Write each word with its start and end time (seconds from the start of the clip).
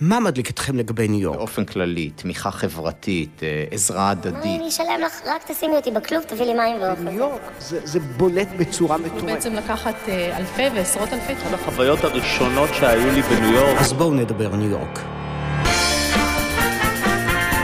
מה 0.00 0.20
מדליק 0.20 0.50
אתכם 0.50 0.76
לגבי 0.76 1.08
ניו 1.08 1.20
יורק? 1.20 1.36
באופן 1.38 1.64
כללי, 1.64 2.10
תמיכה 2.10 2.50
חברתית, 2.50 3.42
אה, 3.42 3.64
עזרה 3.70 4.10
הדדית. 4.10 4.60
אני 4.60 4.68
אשלם 4.68 5.00
לך, 5.06 5.20
רק 5.26 5.50
תשימי 5.50 5.76
אותי 5.76 5.90
בכלוב, 5.90 6.22
תביא 6.22 6.44
לי 6.44 6.54
מים 6.54 6.76
ואוכל. 6.82 7.02
ניו 7.02 7.12
יורק 7.12 7.40
זה, 7.58 7.80
זה 7.84 8.00
בולט 8.00 8.48
בצורה 8.58 8.98
מטורפת. 8.98 9.24
בעצם 9.24 9.54
לקחת 9.54 9.94
אה, 10.08 10.36
אלפי 10.36 10.62
ועשרות 10.74 11.12
אלפי 11.12 11.32
אחת 11.32 11.54
החוויות 11.54 12.04
הראשונות 12.04 12.70
שהיו 12.74 13.10
לי 13.10 13.22
בניו 13.22 13.52
יורק. 13.52 13.80
אז 13.80 13.92
בואו 13.92 14.14
נדבר 14.14 14.56
ניו 14.56 14.70
יורק. 14.70 15.00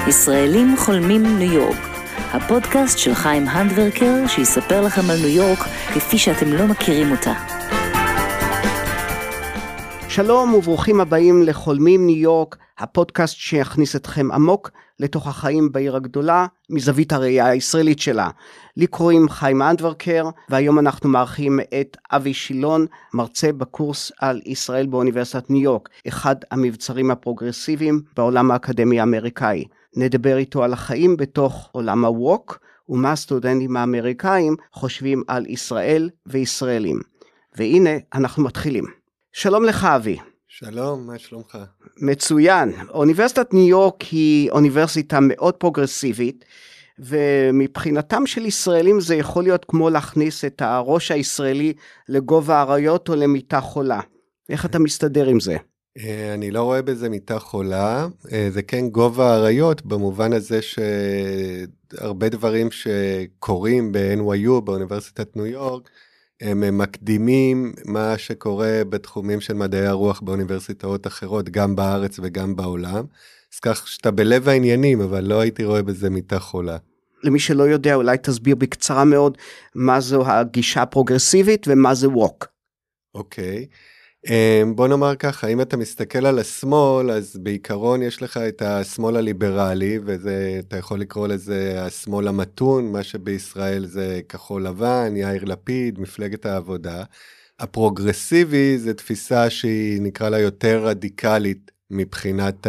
ישראלים 0.08 0.74
חולמים 0.78 1.38
ניו 1.38 1.52
יורק, 1.52 1.78
הפודקאסט 2.32 2.98
של 2.98 3.14
חיים 3.14 3.48
הנדברקר 3.48 4.26
שיספר 4.26 4.80
לכם 4.80 5.10
על 5.10 5.16
ניו 5.16 5.28
יורק 5.28 5.58
כפי 5.94 6.18
שאתם 6.18 6.52
לא 6.52 6.66
מכירים 6.66 7.10
אותה. 7.10 7.32
שלום 10.16 10.54
וברוכים 10.54 11.00
הבאים 11.00 11.42
לחולמים 11.42 12.06
ניו 12.06 12.16
יורק, 12.16 12.56
הפודקאסט 12.78 13.36
שיכניס 13.36 13.96
אתכם 13.96 14.32
עמוק 14.32 14.70
לתוך 15.00 15.26
החיים 15.26 15.72
בעיר 15.72 15.96
הגדולה, 15.96 16.46
מזווית 16.70 17.12
הראייה 17.12 17.46
הישראלית 17.46 17.98
שלה. 17.98 18.30
לי 18.76 18.86
קוראים 18.86 19.28
חיים 19.28 19.62
הנדוורקר, 19.62 20.28
והיום 20.48 20.78
אנחנו 20.78 21.08
מארחים 21.08 21.60
את 21.80 21.96
אבי 22.12 22.34
שילון, 22.34 22.86
מרצה 23.14 23.52
בקורס 23.52 24.12
על 24.20 24.40
ישראל 24.46 24.86
באוניברסיטת 24.86 25.50
ניו 25.50 25.62
יורק, 25.62 25.88
אחד 26.08 26.36
המבצרים 26.50 27.10
הפרוגרסיביים 27.10 28.00
בעולם 28.16 28.50
האקדמי 28.50 29.00
האמריקאי. 29.00 29.64
נדבר 29.96 30.36
איתו 30.36 30.64
על 30.64 30.72
החיים 30.72 31.16
בתוך 31.16 31.68
עולם 31.72 32.04
ה 32.04 32.13
woke, 32.13 32.58
ומה 32.88 33.12
הסטודנטים 33.12 33.76
האמריקאים 33.76 34.56
חושבים 34.72 35.22
על 35.28 35.46
ישראל 35.46 36.10
וישראלים. 36.26 37.00
והנה, 37.56 37.90
אנחנו 38.14 38.44
מתחילים. 38.44 38.95
שלום 39.38 39.64
לך 39.64 39.84
אבי. 39.84 40.16
שלום, 40.48 41.06
מה 41.06 41.18
שלומך? 41.18 41.58
מצוין. 41.96 42.72
אוניברסיטת 42.88 43.54
ניו 43.54 43.68
יורק 43.68 44.02
היא 44.02 44.50
אוניברסיטה 44.50 45.18
מאוד 45.22 45.54
פרוגרסיבית, 45.54 46.44
ומבחינתם 46.98 48.26
של 48.26 48.46
ישראלים 48.46 49.00
זה 49.00 49.14
יכול 49.14 49.42
להיות 49.42 49.64
כמו 49.64 49.90
להכניס 49.90 50.44
את 50.44 50.62
הראש 50.62 51.10
הישראלי 51.10 51.72
לגובה 52.08 52.56
האריות 52.56 53.08
או 53.08 53.14
למיטה 53.14 53.60
חולה. 53.60 54.00
איך 54.48 54.64
אתה 54.64 54.78
מסתדר 54.78 55.26
עם 55.26 55.40
זה? 55.40 55.56
אה, 55.98 56.34
אני 56.34 56.50
לא 56.50 56.62
רואה 56.62 56.82
בזה 56.82 57.08
מיטה 57.08 57.38
חולה, 57.38 58.06
אה, 58.32 58.48
זה 58.50 58.62
כן 58.62 58.88
גובה 58.88 59.34
האריות 59.34 59.86
במובן 59.86 60.32
הזה 60.32 60.60
שהרבה 60.62 62.28
דברים 62.28 62.68
שקורים 62.70 63.92
ב-NYU, 63.92 64.60
באוניברסיטת 64.64 65.36
ניו 65.36 65.46
יורק, 65.46 65.90
הם 66.40 66.78
מקדימים 66.78 67.72
מה 67.84 68.18
שקורה 68.18 68.82
בתחומים 68.88 69.40
של 69.40 69.54
מדעי 69.54 69.86
הרוח 69.86 70.20
באוניברסיטאות 70.20 71.06
אחרות, 71.06 71.48
גם 71.48 71.76
בארץ 71.76 72.20
וגם 72.22 72.56
בעולם. 72.56 73.04
אז 73.54 73.60
כך 73.60 73.88
שאתה 73.88 74.10
בלב 74.10 74.48
העניינים, 74.48 75.00
אבל 75.00 75.24
לא 75.24 75.40
הייתי 75.40 75.64
רואה 75.64 75.82
בזה 75.82 76.10
מיטה 76.10 76.38
חולה. 76.38 76.76
למי 77.22 77.38
שלא 77.38 77.62
יודע, 77.62 77.94
אולי 77.94 78.18
תסביר 78.18 78.54
בקצרה 78.54 79.04
מאוד 79.04 79.38
מה 79.74 80.00
זו 80.00 80.26
הגישה 80.26 80.82
הפרוגרסיבית 80.82 81.66
ומה 81.68 81.94
זה 81.94 82.08
ווק. 82.08 82.46
אוקיי. 83.14 83.66
Okay. 83.70 83.95
אמ, 84.30 84.76
בוא 84.76 84.88
נאמר 84.88 85.16
ככה, 85.16 85.46
אם 85.46 85.60
אתה 85.60 85.76
מסתכל 85.76 86.26
על 86.26 86.38
השמאל, 86.38 87.10
אז 87.10 87.36
בעיקרון 87.36 88.02
יש 88.02 88.22
לך 88.22 88.36
את 88.36 88.62
השמאל 88.62 89.16
הליברלי, 89.16 89.98
וזה, 90.04 90.60
אתה 90.68 90.76
יכול 90.76 91.00
לקרוא 91.00 91.28
לזה 91.28 91.84
השמאל 91.84 92.28
המתון, 92.28 92.92
מה 92.92 93.02
שבישראל 93.02 93.86
זה 93.86 94.20
כחול 94.28 94.66
לבן, 94.66 95.12
יאיר 95.16 95.44
לפיד, 95.44 96.00
מפלגת 96.00 96.46
העבודה. 96.46 97.04
הפרוגרסיבי 97.58 98.78
זה 98.78 98.94
תפיסה 98.94 99.50
שהיא 99.50 100.02
נקרא 100.02 100.28
לה 100.28 100.38
יותר 100.38 100.86
רדיקלית 100.86 101.70
מבחינת 101.90 102.66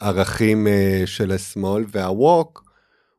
הערכים 0.00 0.66
אה, 0.66 1.02
של 1.06 1.32
השמאל, 1.32 1.84
והווק 1.88 2.64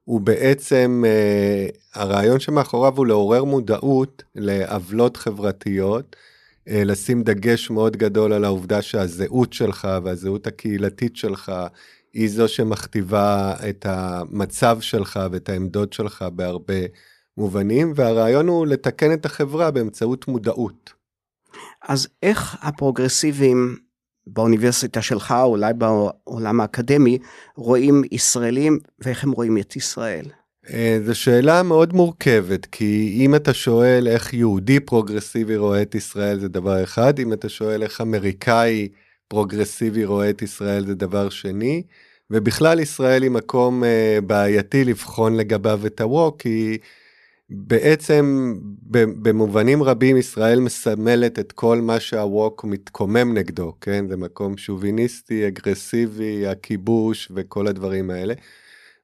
הוא 0.03 0.21
בעצם, 0.21 1.03
אה, 1.07 1.67
הרעיון 1.93 2.39
שמאחוריו 2.39 2.97
הוא 2.97 3.05
לעורר 3.07 3.43
מודעות 3.43 4.23
לעוולות 4.35 5.17
חברתיות. 5.17 6.15
אה, 6.69 6.83
לשים 6.83 7.23
דגש 7.23 7.69
מאוד 7.69 7.97
גדול 7.97 8.33
על 8.33 8.45
העובדה 8.45 8.81
שהזהות 8.81 9.53
שלך 9.53 9.87
והזהות 10.03 10.47
הקהילתית 10.47 11.15
שלך 11.15 11.51
היא 12.13 12.29
זו 12.29 12.47
שמכתיבה 12.47 13.53
את 13.69 13.85
המצב 13.89 14.77
שלך 14.81 15.19
ואת 15.31 15.49
העמדות 15.49 15.93
שלך 15.93 16.25
בהרבה 16.33 16.73
מובנים, 17.37 17.93
והרעיון 17.95 18.47
הוא 18.47 18.67
לתקן 18.67 19.13
את 19.13 19.25
החברה 19.25 19.71
באמצעות 19.71 20.27
מודעות. 20.27 20.93
אז 21.87 22.07
איך 22.23 22.57
הפרוגרסיבים 22.61 23.75
באוניברסיטה 24.27 25.01
שלך, 25.01 25.33
אולי 25.43 25.73
בעולם 25.73 26.61
האקדמי, 26.61 27.17
רואים 27.55 28.01
ישראלים 28.11 28.79
ואיך 28.99 29.23
הם 29.23 29.31
רואים 29.31 29.57
את 29.57 29.75
ישראל? 29.75 30.25
אה, 30.73 30.99
זו 31.05 31.15
שאלה 31.15 31.63
מאוד 31.63 31.93
מורכבת, 31.93 32.65
כי 32.65 33.17
אם 33.19 33.35
אתה 33.35 33.53
שואל 33.53 34.07
איך 34.07 34.33
יהודי 34.33 34.79
פרוגרסיבי 34.79 35.57
רואה 35.57 35.81
את 35.81 35.95
ישראל 35.95 36.39
זה 36.39 36.47
דבר 36.47 36.83
אחד, 36.83 37.19
אם 37.19 37.33
אתה 37.33 37.49
שואל 37.49 37.83
איך 37.83 38.01
אמריקאי 38.01 38.87
פרוגרסיבי 39.27 40.05
רואה 40.05 40.29
את 40.29 40.41
ישראל 40.41 40.85
זה 40.85 40.95
דבר 40.95 41.29
שני, 41.29 41.83
ובכלל 42.31 42.79
ישראל 42.79 43.23
היא 43.23 43.31
מקום 43.31 43.83
uh, 43.83 44.21
בעייתי 44.21 44.83
לבחון 44.83 45.35
לגביו 45.37 45.81
את 45.85 46.01
ה 46.01 46.08
woke, 46.08 46.41
כי 46.41 46.77
בעצם 47.49 48.55
במובנים 49.21 49.83
רבים 49.83 50.17
ישראל 50.17 50.59
מסמלת 50.59 51.39
את 51.39 51.51
כל 51.51 51.81
מה 51.81 51.99
שהווק 51.99 52.63
מתקומם 52.63 53.33
נגדו, 53.33 53.73
כן? 53.81 54.05
זה 54.07 54.17
מקום 54.17 54.57
שוביניסטי, 54.57 55.47
אגרסיבי, 55.47 56.47
הכיבוש 56.47 57.31
וכל 57.35 57.67
הדברים 57.67 58.09
האלה. 58.09 58.33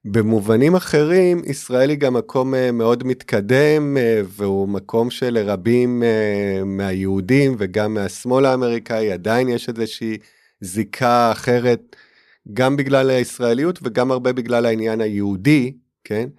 במובנים 0.07 0.75
אחרים, 0.75 1.41
ישראל 1.45 1.89
היא 1.89 1.97
גם 1.97 2.13
מקום 2.13 2.55
אה, 2.55 2.71
מאוד 2.71 3.03
מתקדם, 3.03 3.97
אה, 3.97 4.21
והוא 4.27 4.69
מקום 4.69 5.09
שלרבים 5.09 6.03
אה, 6.03 6.63
מהיהודים 6.65 7.55
וגם 7.57 7.93
מהשמאל 7.93 8.45
האמריקאי 8.45 9.11
עדיין 9.11 9.49
יש 9.49 9.69
איזושהי 9.69 10.17
זיקה 10.61 11.31
אחרת, 11.31 11.95
גם 12.53 12.77
בגלל 12.77 13.09
הישראליות 13.09 13.79
וגם 13.83 14.11
הרבה 14.11 14.33
בגלל 14.33 14.65
העניין 14.65 15.01
היהודי, 15.01 15.73
כן? 16.03 16.29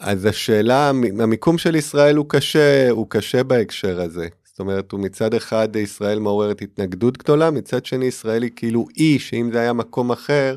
אז 0.00 0.24
השאלה, 0.24 0.88
המיקום 1.20 1.58
של 1.58 1.76
ישראל 1.76 2.16
הוא 2.16 2.26
קשה, 2.28 2.90
הוא 2.90 3.06
קשה 3.10 3.42
בהקשר 3.42 4.00
הזה. 4.00 4.28
זאת 4.44 4.58
אומרת, 4.58 4.92
הוא 4.92 5.00
מצד 5.00 5.34
אחד 5.34 5.76
ישראל 5.76 6.18
מעוררת 6.18 6.62
התנגדות 6.62 7.18
גדולה, 7.18 7.50
מצד 7.50 7.86
שני 7.86 8.04
ישראל 8.04 8.42
היא 8.42 8.50
כאילו 8.56 8.86
אי, 8.96 9.18
שאם 9.18 9.50
זה 9.52 9.60
היה 9.60 9.72
מקום 9.72 10.12
אחר, 10.12 10.56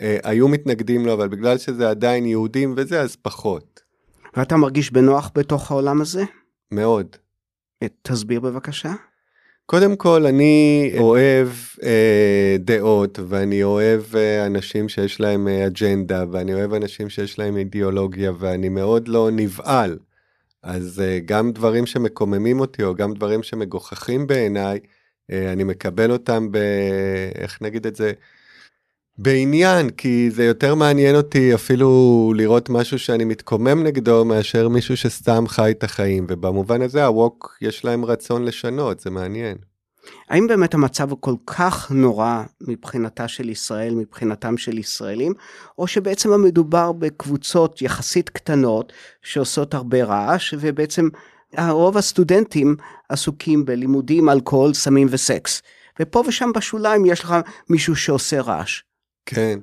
היו 0.00 0.48
מתנגדים 0.48 1.06
לו, 1.06 1.12
אבל 1.12 1.28
בגלל 1.28 1.58
שזה 1.58 1.90
עדיין 1.90 2.26
יהודים 2.26 2.74
וזה, 2.76 3.00
אז 3.00 3.16
פחות. 3.16 3.80
ואתה 4.36 4.56
מרגיש 4.56 4.92
בנוח 4.92 5.30
בתוך 5.34 5.70
העולם 5.70 6.00
הזה? 6.00 6.24
מאוד. 6.70 7.16
אה, 7.82 7.86
תסביר 8.02 8.40
בבקשה. 8.40 8.92
קודם 9.66 9.96
כל, 9.96 10.26
אני 10.26 10.92
אוהב 10.98 11.48
אה, 11.82 12.56
דעות, 12.58 13.18
ואני 13.28 13.62
אוהב 13.62 14.02
אה, 14.16 14.46
אנשים 14.46 14.88
שיש 14.88 15.20
להם 15.20 15.48
אה, 15.48 15.66
אג'נדה, 15.66 16.24
ואני 16.32 16.54
אוהב 16.54 16.74
אנשים 16.74 17.08
שיש 17.08 17.38
להם 17.38 17.56
אידיאולוגיה, 17.56 18.32
ואני 18.38 18.68
מאוד 18.68 19.08
לא 19.08 19.30
נבהל. 19.32 19.98
אז 20.62 21.00
אה, 21.04 21.18
גם 21.24 21.52
דברים 21.52 21.86
שמקוממים 21.86 22.60
אותי, 22.60 22.82
או 22.82 22.94
גם 22.94 23.14
דברים 23.14 23.42
שמגוחכים 23.42 24.26
בעיניי, 24.26 24.78
אה, 25.30 25.52
אני 25.52 25.64
מקבל 25.64 26.10
אותם 26.10 26.52
ב... 26.52 26.56
איך 27.34 27.62
נגיד 27.62 27.86
את 27.86 27.96
זה? 27.96 28.12
בעניין, 29.18 29.90
כי 29.90 30.30
זה 30.30 30.44
יותר 30.44 30.74
מעניין 30.74 31.16
אותי 31.16 31.54
אפילו 31.54 32.32
לראות 32.36 32.70
משהו 32.70 32.98
שאני 32.98 33.24
מתקומם 33.24 33.82
נגדו, 33.82 34.24
מאשר 34.24 34.68
מישהו 34.68 34.96
שסתם 34.96 35.44
חי 35.48 35.70
את 35.70 35.84
החיים, 35.84 36.26
ובמובן 36.28 36.82
הזה 36.82 37.04
הווק 37.04 37.58
יש 37.60 37.84
להם 37.84 38.04
רצון 38.04 38.44
לשנות, 38.44 39.00
זה 39.00 39.10
מעניין. 39.10 39.56
האם 40.28 40.46
באמת 40.46 40.74
המצב 40.74 41.10
הוא 41.10 41.18
כל 41.20 41.34
כך 41.46 41.90
נורא 41.90 42.42
מבחינתה 42.60 43.28
של 43.28 43.48
ישראל, 43.48 43.94
מבחינתם 43.94 44.56
של 44.56 44.78
ישראלים, 44.78 45.34
או 45.78 45.86
שבעצם 45.86 46.32
המדובר 46.32 46.92
בקבוצות 46.92 47.82
יחסית 47.82 48.30
קטנות 48.30 48.92
שעושות 49.22 49.74
הרבה 49.74 50.04
רעש, 50.04 50.54
ובעצם 50.60 51.08
רוב 51.68 51.96
הסטודנטים 51.96 52.76
עסוקים 53.08 53.64
בלימודים, 53.64 54.28
אלכוהול, 54.28 54.74
סמים 54.74 55.08
וסקס. 55.10 55.62
ופה 56.00 56.22
ושם 56.28 56.50
בשוליים 56.54 57.04
יש 57.04 57.20
לך 57.20 57.34
מישהו 57.70 57.96
שעושה 57.96 58.40
רעש. 58.40 58.82
כן. 59.26 59.58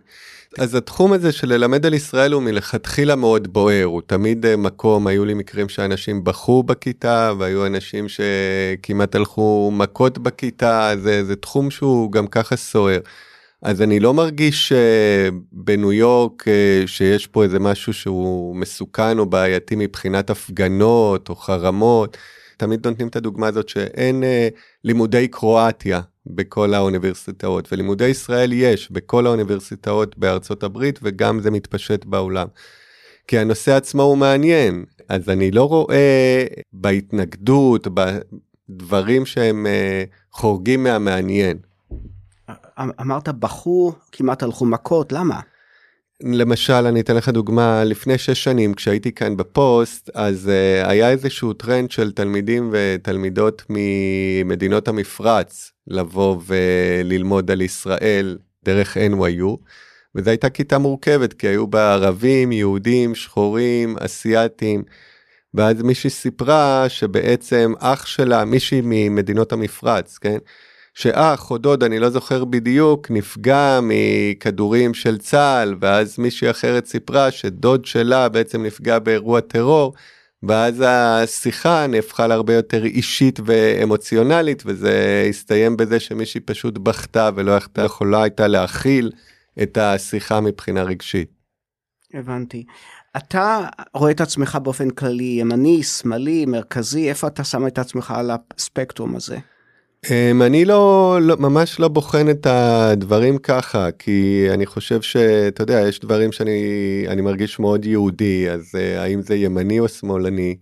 אז 0.57 0.75
התחום 0.75 1.13
הזה 1.13 1.31
של 1.31 1.47
ללמד 1.53 1.85
על 1.85 1.93
ישראל 1.93 2.31
הוא 2.31 2.43
מלכתחילה 2.43 3.15
מאוד 3.15 3.53
בוער, 3.53 3.83
הוא 3.83 4.01
תמיד 4.05 4.45
אה, 4.45 4.57
מקום, 4.57 5.07
היו 5.07 5.25
לי 5.25 5.33
מקרים 5.33 5.69
שאנשים 5.69 6.23
בכו 6.23 6.63
בכיתה, 6.63 7.33
והיו 7.39 7.65
אנשים 7.65 8.05
שכמעט 8.09 9.15
הלכו 9.15 9.71
מכות 9.73 10.17
בכיתה, 10.17 10.91
זה, 11.03 11.23
זה 11.25 11.35
תחום 11.35 11.71
שהוא 11.71 12.11
גם 12.11 12.27
ככה 12.27 12.55
סוער. 12.55 12.99
אז 13.61 13.81
אני 13.81 13.99
לא 13.99 14.13
מרגיש 14.13 14.71
uh, 14.71 14.75
בניו 15.51 15.91
יורק 15.93 16.43
uh, 16.47 16.87
שיש 16.87 17.27
פה 17.27 17.43
איזה 17.43 17.59
משהו 17.59 17.93
שהוא 17.93 18.55
מסוכן 18.55 19.19
או 19.19 19.25
בעייתי 19.25 19.75
מבחינת 19.75 20.29
הפגנות 20.29 21.29
או 21.29 21.35
חרמות. 21.35 22.17
תמיד 22.59 22.87
נותנים 22.87 23.07
את 23.07 23.15
הדוגמה 23.15 23.47
הזאת 23.47 23.69
שאין 23.69 24.23
אה, 24.23 24.47
לימודי 24.83 25.27
קרואטיה 25.27 26.01
בכל 26.25 26.73
האוניברסיטאות, 26.73 27.67
ולימודי 27.71 28.07
ישראל 28.07 28.53
יש 28.53 28.91
בכל 28.91 29.25
האוניברסיטאות 29.27 30.17
בארצות 30.17 30.63
הברית, 30.63 30.99
וגם 31.03 31.39
זה 31.39 31.51
מתפשט 31.51 32.05
בעולם. 32.05 32.47
כי 33.27 33.39
הנושא 33.39 33.75
עצמו 33.75 34.03
הוא 34.03 34.17
מעניין, 34.17 34.85
אז 35.09 35.29
אני 35.29 35.51
לא 35.51 35.63
רואה 35.63 36.45
בהתנגדות, 36.73 37.87
בדברים 37.93 39.25
שהם 39.25 39.67
אה, 39.67 40.03
חורגים 40.31 40.83
מהמעניין. 40.83 41.57
אמרת 42.79 43.29
בחור, 43.29 43.93
כמעט 44.11 44.43
הלכו 44.43 44.65
מכות, 44.65 45.11
למה? 45.11 45.39
למשל, 46.23 46.73
אני 46.73 47.01
אתן 47.01 47.15
לך 47.15 47.29
דוגמה, 47.29 47.83
לפני 47.83 48.17
שש 48.17 48.43
שנים, 48.43 48.73
כשהייתי 48.73 49.11
כאן 49.11 49.37
בפוסט, 49.37 50.09
אז 50.13 50.51
uh, 50.83 50.87
היה 50.87 51.09
איזשהו 51.09 51.53
טרנד 51.53 51.91
של 51.91 52.11
תלמידים 52.11 52.69
ותלמידות 52.73 53.63
ממדינות 53.69 54.87
המפרץ 54.87 55.71
לבוא 55.87 56.37
וללמוד 56.45 57.51
על 57.51 57.61
ישראל 57.61 58.37
דרך 58.65 58.97
NYU, 58.97 59.57
וזו 60.15 60.29
הייתה 60.29 60.49
כיתה 60.49 60.77
מורכבת, 60.77 61.33
כי 61.33 61.47
היו 61.47 61.67
בה 61.67 61.93
ערבים, 61.93 62.51
יהודים, 62.51 63.15
שחורים, 63.15 63.95
אסייתים, 63.99 64.83
ואז 65.53 65.81
מישהי 65.81 66.09
סיפרה 66.09 66.85
שבעצם 66.89 67.73
אח 67.79 68.05
שלה, 68.05 68.45
מישהי 68.45 68.81
ממדינות 68.83 69.51
המפרץ, 69.53 70.17
כן? 70.17 70.37
שאח 70.93 71.51
או 71.51 71.57
דוד, 71.57 71.83
אני 71.83 71.99
לא 71.99 72.09
זוכר 72.09 72.45
בדיוק, 72.45 73.11
נפגע 73.11 73.79
מכדורים 73.83 74.93
של 74.93 75.17
צה"ל, 75.17 75.75
ואז 75.81 76.19
מישהי 76.19 76.49
אחרת 76.49 76.85
סיפרה 76.85 77.31
שדוד 77.31 77.85
שלה 77.85 78.29
בעצם 78.29 78.63
נפגע 78.63 78.99
באירוע 78.99 79.39
טרור, 79.39 79.93
ואז 80.43 80.83
השיחה 80.87 81.87
נהפכה 81.87 82.27
להרבה 82.27 82.53
יותר 82.53 82.85
אישית 82.85 83.39
ואמוציונלית, 83.45 84.63
וזה 84.65 85.25
הסתיים 85.29 85.77
בזה 85.77 85.99
שמישהי 85.99 86.41
פשוט 86.41 86.77
בכתה 86.77 87.29
ולא 87.35 87.57
יכולה 87.77 88.23
הייתה 88.23 88.47
להכיל 88.47 89.11
את 89.63 89.77
השיחה 89.77 90.41
מבחינה 90.41 90.83
רגשית. 90.83 91.29
הבנתי. 92.13 92.65
אתה 93.17 93.67
רואה 93.93 94.11
את 94.11 94.21
עצמך 94.21 94.57
באופן 94.63 94.89
כללי 94.89 95.37
ימני, 95.39 95.83
שמאלי, 95.83 96.45
מרכזי, 96.45 97.09
איפה 97.09 97.27
אתה 97.27 97.43
שם 97.43 97.67
את 97.67 97.79
עצמך 97.79 98.11
על 98.11 98.31
הספקטרום 98.31 99.15
הזה? 99.15 99.37
Um, 100.05 100.43
אני 100.45 100.65
לא, 100.65 101.17
לא 101.21 101.37
ממש 101.37 101.79
לא 101.79 101.87
בוחן 101.87 102.29
את 102.29 102.45
הדברים 102.45 103.37
ככה 103.37 103.91
כי 103.91 104.47
אני 104.53 104.65
חושב 104.65 105.01
שאתה 105.01 105.63
יודע 105.63 105.81
יש 105.87 105.99
דברים 105.99 106.31
שאני 106.31 107.05
אני 107.07 107.21
מרגיש 107.21 107.59
מאוד 107.59 107.85
יהודי 107.85 108.49
אז 108.49 108.75
uh, 108.75 108.99
האם 108.99 109.21
זה 109.21 109.35
ימני 109.35 109.79
או 109.79 109.87
שמאלני. 109.87 110.57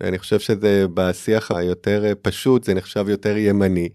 אני 0.00 0.18
חושב 0.18 0.38
שזה 0.38 0.86
בשיח 0.94 1.50
היותר 1.50 2.04
אה, 2.04 2.14
פשוט 2.14 2.64
זה 2.64 2.74
נחשב 2.74 3.08
יותר 3.08 3.36
ימני. 3.36 3.88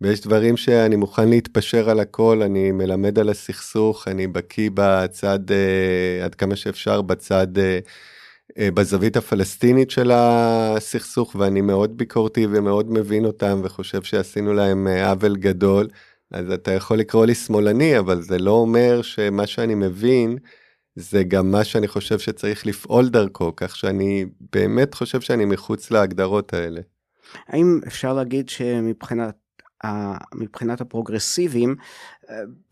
ויש 0.00 0.20
דברים 0.20 0.56
שאני 0.56 0.96
מוכן 0.96 1.28
להתפשר 1.28 1.90
על 1.90 2.00
הכל 2.00 2.42
אני 2.42 2.72
מלמד 2.72 3.18
על 3.18 3.28
הסכסוך 3.28 4.08
אני 4.08 4.26
בקיא 4.26 4.70
בצד 4.74 5.50
uh, 5.50 6.24
עד 6.24 6.34
כמה 6.34 6.56
שאפשר 6.56 7.02
בצד. 7.02 7.48
אה, 8.58 8.70
בזווית 8.70 9.16
הפלסטינית 9.16 9.90
של 9.90 10.10
הסכסוך 10.14 11.36
ואני 11.38 11.60
מאוד 11.60 11.96
ביקורתי 11.96 12.46
ומאוד 12.50 12.90
מבין 12.90 13.24
אותם 13.24 13.60
וחושב 13.64 14.02
שעשינו 14.02 14.52
להם 14.52 14.88
אה, 14.88 15.10
עוול 15.10 15.36
גדול. 15.36 15.88
אז 16.30 16.50
אתה 16.50 16.72
יכול 16.72 16.98
לקרוא 16.98 17.26
לי 17.26 17.34
שמאלני 17.34 17.98
אבל 17.98 18.22
זה 18.22 18.38
לא 18.38 18.50
אומר 18.50 19.02
שמה 19.02 19.46
שאני 19.46 19.74
מבין 19.74 20.38
זה 20.96 21.24
גם 21.24 21.50
מה 21.50 21.64
שאני 21.64 21.88
חושב 21.88 22.18
שצריך 22.18 22.66
לפעול 22.66 23.08
דרכו 23.08 23.52
כך 23.56 23.76
שאני 23.76 24.26
באמת 24.52 24.94
חושב 24.94 25.20
שאני 25.20 25.44
מחוץ 25.44 25.90
להגדרות 25.90 26.54
האלה. 26.54 26.80
האם 27.48 27.80
אפשר 27.86 28.12
להגיד 28.12 28.48
שמבחינת 28.48 29.34
מבחינת 30.34 30.80
הפרוגרסיביים, 30.80 31.76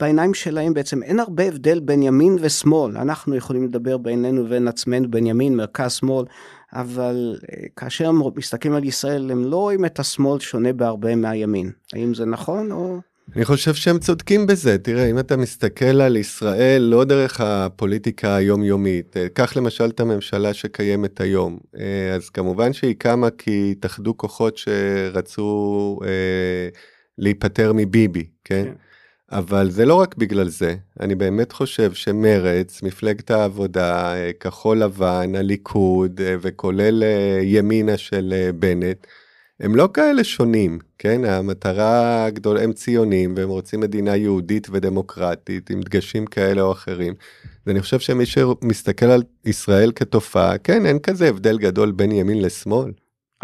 בעיניים 0.01 0.35
שלהם 0.35 0.75
בעצם 0.75 1.03
אין 1.03 1.21
הרבה 1.21 1.45
הבדל 1.45 1.81
בין 1.81 2.03
ימין 2.03 2.37
ושמאל. 2.41 2.97
אנחנו 2.97 3.37
יכולים 3.37 3.65
לדבר 3.65 3.97
בינינו 3.97 4.45
ובין 4.45 4.69
עצמנו 4.69 5.11
בין 5.11 5.27
ימין, 5.27 5.57
מרכז, 5.57 5.93
שמאל, 5.93 6.25
אבל 6.73 7.39
אה, 7.53 7.65
כאשר 7.77 8.09
הם 8.09 8.21
מסתכלים 8.37 8.75
על 8.75 8.85
ישראל, 8.85 9.31
הם 9.31 9.45
לא 9.45 9.57
רואים 9.57 9.85
את 9.85 9.99
השמאל 9.99 10.41
שונה 10.41 10.73
בהרבה 10.73 11.17
מהימין. 11.17 11.71
האם 11.93 12.15
זה 12.15 12.25
נכון 12.25 12.73
או... 12.73 13.01
אני 13.37 13.45
חושב 13.45 13.75
שהם 13.75 13.99
צודקים 13.99 14.47
בזה. 14.47 14.79
תראה, 14.79 15.11
אם 15.11 15.19
אתה 15.19 15.37
מסתכל 15.37 16.01
על 16.01 16.17
ישראל 16.17 16.83
לא 16.83 17.05
דרך 17.05 17.41
הפוליטיקה 17.41 18.37
היומיומית, 18.37 19.17
אה, 19.17 19.29
קח 19.29 19.57
למשל 19.57 19.85
את 19.85 20.01
הממשלה 20.01 20.55
שקיימת 20.55 21.21
היום. 21.21 21.59
אה, 21.79 22.15
אז 22.15 22.29
כמובן 22.29 22.73
שהיא 22.73 22.95
קמה 22.99 23.31
כי 23.31 23.69
התאחדו 23.73 24.17
כוחות 24.17 24.57
שרצו 24.57 25.99
להיפטר 27.19 27.73
מביבי, 27.73 28.27
כן? 28.45 28.65
כן? 28.65 28.73
אבל 29.33 29.71
זה 29.71 29.85
לא 29.85 29.95
רק 29.95 30.15
בגלל 30.15 30.49
זה, 30.49 30.77
אני 31.01 31.15
באמת 31.15 31.53
חושב 31.53 31.93
שמרץ, 31.93 32.83
מפלגת 32.83 33.31
העבודה, 33.31 34.15
כחול 34.41 34.79
לבן, 34.79 35.35
הליכוד 35.35 36.21
וכולל 36.41 37.03
אה, 37.03 37.41
ימינה 37.43 37.97
של 37.97 38.35
אה, 38.37 38.53
בנט, 38.53 39.07
הם 39.61 39.77
לא 39.77 39.89
כאלה 39.95 40.25
שונים, 40.25 40.79
כן? 40.99 41.25
המטרה 41.25 42.25
הגדולה, 42.25 42.63
הם 42.63 42.73
ציונים 42.73 43.35
והם 43.37 43.49
רוצים 43.49 43.81
מדינה 43.81 44.17
יהודית 44.17 44.69
ודמוקרטית 44.71 45.71
עם 45.71 45.81
דגשים 45.81 46.27
כאלה 46.27 46.63
או 46.63 46.73
אחרים. 46.73 47.15
ואני 47.67 47.81
חושב 47.81 47.99
שמי 47.99 48.27
שמסתכל 48.27 49.07
על 49.07 49.23
ישראל 49.45 49.93
כתופעה, 49.95 50.59
כן, 50.59 50.87
אין 50.87 50.99
כזה 50.99 51.29
הבדל 51.29 51.59
גדול 51.59 51.93
בין 51.93 52.13
ימין 52.13 52.43
לשמאל. 52.43 52.93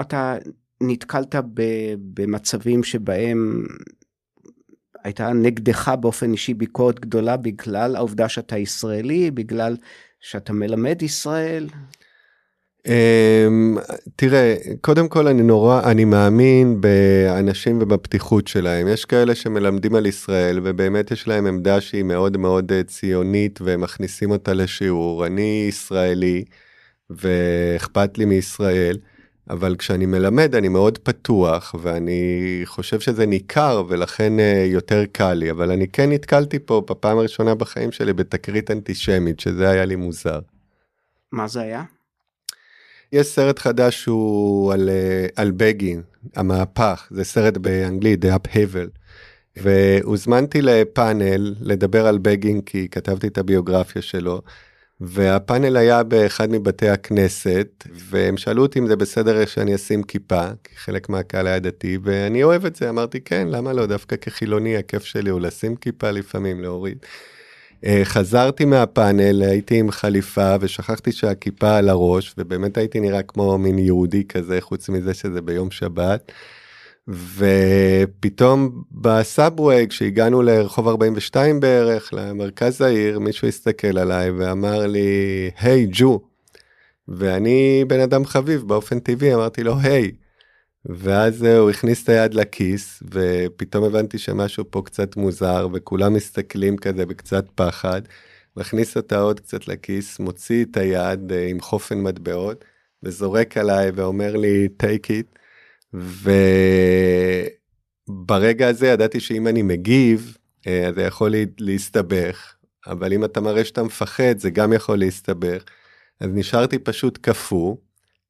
אתה 0.01 0.37
נתקלת 0.83 1.35
במצבים 2.15 2.85
שבהם 2.85 3.65
הייתה 5.05 5.33
נגדך 5.33 5.95
באופן 6.01 6.33
אישי 6.33 6.55
ביקורת 6.55 7.01
גדולה 7.01 7.37
בגלל 7.37 7.97
העובדה 7.97 8.29
שאתה 8.29 8.59
ישראלי, 8.59 9.31
בגלל 9.31 9.77
שאתה 10.21 10.53
מלמד 10.53 11.03
ישראל? 11.03 11.69
Um, 12.87 13.81
תראה, 14.17 14.57
קודם 14.81 15.09
כל 15.09 15.29
אני 15.29 15.43
נורא, 15.43 15.83
אני 15.91 16.05
מאמין 16.05 16.81
באנשים 16.81 17.79
ובפתיחות 17.83 18.49
שלהם. 18.49 18.89
יש 18.89 19.05
כאלה 19.05 19.35
שמלמדים 19.35 19.95
על 19.95 20.07
ישראל 20.07 20.61
ובאמת 20.63 21.11
יש 21.11 21.29
להם 21.29 21.47
עמדה 21.47 21.81
שהיא 21.81 22.03
מאוד 22.03 22.37
מאוד 22.37 22.73
אה, 22.73 22.83
ציונית 22.83 23.59
ומכניסים 23.63 24.31
אותה 24.31 24.55
לשיעור. 24.55 25.27
אני 25.27 25.67
ישראלי 25.69 26.45
ואכפת 27.11 28.19
לי 28.19 28.25
מישראל. 28.25 28.97
אבל 29.53 29.77
כשאני 29.77 30.07
מלמד 30.07 30.55
אני 30.55 30.69
מאוד 30.69 30.99
פתוח 30.99 31.75
ואני 31.83 32.61
חושב 32.65 33.01
שזה 33.01 33.27
ניכר 33.27 33.83
ולכן 33.89 34.41
אה, 34.41 34.65
יותר 34.69 35.05
קל 35.13 35.35
לי 35.35 35.51
אבל 35.51 35.71
אני 35.71 35.89
כן 35.89 36.11
נתקלתי 36.11 36.59
פה 36.59 36.83
בפעם 36.91 37.19
הראשונה 37.19 37.55
בחיים 37.55 37.93
שלי 37.93 38.13
בתקרית 38.13 38.71
אנטישמית 38.71 39.41
שזה 39.41 39.71
היה 39.71 39.85
לי 39.85 39.97
מוזר. 39.97 40.41
מה 41.33 41.49
זה 41.49 41.61
היה? 41.61 41.83
יש 43.13 43.27
סרט 43.27 43.59
חדש 43.59 44.03
שהוא 44.03 44.73
על, 44.73 44.89
אה, 44.89 45.27
על 45.37 45.51
בגין 45.51 46.03
המהפך 46.37 47.09
זה 47.11 47.25
סרט 47.25 47.57
באנגלית 47.57 48.25
The 48.25 48.29
Uphavel 48.29 48.89
והוזמנתי 49.57 50.63
לפאנל 50.63 51.55
לדבר 51.61 52.07
על 52.07 52.19
בגין 52.19 52.61
כי 52.61 52.89
כתבתי 52.89 53.27
את 53.27 53.39
הביוגרפיה 53.39 54.03
שלו. 54.03 54.43
והפאנל 55.05 55.77
היה 55.77 56.03
באחד 56.03 56.51
מבתי 56.51 56.89
הכנסת, 56.89 57.85
והם 58.11 58.37
שאלו 58.37 58.63
אותי 58.63 58.79
אם 58.79 58.87
זה 58.87 58.97
בסדר 58.97 59.47
שאני 59.47 59.75
אשים 59.75 60.03
כיפה, 60.03 60.47
כי 60.65 60.77
חלק 60.77 61.09
מהקהל 61.09 61.47
היה 61.47 61.59
דתי, 61.59 61.99
ואני 62.03 62.43
אוהב 62.43 62.67
את 62.67 62.77
זה, 62.77 62.89
אמרתי 62.89 63.21
כן, 63.21 63.49
למה 63.51 63.73
לא, 63.73 63.87
דווקא 63.87 64.17
כחילוני 64.17 64.77
הכיף 64.77 65.05
שלי 65.05 65.31
הוא 65.31 65.41
לשים 65.41 65.77
כיפה 65.77 66.11
לפעמים, 66.11 66.61
להוריד. 66.61 66.99
אה, 67.87 68.01
חזרתי 68.05 68.65
מהפאנל, 68.65 69.43
הייתי 69.43 69.79
עם 69.79 69.91
חליפה 69.91 70.55
ושכחתי 70.61 71.13
שהכיפה 71.13 71.77
על 71.77 71.89
הראש, 71.89 72.35
ובאמת 72.39 72.77
הייתי 72.77 73.01
נראה 73.01 73.23
כמו 73.23 73.59
מין 73.59 73.79
יהודי 73.79 74.25
כזה, 74.25 74.61
חוץ 74.61 74.89
מזה 74.89 75.15
שזה 75.15 75.41
ביום 75.41 75.71
שבת. 75.71 76.33
ופתאום 77.09 78.83
בסאבווי 78.93 79.87
כשהגענו 79.89 80.43
לרחוב 80.43 80.89
42 80.89 81.61
בערך 81.61 82.15
למרכז 82.15 82.81
העיר 82.81 83.19
מישהו 83.19 83.49
הסתכל 83.49 83.99
עליי 83.99 84.31
ואמר 84.31 84.87
לי 84.87 85.51
היי 85.59 85.85
hey, 85.85 85.89
ג'ו. 85.93 86.21
ואני 87.09 87.85
בן 87.89 88.01
אדם 88.01 88.25
חביב 88.25 88.63
באופן 88.63 89.01
טבעי 89.01 89.35
אמרתי 89.35 89.65
לו 89.65 89.75
היי. 89.83 90.11
Hey. 90.15 90.23
ואז 90.87 91.43
הוא 91.43 91.71
הכניס 91.71 92.05
את 92.05 92.09
היד 92.09 92.35
לכיס 92.35 93.03
ופתאום 93.11 93.85
הבנתי 93.85 94.19
שמשהו 94.19 94.65
פה 94.71 94.83
קצת 94.85 95.17
מוזר 95.17 95.69
וכולם 95.73 96.15
מסתכלים 96.15 96.77
כזה 96.77 97.07
בקצת 97.07 97.45
פחד. 97.55 98.03
מכניס 98.57 98.97
אותה 98.97 99.21
עוד 99.21 99.41
קצת 99.41 99.69
לכיס 99.69 100.19
מוציא 100.19 100.65
את 100.65 100.77
היד 100.77 101.33
אה, 101.33 101.47
עם 101.49 101.61
חופן 101.61 101.99
מטבעות 101.99 102.65
וזורק 103.03 103.57
עליי 103.57 103.91
ואומר 103.91 104.37
לי 104.37 104.69
take 104.83 105.07
it. 105.07 105.42
וברגע 108.09 108.69
הזה 108.69 108.87
ידעתי 108.87 109.21
שאם 109.21 109.49
אני 109.49 109.63
מגיב, 109.63 110.37
אה, 110.67 110.91
זה 110.95 111.03
יכול 111.03 111.35
להסתבך, 111.59 112.55
אבל 112.87 113.13
אם 113.13 113.25
אתה 113.25 113.41
מראה 113.41 113.65
שאתה 113.65 113.83
מפחד, 113.83 114.39
זה 114.39 114.51
גם 114.51 114.73
יכול 114.73 114.99
להסתבך. 114.99 115.65
אז 116.21 116.31
נשארתי 116.35 116.79
פשוט 116.79 117.19
קפוא, 117.19 117.77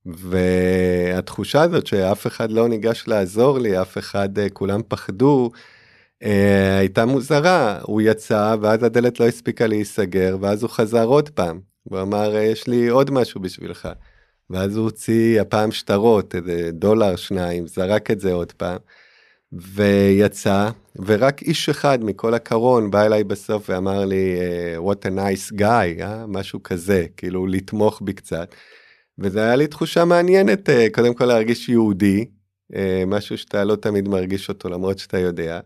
והתחושה 0.06 1.62
הזאת 1.62 1.86
שאף 1.86 2.26
אחד 2.26 2.50
לא 2.50 2.68
ניגש 2.68 3.04
לעזור 3.06 3.58
לי, 3.58 3.82
אף 3.82 3.98
אחד, 3.98 4.38
אה, 4.38 4.48
כולם 4.48 4.80
פחדו, 4.88 5.50
אה, 6.22 6.78
הייתה 6.78 7.06
מוזרה. 7.06 7.78
הוא 7.82 8.00
יצא 8.00 8.56
ואז 8.60 8.82
הדלת 8.82 9.20
לא 9.20 9.28
הספיקה 9.28 9.66
להיסגר, 9.66 10.36
ואז 10.40 10.62
הוא 10.62 10.70
חזר 10.70 11.04
עוד 11.04 11.28
פעם. 11.28 11.60
הוא 11.82 12.00
אמר, 12.00 12.36
יש 12.36 12.66
לי 12.66 12.88
עוד 12.88 13.10
משהו 13.10 13.40
בשבילך. 13.40 13.88
ואז 14.52 14.76
הוא 14.76 14.84
הוציא 14.84 15.40
הפעם 15.40 15.72
שטרות, 15.72 16.34
איזה 16.34 16.70
דולר, 16.72 17.16
שניים, 17.16 17.66
זרק 17.66 18.10
את 18.10 18.20
זה 18.20 18.32
עוד 18.32 18.52
פעם. 18.52 18.78
ויצא, 19.52 20.70
ורק 21.06 21.42
איש 21.42 21.68
אחד 21.68 22.04
מכל 22.04 22.34
הקרון 22.34 22.90
בא 22.90 23.02
אליי 23.06 23.24
בסוף 23.24 23.70
ואמר 23.70 24.04
לי, 24.04 24.36
what 24.78 25.06
a 25.06 25.10
nice 25.10 25.58
guy, 25.58 26.02
אה? 26.02 26.26
משהו 26.26 26.62
כזה, 26.62 27.06
כאילו 27.16 27.46
לתמוך 27.46 28.02
בי 28.04 28.12
קצת. 28.12 28.54
וזה 29.18 29.40
היה 29.40 29.56
לי 29.56 29.66
תחושה 29.66 30.04
מעניינת, 30.04 30.70
אה, 30.70 30.86
קודם 30.92 31.14
כל 31.14 31.24
להרגיש 31.24 31.68
יהודי, 31.68 32.24
אה, 32.74 33.02
משהו 33.06 33.38
שאתה 33.38 33.64
לא 33.64 33.76
תמיד 33.76 34.08
מרגיש 34.08 34.48
אותו 34.48 34.68
למרות 34.68 34.98
שאתה 34.98 35.18
יודע. 35.18 35.60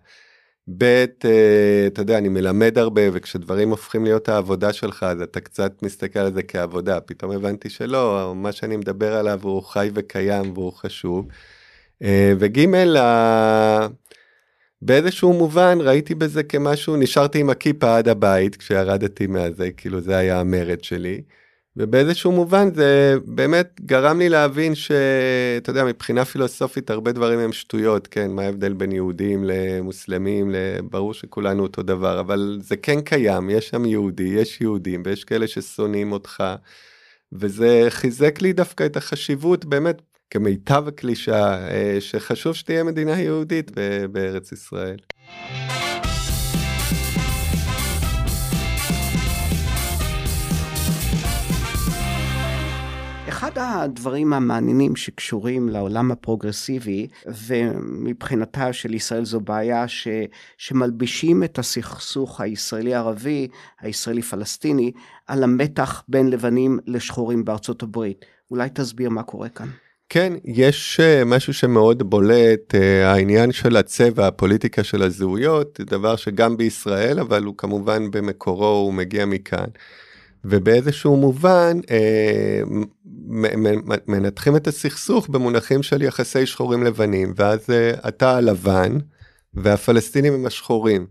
ב', 0.69 0.85
אה, 1.25 1.87
אתה 1.87 2.03
יודע, 2.03 2.19
אני 2.19 2.29
מלמד 2.29 2.79
הרבה, 2.79 3.03
וכשדברים 3.13 3.71
הופכים 3.71 4.05
להיות 4.05 4.29
העבודה 4.29 4.73
שלך, 4.73 5.03
אז 5.03 5.21
אתה 5.21 5.41
קצת 5.41 5.83
מסתכל 5.83 6.19
על 6.19 6.33
זה 6.33 6.43
כעבודה. 6.43 7.01
פתאום 7.01 7.31
הבנתי 7.31 7.71
שלא, 7.71 8.33
מה 8.37 8.53
שאני 8.53 8.77
מדבר 8.77 9.15
עליו 9.17 9.41
הוא 9.43 9.63
חי 9.63 9.91
וקיים 9.95 10.53
והוא 10.53 10.73
חשוב. 10.73 11.27
וג', 12.39 12.67
באיזשהו 14.83 15.33
מובן 15.33 15.79
ראיתי 15.81 16.15
בזה 16.15 16.43
כמשהו, 16.43 16.97
נשארתי 16.97 17.41
עם 17.41 17.51
הכיפה 17.51 17.97
עד 17.99 18.09
הבית 18.09 18.57
כשירדתי 18.57 19.27
מהזה, 19.27 19.71
כאילו 19.71 20.01
זה 20.01 20.17
היה 20.17 20.41
המרד 20.41 20.85
שלי. 20.85 21.23
ובאיזשהו 21.77 22.33
מובן 22.33 22.75
זה 22.75 23.17
באמת 23.25 23.81
גרם 23.81 24.19
לי 24.19 24.29
להבין 24.29 24.75
שאתה 24.75 25.71
יודע, 25.71 25.85
מבחינה 25.85 26.25
פילוסופית 26.25 26.91
הרבה 26.91 27.13
דברים 27.13 27.39
הם 27.39 27.53
שטויות, 27.53 28.07
כן, 28.07 28.31
מה 28.31 28.43
ההבדל 28.43 28.73
בין 28.73 28.93
יהודים 28.93 29.45
למוסלמים, 29.45 30.55
ברור 30.91 31.15
שכולנו 31.15 31.63
אותו 31.63 31.83
דבר, 31.83 32.21
אבל 32.21 32.59
זה 32.63 32.77
כן 32.77 33.01
קיים, 33.01 33.51
יש 33.51 33.69
שם 33.69 33.85
יהודי, 33.85 34.29
יש 34.29 34.61
יהודים, 34.61 35.03
ויש 35.05 35.25
כאלה 35.25 35.47
ששונאים 35.47 36.13
אותך, 36.13 36.45
וזה 37.33 37.87
חיזק 37.89 38.43
לי 38.43 38.53
דווקא 38.53 38.87
את 38.87 38.97
החשיבות, 38.97 39.65
באמת, 39.65 40.03
כמיטב 40.31 40.85
הקלישה, 40.89 41.69
אה, 41.69 41.97
שחשוב 42.01 42.55
שתהיה 42.55 42.85
מדינה 42.85 43.21
יהודית 43.21 43.71
בארץ 44.13 44.53
ישראל. 44.53 44.97
הדברים 53.65 54.33
המעניינים 54.33 54.97
שקשורים 54.97 55.69
לעולם 55.69 56.11
הפרוגרסיבי, 56.11 57.07
ומבחינתה 57.27 58.73
של 58.73 58.95
ישראל 58.95 59.25
זו 59.25 59.41
בעיה 59.41 59.89
ש, 59.89 60.09
שמלבישים 60.59 61.45
את 61.45 61.59
הסכסוך 61.59 62.41
הישראלי-ערבי, 62.41 63.49
הישראלי-פלסטיני, 63.81 64.93
על 65.27 65.43
המתח 65.43 66.03
בין 66.09 66.31
לבנים 66.31 66.79
לשחורים 66.87 67.45
בארצות 67.45 67.83
הברית. 67.83 68.25
אולי 68.51 68.69
תסביר 68.75 69.11
מה 69.11 69.23
קורה 69.23 69.49
כאן. 69.49 69.69
כן, 70.09 70.33
יש 70.45 71.01
אה, 71.01 71.25
משהו 71.25 71.55
שמאוד 71.55 72.03
בולט, 72.03 72.75
אה, 72.75 73.13
העניין 73.13 73.53
של 73.53 73.77
הצבע, 73.77 74.27
הפוליטיקה 74.27 74.85
של 74.85 75.03
הזהויות, 75.03 75.81
דבר 75.81 76.17
שגם 76.17 76.57
בישראל, 76.57 77.21
אבל 77.21 77.45
הוא 77.45 77.55
כמובן 77.59 78.11
במקורו, 78.11 78.67
הוא 78.67 78.95
מגיע 78.95 79.27
מכאן. 79.27 79.67
ובאיזשהו 80.49 81.17
מובן 81.17 81.81
אה, 81.91 82.61
מנתחים 84.09 84.57
את 84.57 84.67
הסכסוך 84.67 85.29
במונחים 85.29 85.83
של 85.83 86.03
יחסי 86.03 86.47
שחורים 86.47 86.83
לבנים, 86.83 87.33
ואז 87.37 87.71
אה, 87.71 88.09
אתה 88.09 88.37
הלבן 88.37 88.99
והפלסטינים 89.55 90.35
הם 90.35 90.47
השחורים. 90.47 91.07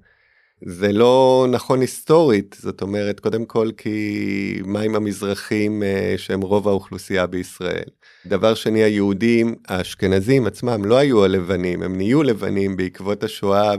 זה 0.65 0.91
לא 0.91 1.47
נכון 1.51 1.81
היסטורית, 1.81 2.55
זאת 2.59 2.81
אומרת, 2.81 3.19
קודם 3.19 3.45
כל 3.45 3.69
כי 3.77 4.61
מה 4.65 4.81
עם 4.81 4.95
המזרחים 4.95 5.83
אה, 5.83 6.13
שהם 6.17 6.41
רוב 6.41 6.67
האוכלוסייה 6.67 7.27
בישראל? 7.27 7.89
דבר 8.27 8.53
שני, 8.53 8.83
היהודים 8.83 9.55
האשכנזים 9.67 10.47
עצמם 10.47 10.85
לא 10.85 10.97
היו 10.97 11.23
הלבנים, 11.23 11.83
הם 11.83 11.97
נהיו 11.97 12.23
לבנים 12.23 12.77
בעקבות 12.77 13.23
השואה 13.23 13.71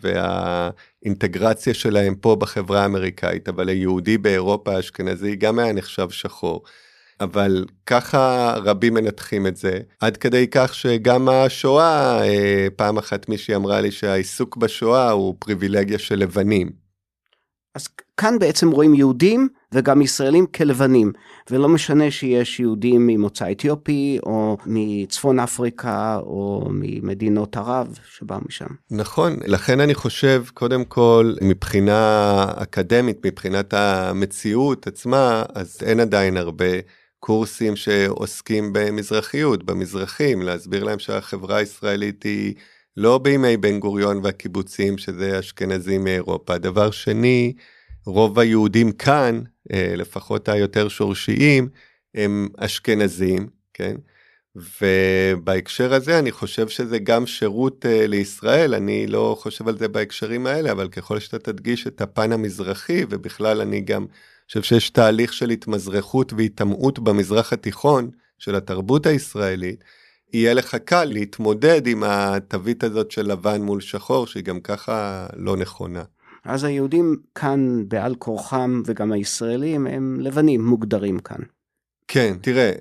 והאינטגרציה 0.00 1.74
שלהם 1.74 2.14
פה 2.14 2.36
בחברה 2.36 2.82
האמריקאית, 2.82 3.48
אבל 3.48 3.68
היהודי 3.68 4.18
באירופה 4.18 4.76
האשכנזי 4.76 5.36
גם 5.36 5.58
היה 5.58 5.72
נחשב 5.72 6.10
שחור. 6.10 6.62
אבל 7.20 7.64
ככה 7.86 8.54
רבים 8.64 8.94
מנתחים 8.94 9.46
את 9.46 9.56
זה, 9.56 9.78
עד 10.00 10.16
כדי 10.16 10.46
כך 10.50 10.74
שגם 10.74 11.28
השואה, 11.28 12.22
אה, 12.24 12.66
פעם 12.76 12.98
אחת 12.98 13.28
מישהי 13.28 13.54
אמרה 13.54 13.80
לי 13.80 13.90
שהעיסוק 13.90 14.56
בשואה 14.56 15.10
הוא 15.10 15.34
פריבילגיה 15.38 15.98
של 15.98 16.18
לבנים. 16.18 16.85
אז 17.76 17.88
כאן 18.16 18.38
בעצם 18.38 18.70
רואים 18.70 18.94
יהודים 18.94 19.48
וגם 19.72 20.02
ישראלים 20.02 20.46
כלבנים, 20.46 21.12
ולא 21.50 21.68
משנה 21.68 22.10
שיש 22.10 22.60
יהודים 22.60 23.06
ממוצא 23.06 23.50
אתיופי, 23.50 24.18
או 24.22 24.56
מצפון 24.66 25.40
אפריקה, 25.40 26.18
או 26.22 26.68
ממדינות 26.70 27.56
ערב 27.56 27.98
שבאו 28.10 28.38
משם. 28.48 28.66
נכון, 28.90 29.36
לכן 29.46 29.80
אני 29.80 29.94
חושב, 29.94 30.44
קודם 30.54 30.84
כל, 30.84 31.34
מבחינה 31.42 32.44
אקדמית, 32.56 33.26
מבחינת 33.26 33.74
המציאות 33.74 34.86
עצמה, 34.86 35.42
אז 35.54 35.78
אין 35.82 36.00
עדיין 36.00 36.36
הרבה 36.36 36.80
קורסים 37.20 37.76
שעוסקים 37.76 38.72
במזרחיות, 38.72 39.64
במזרחים, 39.64 40.42
להסביר 40.42 40.84
להם 40.84 40.98
שהחברה 40.98 41.56
הישראלית 41.56 42.22
היא... 42.22 42.54
לא 42.96 43.18
בימי 43.18 43.56
בן 43.56 43.78
גוריון 43.78 44.20
והקיבוצים, 44.24 44.98
שזה 44.98 45.38
אשכנזים 45.38 46.04
מאירופה. 46.04 46.58
דבר 46.58 46.90
שני, 46.90 47.52
רוב 48.06 48.38
היהודים 48.38 48.92
כאן, 48.92 49.42
אה, 49.72 49.94
לפחות 49.96 50.48
היותר 50.48 50.88
שורשיים, 50.88 51.68
הם 52.14 52.48
אשכנזים, 52.56 53.46
כן? 53.74 53.96
ובהקשר 54.80 55.94
הזה 55.94 56.18
אני 56.18 56.32
חושב 56.32 56.68
שזה 56.68 56.98
גם 56.98 57.26
שירות 57.26 57.84
uh, 57.84 57.88
לישראל, 58.08 58.74
אני 58.74 59.06
לא 59.06 59.36
חושב 59.40 59.68
על 59.68 59.78
זה 59.78 59.88
בהקשרים 59.88 60.46
האלה, 60.46 60.72
אבל 60.72 60.88
ככל 60.88 61.18
שאתה 61.18 61.38
תדגיש 61.38 61.86
את 61.86 62.00
הפן 62.00 62.32
המזרחי, 62.32 63.04
ובכלל 63.10 63.60
אני 63.60 63.80
גם 63.80 64.06
חושב 64.46 64.62
שיש 64.62 64.90
תהליך 64.90 65.32
של 65.32 65.50
התמזרחות 65.50 66.32
והיטמעות 66.32 66.98
במזרח 66.98 67.52
התיכון 67.52 68.10
של 68.38 68.54
התרבות 68.54 69.06
הישראלית, 69.06 69.84
יהיה 70.36 70.54
לך 70.54 70.74
קל 70.74 71.04
להתמודד 71.04 71.86
עם 71.86 72.02
התווית 72.06 72.84
הזאת 72.84 73.10
של 73.10 73.32
לבן 73.32 73.62
מול 73.62 73.80
שחור, 73.80 74.26
שהיא 74.26 74.44
גם 74.44 74.60
ככה 74.60 75.26
לא 75.36 75.56
נכונה. 75.56 76.02
אז 76.44 76.64
היהודים 76.64 77.16
כאן 77.34 77.88
בעל 77.88 78.14
כורחם 78.14 78.82
וגם 78.86 79.12
הישראלים 79.12 79.86
הם 79.86 80.20
לבנים 80.20 80.64
מוגדרים 80.64 81.18
כאן. 81.18 81.38
כן, 82.08 82.36
תראה, 82.40 82.72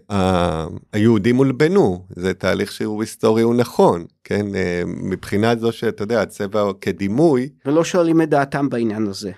היהודים 0.94 1.36
הולבנו, 1.36 2.06
זה 2.16 2.34
תהליך 2.34 2.72
שהוא 2.72 3.02
היסטורי, 3.02 3.42
הוא 3.42 3.56
נכון, 3.56 4.06
כן, 4.24 4.56
אה, 4.56 4.82
מבחינה 4.86 5.56
זו 5.56 5.72
שאתה 5.72 6.04
יודע, 6.04 6.22
הצבע 6.22 6.72
כדימוי. 6.82 7.50
ולא 7.66 7.84
שואלים 7.84 8.22
את 8.22 8.30
דעתם 8.30 8.70
בעניין 8.70 9.08
הזה. 9.08 9.32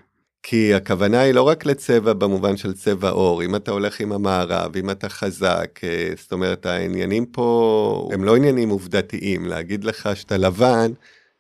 כי 0.49 0.73
הכוונה 0.73 1.21
היא 1.21 1.33
לא 1.33 1.41
רק 1.41 1.65
לצבע 1.65 2.13
במובן 2.13 2.57
של 2.57 2.73
צבע 2.73 3.09
עור, 3.09 3.43
אם 3.43 3.55
אתה 3.55 3.71
הולך 3.71 3.99
עם 3.99 4.11
המערב, 4.11 4.77
אם 4.77 4.89
אתה 4.89 5.09
חזק, 5.09 5.79
אה, 5.83 6.13
זאת 6.17 6.31
אומרת 6.31 6.65
העניינים 6.65 7.25
פה 7.25 8.09
הם 8.13 8.23
לא 8.23 8.35
עניינים 8.35 8.69
עובדתיים, 8.69 9.45
להגיד 9.45 9.83
לך 9.83 10.09
שאתה 10.15 10.37
לבן 10.37 10.91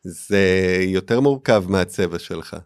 זה 0.03 0.41
יותר 0.87 1.19
מורכב 1.19 1.63
מהצבע 1.69 2.19
שלך. 2.19 2.57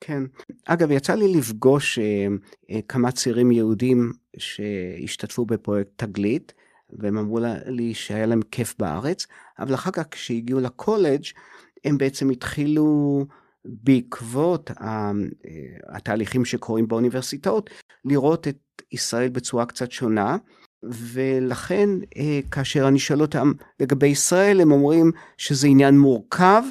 כן. 0.00 0.22
אגב, 0.66 0.90
יצא 0.90 1.14
לי 1.14 1.34
לפגוש 1.34 1.98
אה, 1.98 2.26
אה, 2.70 2.80
כמה 2.88 3.12
צעירים 3.12 3.50
יהודים 3.50 4.12
שהשתתפו 4.38 5.44
בפרויקט 5.44 5.90
תגלית, 5.96 6.52
והם 6.98 7.18
אמרו 7.18 7.38
לי 7.66 7.94
שהיה 7.94 8.26
להם 8.26 8.42
כיף 8.50 8.74
בארץ, 8.78 9.26
אבל 9.58 9.74
אחר 9.74 9.90
כך 9.90 10.04
כשהגיעו 10.10 10.60
לקולג' 10.60 11.24
הם 11.84 11.98
בעצם 11.98 12.30
התחילו 12.30 13.26
בעקבות 13.64 14.70
אה, 14.80 15.12
התהליכים 15.88 16.44
שקורים 16.44 16.88
באוניברסיטאות, 16.88 17.70
לראות 18.04 18.48
את 18.48 18.82
ישראל 18.92 19.28
בצורה 19.28 19.66
קצת 19.66 19.92
שונה. 19.92 20.36
ולכן 20.82 21.88
אה, 22.16 22.40
כאשר 22.50 22.88
אני 22.88 22.98
שואל 22.98 23.20
אותם 23.20 23.52
לגבי 23.80 24.06
ישראל, 24.06 24.60
הם 24.60 24.72
אומרים 24.72 25.12
שזה 25.36 25.66
עניין 25.66 25.98
מורכב, 25.98 26.62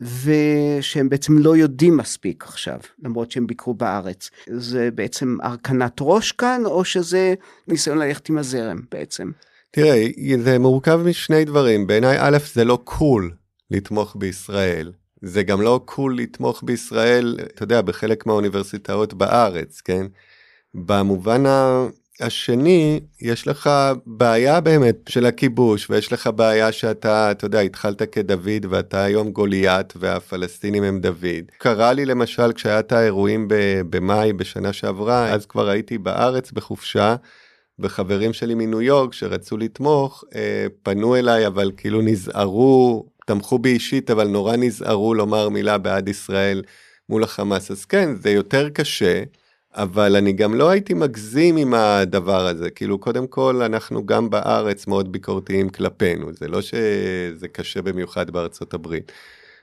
ושהם 0.00 1.08
בעצם 1.08 1.38
לא 1.38 1.56
יודעים 1.56 1.96
מספיק 1.96 2.44
עכשיו, 2.44 2.78
למרות 3.02 3.30
שהם 3.30 3.46
ביקרו 3.46 3.74
בארץ. 3.74 4.30
זה 4.50 4.90
בעצם 4.94 5.36
הרכנת 5.42 5.96
ראש 6.00 6.32
כאן, 6.32 6.62
או 6.64 6.84
שזה 6.84 7.34
ניסיון 7.68 7.98
ללכת 7.98 8.28
עם 8.28 8.38
הזרם 8.38 8.80
בעצם? 8.90 9.30
תראה, 9.70 10.06
זה 10.44 10.58
מורכב 10.58 11.00
משני 11.04 11.44
דברים. 11.44 11.86
בעיניי, 11.86 12.16
א', 12.20 12.38
זה 12.54 12.64
לא 12.64 12.78
קול 12.84 13.32
לתמוך 13.70 14.16
בישראל. 14.18 14.92
זה 15.26 15.42
גם 15.42 15.60
לא 15.60 15.80
קול 15.84 16.18
לתמוך 16.18 16.62
בישראל, 16.64 17.36
אתה 17.40 17.62
יודע, 17.62 17.82
בחלק 17.82 18.26
מהאוניברסיטאות 18.26 19.14
בארץ, 19.14 19.80
כן? 19.80 20.06
במובן 20.74 21.42
השני, 22.20 23.00
יש 23.20 23.48
לך 23.48 23.70
בעיה 24.06 24.60
באמת 24.60 24.96
של 25.08 25.26
הכיבוש, 25.26 25.90
ויש 25.90 26.12
לך 26.12 26.30
בעיה 26.36 26.72
שאתה, 26.72 27.30
אתה 27.30 27.44
יודע, 27.46 27.60
התחלת 27.60 28.02
כדוד 28.02 28.66
ואתה 28.70 29.04
היום 29.04 29.30
גוליית 29.30 29.92
והפלסטינים 29.96 30.82
הם 30.82 31.00
דוד. 31.00 31.44
קרה 31.58 31.92
לי 31.92 32.04
למשל 32.04 32.52
כשהיה 32.52 32.80
את 32.80 32.92
האירועים 32.92 33.48
במאי 33.90 34.32
בשנה 34.32 34.72
שעברה, 34.72 35.32
אז 35.32 35.46
כבר 35.46 35.68
הייתי 35.68 35.98
בארץ 35.98 36.52
בחופשה. 36.52 37.16
וחברים 37.78 38.32
שלי 38.32 38.54
מניו 38.54 38.82
יורק 38.82 39.12
שרצו 39.12 39.56
לתמוך, 39.56 40.24
אה, 40.34 40.66
פנו 40.82 41.16
אליי, 41.16 41.46
אבל 41.46 41.72
כאילו 41.76 42.02
נזהרו, 42.02 43.06
תמכו 43.26 43.58
בי 43.58 43.72
אישית, 43.72 44.10
אבל 44.10 44.28
נורא 44.28 44.56
נזהרו 44.56 45.14
לומר 45.14 45.48
מילה 45.48 45.78
בעד 45.78 46.08
ישראל 46.08 46.62
מול 47.08 47.22
החמאס. 47.24 47.70
אז 47.70 47.84
כן, 47.84 48.14
זה 48.20 48.30
יותר 48.30 48.68
קשה. 48.68 49.22
אבל 49.76 50.16
אני 50.16 50.32
גם 50.32 50.54
לא 50.54 50.70
הייתי 50.70 50.94
מגזים 50.94 51.56
עם 51.56 51.74
הדבר 51.74 52.46
הזה, 52.46 52.70
כאילו 52.70 52.98
קודם 52.98 53.26
כל 53.26 53.62
אנחנו 53.62 54.06
גם 54.06 54.30
בארץ 54.30 54.86
מאוד 54.86 55.12
ביקורתיים 55.12 55.68
כלפינו, 55.68 56.32
זה 56.32 56.48
לא 56.48 56.62
שזה 56.62 57.48
קשה 57.52 57.82
במיוחד 57.82 58.30
בארצות 58.30 58.74
הברית. 58.74 59.12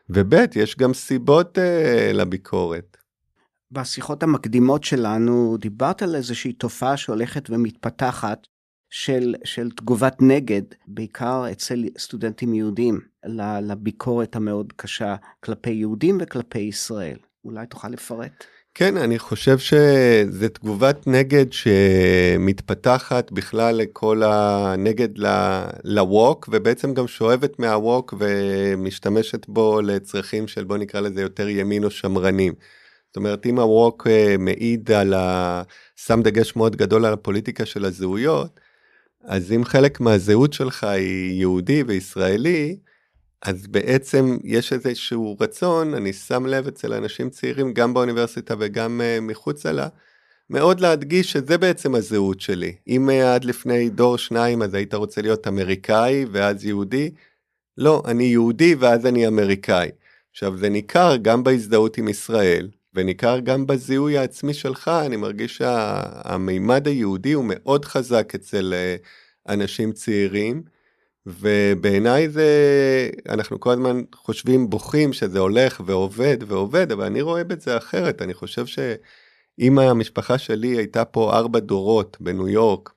וב' 0.10 0.34
יש 0.56 0.78
גם 0.78 0.94
סיבות 0.94 1.58
uh, 1.58 1.62
לביקורת. 2.14 2.98
בשיחות 3.72 4.24
המקדימות 4.24 4.84
שלנו 4.84 5.58
דיברת 5.60 6.02
על 6.02 6.16
איזושהי 6.16 6.54
תופעה 6.54 6.98
שהולכת 6.98 7.50
ומתפתחת 7.50 8.48
של, 8.94 9.36
של 9.44 9.70
תגובת 9.72 10.22
נגד, 10.22 10.62
בעיקר 10.88 11.44
אצל 11.52 11.84
סטודנטים 11.98 12.54
יהודים, 12.54 13.00
לביקורת 13.62 14.36
המאוד 14.36 14.74
קשה 14.76 15.16
כלפי 15.40 15.70
יהודים 15.70 16.18
וכלפי 16.22 16.60
ישראל. 16.60 17.18
אולי 17.46 17.68
תוכל 17.68 17.88
לפרט? 17.88 18.44
כן, 18.74 18.98
אני 18.98 19.20
חושב 19.20 19.58
שזה 19.58 20.50
תגובת 20.50 21.08
נגד 21.08 21.46
שמתפתחת 21.54 23.32
בכלל 23.32 23.76
לכל 23.76 24.22
הנגד 24.26 25.10
לווק, 25.84 26.50
ובעצם 26.52 26.94
גם 26.94 27.08
שואבת 27.08 27.60
מהווק 27.60 28.14
ומשתמשת 28.20 29.48
בו 29.48 29.82
לצרכים 29.82 30.48
של 30.48 30.64
בוא 30.64 30.78
נקרא 30.78 31.02
לזה 31.02 31.22
יותר 31.22 31.50
ימין 31.50 31.84
או 31.84 31.92
שמרנים. 31.92 32.54
זאת 33.08 33.18
אומרת, 33.18 33.46
אם 33.46 33.60
הווק 33.60 34.08
אה, 34.08 34.36
מעיד 34.40 34.92
על 34.92 35.14
ה... 35.14 35.62
שם 35.96 36.22
דגש 36.24 36.56
מאוד 36.56 36.76
גדול 36.76 37.06
על 37.06 37.14
הפוליטיקה 37.14 37.66
של 37.66 37.86
הזהויות, 37.86 38.60
אז 39.24 39.52
אם 39.52 39.66
חלק 39.66 40.00
מהזהות 40.00 40.54
שלך 40.54 40.84
היא 40.84 41.40
יהודי 41.40 41.84
וישראלי, 41.84 42.78
אז 43.42 43.68
בעצם 43.68 44.38
יש 44.44 44.74
איזשהו 44.74 45.38
רצון, 45.40 45.94
אני 45.94 46.14
שם 46.14 46.46
לב 46.46 46.68
אצל 46.68 46.94
אנשים 46.94 47.30
צעירים, 47.30 47.74
גם 47.74 47.94
באוניברסיטה 47.94 48.56
וגם 48.60 49.02
uh, 49.02 49.22
מחוצה 49.22 49.72
לה, 49.72 49.88
מאוד 50.50 50.80
להדגיש 50.80 51.32
שזה 51.32 51.58
בעצם 51.58 51.96
הזהות 51.96 52.42
שלי. 52.42 52.76
אם 52.88 53.10
uh, 53.10 53.14
עד 53.14 53.46
לפני 53.46 53.90
דור 53.90 54.18
שניים 54.18 54.62
אז 54.62 54.74
היית 54.74 54.94
רוצה 54.94 55.22
להיות 55.22 55.48
אמריקאי 55.48 56.26
ואז 56.32 56.66
יהודי, 56.66 57.12
לא, 57.78 58.04
אני 58.06 58.24
יהודי 58.24 58.76
ואז 58.76 59.06
אני 59.06 59.28
אמריקאי. 59.28 59.90
עכשיו 60.32 60.58
זה 60.58 60.70
ניכר 60.70 61.16
גם 61.22 61.44
בהזדהות 61.44 61.98
עם 61.98 62.08
ישראל, 62.08 62.70
וניכר 62.96 63.40
גם 63.40 63.68
בזיהוי 63.68 64.18
העצמי 64.18 64.54
שלך, 64.54 64.92
אני 65.06 65.16
מרגיש 65.16 65.58
שהמימד 65.58 66.88
היהודי 66.88 67.34
הוא 67.34 67.46
מאוד 67.48 67.86
חזק 67.86 68.36
אצל 68.36 68.74
uh, 68.74 69.52
אנשים 69.54 69.92
צעירים. 69.92 70.64
ובעיניי 71.26 72.30
זה, 72.30 72.50
אנחנו 73.30 73.60
כל 73.60 73.72
הזמן 73.72 74.02
חושבים, 74.16 74.70
בוכים 74.70 75.14
שזה 75.14 75.40
הולך 75.40 75.82
ועובד 75.86 76.38
ועובד, 76.48 76.92
אבל 76.92 77.06
אני 77.06 77.22
רואה 77.22 77.44
בזה 77.44 77.78
אחרת, 77.78 78.22
אני 78.22 78.34
חושב 78.34 78.66
שאם 78.66 79.80
המשפחה 79.80 80.38
שלי 80.38 80.68
הייתה 80.68 81.06
פה 81.06 81.34
ארבע 81.34 81.60
דורות 81.60 82.18
בניו 82.20 82.50
יורק, 82.50 82.94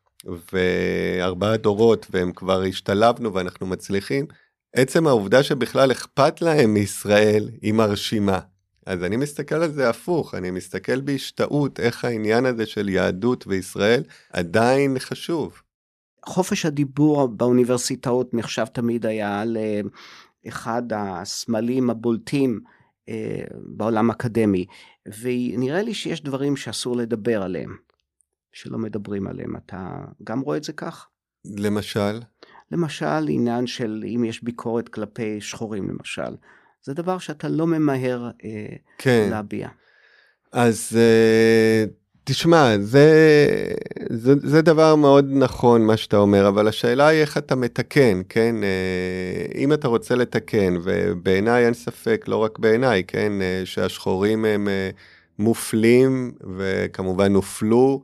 וארבעה 0.52 1.56
דורות 1.56 2.06
והם 2.10 2.32
כבר 2.32 2.62
השתלבנו 2.62 3.34
ואנחנו 3.34 3.66
מצליחים, 3.66 4.26
עצם 4.72 5.06
העובדה 5.06 5.42
שבכלל 5.42 5.92
אכפת 5.92 6.42
להם 6.42 6.74
מישראל 6.74 7.50
היא 7.62 7.72
מרשימה. 7.72 8.38
אז 8.86 9.04
אני 9.04 9.16
מסתכל 9.16 9.54
על 9.54 9.72
זה 9.72 9.88
הפוך, 9.88 10.34
אני 10.34 10.50
מסתכל 10.50 11.00
בהשתאות 11.00 11.80
איך 11.80 12.04
העניין 12.04 12.46
הזה 12.46 12.66
של 12.66 12.88
יהדות 12.88 13.46
וישראל 13.46 14.02
עדיין 14.32 14.98
חשוב. 14.98 15.62
חופש 16.24 16.66
הדיבור 16.66 17.26
באוניברסיטאות 17.26 18.34
נחשב 18.34 18.64
תמיד 18.64 19.06
היה 19.06 19.42
לאחד 20.44 20.82
הסמלים 20.92 21.90
הבולטים 21.90 22.60
אה, 23.08 23.44
בעולם 23.76 24.10
האקדמי, 24.10 24.66
ונראה 25.20 25.82
לי 25.82 25.94
שיש 25.94 26.22
דברים 26.22 26.56
שאסור 26.56 26.96
לדבר 26.96 27.42
עליהם, 27.42 27.76
שלא 28.52 28.78
מדברים 28.78 29.26
עליהם. 29.26 29.56
אתה 29.56 30.04
גם 30.24 30.40
רואה 30.40 30.56
את 30.56 30.64
זה 30.64 30.72
כך? 30.72 31.08
למשל? 31.56 32.20
למשל, 32.72 33.28
עניין 33.28 33.66
של 33.66 34.04
אם 34.14 34.24
יש 34.24 34.44
ביקורת 34.44 34.88
כלפי 34.88 35.40
שחורים, 35.40 35.88
למשל. 35.88 36.36
זה 36.86 36.94
דבר 36.94 37.18
שאתה 37.18 37.48
לא 37.48 37.66
ממהר 37.66 38.30
אה, 38.44 38.66
כן. 38.98 39.28
להביע. 39.30 39.68
אז 40.52 40.96
אה, 40.96 41.84
תשמע, 42.24 42.78
זה, 42.80 43.08
זה, 44.10 44.34
זה 44.42 44.62
דבר 44.62 44.94
מאוד 44.94 45.26
נכון 45.30 45.86
מה 45.86 45.96
שאתה 45.96 46.16
אומר, 46.16 46.48
אבל 46.48 46.68
השאלה 46.68 47.08
היא 47.08 47.20
איך 47.20 47.38
אתה 47.38 47.54
מתקן, 47.54 48.20
כן? 48.28 48.54
אה, 48.62 49.46
אם 49.54 49.72
אתה 49.72 49.88
רוצה 49.88 50.14
לתקן, 50.14 50.74
ובעיניי 50.84 51.64
אין 51.64 51.74
ספק, 51.74 52.24
לא 52.28 52.36
רק 52.36 52.58
בעיניי, 52.58 53.04
כן? 53.04 53.32
אה, 53.42 53.62
שהשחורים 53.64 54.44
הם 54.44 54.68
אה, 54.68 54.90
מופלים 55.38 56.32
וכמובן 56.56 57.34
הופלו, 57.34 58.02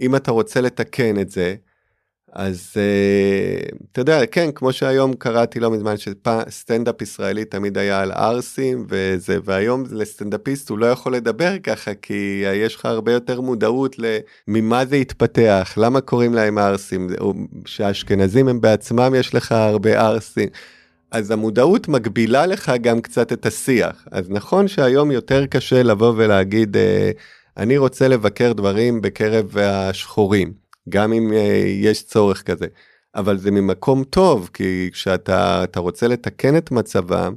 אם 0.00 0.16
אתה 0.16 0.30
רוצה 0.30 0.60
לתקן 0.60 1.20
את 1.20 1.30
זה, 1.30 1.54
אז 2.34 2.72
uh, 2.74 3.76
אתה 3.92 4.00
יודע, 4.00 4.26
כן, 4.26 4.50
כמו 4.54 4.72
שהיום 4.72 5.14
קראתי 5.14 5.60
לא 5.60 5.70
מזמן, 5.70 5.94
שסטנדאפ 5.96 7.02
ישראלי 7.02 7.44
תמיד 7.44 7.78
היה 7.78 8.00
על 8.00 8.12
ערסים 8.12 8.86
וזה, 8.88 9.38
והיום 9.44 9.84
לסטנדאפיסט 9.90 10.70
הוא 10.70 10.78
לא 10.78 10.86
יכול 10.86 11.14
לדבר 11.14 11.58
ככה, 11.58 11.94
כי 11.94 12.44
יש 12.54 12.76
לך 12.76 12.86
הרבה 12.86 13.12
יותר 13.12 13.40
מודעות 13.40 13.96
ממה 14.48 14.84
זה 14.84 14.96
התפתח, 14.96 15.74
למה 15.76 16.00
קוראים 16.00 16.34
להם 16.34 16.58
ערסים, 16.58 17.08
שהאשכנזים 17.66 18.48
הם 18.48 18.60
בעצמם 18.60 19.12
יש 19.16 19.34
לך 19.34 19.52
הרבה 19.52 20.00
ערסים. 20.00 20.48
אז 21.10 21.30
המודעות 21.30 21.88
מגבילה 21.88 22.46
לך 22.46 22.72
גם 22.80 23.00
קצת 23.00 23.32
את 23.32 23.46
השיח. 23.46 24.04
אז 24.10 24.30
נכון 24.30 24.68
שהיום 24.68 25.10
יותר 25.10 25.46
קשה 25.46 25.82
לבוא 25.82 26.12
ולהגיד, 26.16 26.76
uh, 26.76 26.80
אני 27.56 27.78
רוצה 27.78 28.08
לבקר 28.08 28.52
דברים 28.52 29.00
בקרב 29.00 29.56
השחורים. 29.58 30.63
גם 30.88 31.12
אם 31.12 31.30
uh, 31.30 31.34
יש 31.66 32.04
צורך 32.04 32.42
כזה. 32.42 32.66
אבל 33.14 33.38
זה 33.38 33.50
ממקום 33.50 34.04
טוב, 34.04 34.50
כי 34.52 34.90
כשאתה 34.92 35.64
רוצה 35.76 36.08
לתקן 36.08 36.56
את 36.56 36.70
מצבם, 36.70 37.34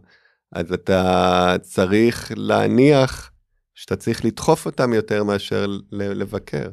אז 0.51 0.73
אתה 0.73 1.55
צריך 1.61 2.31
להניח 2.35 3.31
שאתה 3.75 3.95
צריך 3.95 4.25
לדחוף 4.25 4.65
אותם 4.65 4.93
יותר 4.93 5.23
מאשר 5.23 5.65
לבקר. 5.91 6.69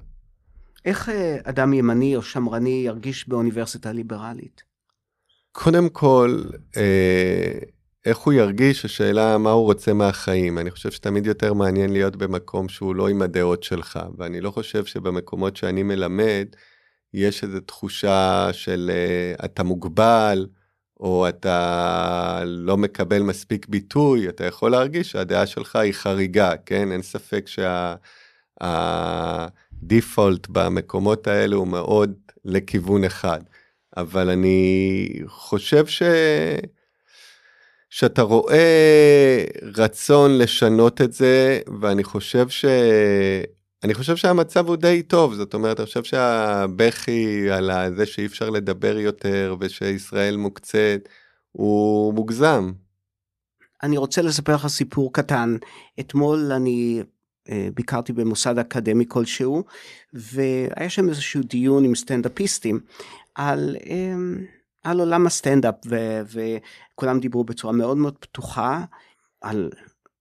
איך 0.84 1.08
אה, 1.08 1.36
אדם 1.44 1.72
ימני 1.72 2.16
או 2.16 2.22
שמרני 2.22 2.82
ירגיש 2.86 3.28
באוניברסיטה 3.28 3.92
ליברלית? 3.92 4.62
קודם 5.52 5.88
כל, 5.88 6.42
אה, 6.76 7.58
איך 8.04 8.18
הוא 8.18 8.32
ירגיש, 8.32 8.84
השאלה 8.84 9.38
מה 9.38 9.50
הוא 9.50 9.64
רוצה 9.64 9.92
מהחיים. 9.92 10.58
אני 10.58 10.70
חושב 10.70 10.90
שתמיד 10.90 11.26
יותר 11.26 11.54
מעניין 11.54 11.92
להיות 11.92 12.16
במקום 12.16 12.68
שהוא 12.68 12.94
לא 12.94 13.08
עם 13.08 13.22
הדעות 13.22 13.62
שלך, 13.62 14.00
ואני 14.18 14.40
לא 14.40 14.50
חושב 14.50 14.84
שבמקומות 14.84 15.56
שאני 15.56 15.82
מלמד, 15.82 16.46
יש 17.14 17.44
איזו 17.44 17.60
תחושה 17.60 18.48
של 18.52 18.90
uh, 19.38 19.44
אתה 19.44 19.62
מוגבל, 19.62 20.46
או 21.00 21.28
אתה 21.28 22.42
לא 22.46 22.76
מקבל 22.76 23.22
מספיק 23.22 23.66
ביטוי, 23.66 24.28
אתה 24.28 24.44
יכול 24.44 24.70
להרגיש 24.70 25.10
שהדעה 25.10 25.46
שלך 25.46 25.76
היא 25.76 25.92
חריגה, 25.92 26.56
כן? 26.66 26.92
אין 26.92 27.02
ספק 27.02 27.46
שהדיפולט 28.60 30.46
במקומות 30.48 31.26
האלה 31.26 31.56
הוא 31.56 31.68
מאוד 31.68 32.14
לכיוון 32.44 33.04
אחד. 33.04 33.40
אבל 33.96 34.30
אני 34.30 35.08
חושב 35.26 35.86
ש... 35.86 36.02
שאתה 37.94 38.22
רואה 38.22 39.44
רצון 39.76 40.38
לשנות 40.38 41.00
את 41.00 41.12
זה, 41.12 41.60
ואני 41.80 42.04
חושב 42.04 42.48
ש... 42.48 42.64
אני 43.84 43.94
חושב 43.94 44.16
שהמצב 44.16 44.68
הוא 44.68 44.76
די 44.76 45.02
טוב, 45.02 45.34
זאת 45.34 45.54
אומרת, 45.54 45.80
אני 45.80 45.86
חושב 45.86 46.04
שהבכי 46.04 47.50
על 47.50 47.70
זה 47.96 48.06
שאי 48.06 48.26
אפשר 48.26 48.50
לדבר 48.50 48.98
יותר 48.98 49.56
ושישראל 49.60 50.36
מוקצת, 50.36 51.08
הוא 51.52 52.14
מוגזם. 52.14 52.72
אני 53.82 53.96
רוצה 53.96 54.22
לספר 54.22 54.54
לך 54.54 54.66
סיפור 54.66 55.12
קטן. 55.12 55.56
אתמול 56.00 56.52
אני 56.52 57.02
אה, 57.50 57.68
ביקרתי 57.74 58.12
במוסד 58.12 58.58
אקדמי 58.58 59.04
כלשהו, 59.08 59.64
והיה 60.12 60.90
שם 60.90 61.08
איזשהו 61.08 61.42
דיון 61.42 61.84
עם 61.84 61.94
סטנדאפיסטים 61.94 62.80
על, 63.34 63.76
אה, 63.86 64.14
על 64.84 65.00
עולם 65.00 65.26
הסטנדאפ, 65.26 65.74
ו, 65.86 65.96
וכולם 66.26 67.20
דיברו 67.20 67.44
בצורה 67.44 67.72
מאוד 67.72 67.96
מאוד 67.96 68.18
פתוחה 68.18 68.84
על 69.40 69.70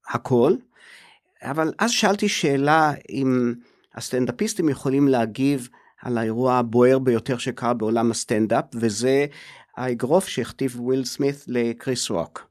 הכל. 0.09 0.53
אבל 1.41 1.73
אז 1.79 1.91
שאלתי 1.91 2.29
שאלה 2.29 2.91
אם 3.09 3.53
הסטנדאפיסטים 3.95 4.69
יכולים 4.69 5.07
להגיב 5.07 5.69
על 6.01 6.17
האירוע 6.17 6.53
הבוער 6.53 6.99
ביותר 6.99 7.37
שקרה 7.37 7.73
בעולם 7.73 8.11
הסטנדאפ, 8.11 8.65
וזה 8.75 9.25
האגרוף 9.77 10.27
שהכתיב 10.27 10.79
וויל 10.79 11.05
סמית 11.05 11.35
לקריס 11.47 12.09
רוק. 12.09 12.47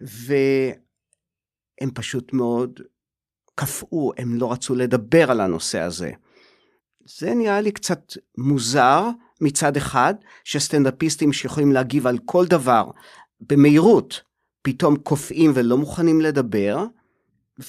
והם 0.00 1.90
פשוט 1.94 2.32
מאוד 2.32 2.80
קפאו, 3.54 4.12
הם 4.18 4.34
לא 4.34 4.52
רצו 4.52 4.74
לדבר 4.74 5.30
על 5.30 5.40
הנושא 5.40 5.80
הזה. 5.80 6.12
זה 7.04 7.34
נראה 7.34 7.60
לי 7.60 7.72
קצת 7.72 8.12
מוזר 8.38 9.08
מצד 9.40 9.76
אחד, 9.76 10.14
שסטנדאפיסטים 10.44 11.32
שיכולים 11.32 11.72
להגיב 11.72 12.06
על 12.06 12.18
כל 12.24 12.46
דבר 12.46 12.84
במהירות, 13.40 14.20
פתאום 14.62 14.96
קופאים 14.96 15.52
ולא 15.54 15.78
מוכנים 15.78 16.20
לדבר, 16.20 16.84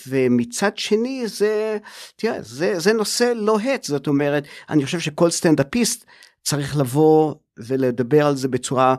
ומצד 0.08 0.78
שני 0.78 1.28
זה, 1.28 1.78
תראה, 2.16 2.42
זה, 2.42 2.80
זה 2.80 2.94
נושא 2.94 3.34
לוהט, 3.36 3.84
זאת 3.84 4.08
אומרת, 4.08 4.44
אני 4.70 4.86
חושב 4.86 5.00
שכל 5.00 5.30
סטנדאפיסט 5.30 6.06
צריך 6.44 6.78
לבוא 6.78 7.36
ולדבר 7.58 8.26
על 8.26 8.36
זה 8.36 8.48
בצורה 8.48 8.96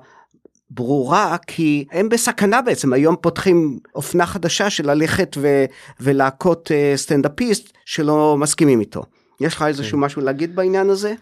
ברורה, 0.71 1.37
כי 1.47 1.85
הם 1.91 2.09
בסכנה 2.09 2.63
בעצם, 2.63 2.93
היום 2.93 3.17
פותחים 3.21 3.79
אופנה 3.95 4.27
חדשה 4.27 4.71
של 4.71 4.91
ללכת 4.91 5.37
ו- 5.41 5.65
ולהכות 6.01 6.71
uh, 6.71 6.97
סטנדאפיסט 6.97 7.73
שלא 7.85 8.37
מסכימים 8.39 8.81
איתו. 8.81 9.03
יש 9.41 9.55
לך 9.55 9.63
איזשהו 9.63 9.99
כן. 9.99 10.05
משהו 10.05 10.23
להגיד 10.23 10.57
בעניין 10.57 10.91
הזה? 10.91 11.15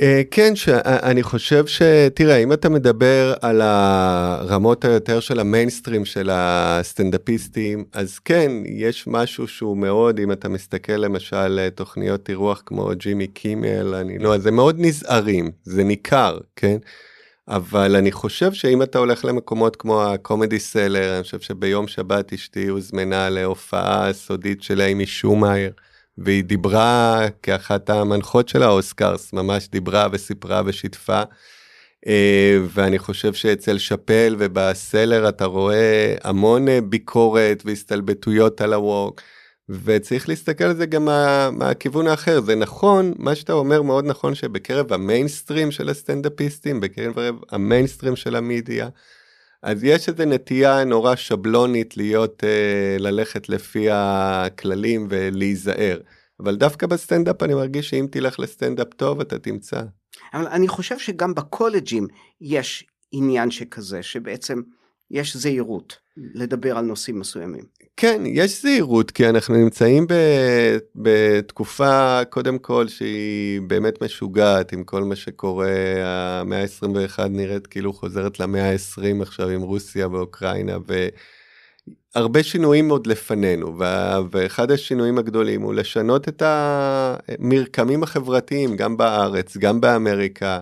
אה, 0.00 0.22
כן, 0.30 0.52
אני 0.84 1.22
חושב 1.22 1.66
ש... 1.66 1.82
תראה, 2.14 2.36
אם 2.36 2.52
אתה 2.52 2.68
מדבר 2.68 3.34
על 3.40 3.60
הרמות 3.60 4.84
היותר 4.84 5.20
של 5.20 5.40
המיינסטרים 5.40 6.04
של 6.04 6.30
הסטנדאפיסטים, 6.32 7.84
אז 7.92 8.18
כן, 8.18 8.52
יש 8.66 9.06
משהו 9.06 9.48
שהוא 9.48 9.76
מאוד, 9.76 10.20
אם 10.20 10.32
אתה 10.32 10.48
מסתכל 10.48 10.92
למשל 10.92 11.58
אה, 11.58 11.70
תוכניות 11.70 12.28
אירוח 12.28 12.62
כמו 12.66 12.90
ג'ימי 12.94 13.26
קימל, 13.26 13.94
אני 13.94 14.18
לא, 14.18 14.38
זה 14.38 14.50
מאוד 14.50 14.76
נזהרים, 14.78 15.50
זה 15.64 15.84
ניכר, 15.84 16.38
כן? 16.56 16.76
אבל 17.48 17.96
אני 17.96 18.12
חושב 18.12 18.52
שאם 18.52 18.82
אתה 18.82 18.98
הולך 18.98 19.24
למקומות 19.24 19.76
כמו 19.76 20.02
ה 20.02 20.10
Comedy 20.10 20.58
Cellar, 20.58 21.14
אני 21.14 21.22
חושב 21.22 21.40
שביום 21.40 21.88
שבת 21.88 22.32
אשתי 22.32 22.68
הוזמנה 22.68 23.30
להופעה 23.30 24.12
סודית 24.12 24.62
של 24.62 24.80
איימי 24.80 25.06
שומר. 25.06 25.72
והיא 26.18 26.44
דיברה 26.44 27.26
כאחת 27.42 27.90
המנחות 27.90 28.48
של 28.48 28.62
ה 28.62 28.71
Oscars, 28.71 29.32
ממש 29.32 29.68
דיברה 29.68 30.06
וסיפרה 30.12 30.62
ושיתפה. 30.66 31.22
אה, 32.06 32.58
ואני 32.68 32.98
חושב 32.98 33.34
שאצל 33.34 33.78
שאפל 33.78 34.36
וב 34.38 34.61
Cellar 34.61 35.28
אתה 35.28 35.44
רואה 35.44 36.14
המון 36.24 36.68
אה, 36.68 36.80
ביקורת 36.80 37.62
והסתלבטויות 37.64 38.60
על 38.60 38.72
ה 38.72 38.80
woke. 38.80 39.20
וצריך 39.68 40.28
להסתכל 40.28 40.64
על 40.64 40.76
זה 40.76 40.86
גם 40.86 41.04
מה, 41.04 41.50
מהכיוון 41.50 42.06
האחר 42.06 42.40
זה 42.40 42.54
נכון 42.54 43.14
מה 43.18 43.34
שאתה 43.34 43.52
אומר 43.52 43.82
מאוד 43.82 44.06
נכון 44.06 44.34
שבקרב 44.34 44.92
המיינסטרים 44.92 45.70
של 45.70 45.88
הסטנדאפיסטים 45.88 46.80
בקרב 46.80 47.14
המיינסטרים 47.50 48.16
של 48.16 48.36
המדיה 48.36 48.88
אז 49.62 49.84
יש 49.84 50.08
איזו 50.08 50.24
נטייה 50.24 50.84
נורא 50.84 51.16
שבלונית 51.16 51.96
להיות, 51.96 52.44
אה, 52.44 52.96
ללכת 52.98 53.48
לפי 53.48 53.86
הכללים 53.90 55.06
ולהיזהר. 55.10 56.00
אבל 56.40 56.56
דווקא 56.56 56.86
בסטנדאפ 56.86 57.42
אני 57.42 57.54
מרגיש 57.54 57.90
שאם 57.90 58.06
תלך 58.10 58.40
לסטנדאפ 58.40 58.94
טוב 58.96 59.20
אתה 59.20 59.38
תמצא. 59.38 59.82
אבל 60.34 60.46
אני 60.46 60.68
חושב 60.68 60.98
שגם 60.98 61.34
בקולג'ים 61.34 62.06
יש 62.40 62.86
עניין 63.12 63.50
שכזה, 63.50 64.02
שבעצם 64.02 64.60
יש 65.12 65.36
זהירות 65.36 65.96
לדבר 66.16 66.78
על 66.78 66.84
נושאים 66.84 67.20
מסוימים. 67.20 67.62
כן, 67.96 68.22
יש 68.26 68.62
זהירות, 68.62 69.10
כי 69.10 69.28
אנחנו 69.28 69.54
נמצאים 69.56 70.06
בתקופה, 70.96 72.24
קודם 72.30 72.58
כל, 72.58 72.88
שהיא 72.88 73.60
באמת 73.60 74.02
משוגעת 74.02 74.72
עם 74.72 74.84
כל 74.84 75.04
מה 75.04 75.16
שקורה. 75.16 75.70
המאה 76.40 76.62
ה-21 76.62 77.28
נראית 77.30 77.66
כאילו 77.66 77.92
חוזרת 77.92 78.40
למאה 78.40 78.70
ה-20 78.70 79.22
עכשיו 79.22 79.48
עם 79.48 79.62
רוסיה 79.62 80.08
ואוקראינה, 80.08 80.76
והרבה 82.14 82.42
שינויים 82.42 82.88
עוד 82.88 83.06
לפנינו, 83.06 83.78
ואחד 84.30 84.70
השינויים 84.70 85.18
הגדולים 85.18 85.62
הוא 85.62 85.74
לשנות 85.74 86.28
את 86.28 86.42
המרקמים 86.44 88.02
החברתיים, 88.02 88.76
גם 88.76 88.96
בארץ, 88.96 89.56
גם 89.56 89.80
באמריקה. 89.80 90.60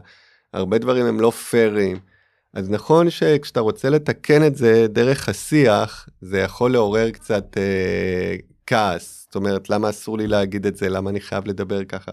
הרבה 0.55 0.79
דברים 0.79 1.07
הם 1.07 1.21
לא 1.21 1.31
פיירים. 1.31 2.10
אז 2.55 2.71
נכון 2.71 3.11
שכשאתה 3.11 3.61
רוצה 3.61 3.91
לתקן 3.91 4.47
את 4.47 4.57
זה 4.57 4.87
דרך 4.89 5.29
השיח, 5.29 6.09
זה 6.21 6.39
יכול 6.39 6.73
לעורר 6.73 7.11
קצת 7.11 7.57
אה, 7.57 8.37
כעס. 8.67 9.25
זאת 9.27 9.35
אומרת, 9.35 9.71
למה 9.71 9.91
אסור 9.91 10.19
לי 10.19 10.27
להגיד 10.27 10.67
את 10.67 10.77
זה? 10.77 10.89
למה 10.89 11.11
אני 11.11 11.21
חייב 11.21 11.47
לדבר 11.47 11.85
ככה? 11.85 12.11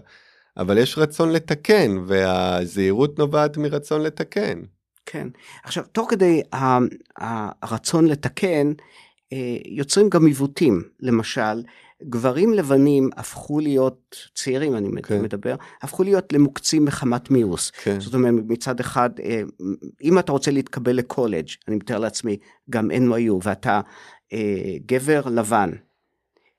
אבל 0.56 0.78
יש 0.78 0.98
רצון 0.98 1.32
לתקן, 1.32 1.98
והזהירות 2.06 3.18
נובעת 3.18 3.56
מרצון 3.56 4.02
לתקן. 4.02 4.60
כן. 5.06 5.28
עכשיו, 5.64 5.84
תוך 5.92 6.10
כדי 6.10 6.42
הרצון 7.62 8.06
לתקן, 8.06 8.72
אה, 9.32 9.56
יוצרים 9.66 10.08
גם 10.08 10.26
עיוותים. 10.26 10.82
למשל, 11.00 11.62
גברים 12.02 12.52
לבנים 12.52 13.10
הפכו 13.16 13.60
להיות, 13.60 14.16
צעירים 14.34 14.76
אני 14.76 15.02
כן. 15.02 15.22
מדבר, 15.22 15.54
הפכו 15.82 16.02
להיות 16.02 16.32
למוקצים 16.32 16.84
מחמת 16.84 17.30
מיאוס. 17.30 17.70
כן. 17.70 18.00
זאת 18.00 18.14
אומרת, 18.14 18.34
מצד 18.48 18.80
אחד, 18.80 19.10
אה, 19.20 19.42
אם 20.02 20.18
אתה 20.18 20.32
רוצה 20.32 20.50
להתקבל 20.50 20.92
לקולג', 20.92 21.48
אני 21.68 21.76
מתאר 21.76 21.98
לעצמי, 21.98 22.36
גם 22.70 22.90
NYU, 22.90 23.32
ואתה 23.42 23.80
אה, 24.32 24.76
גבר 24.86 25.22
לבן, 25.26 25.70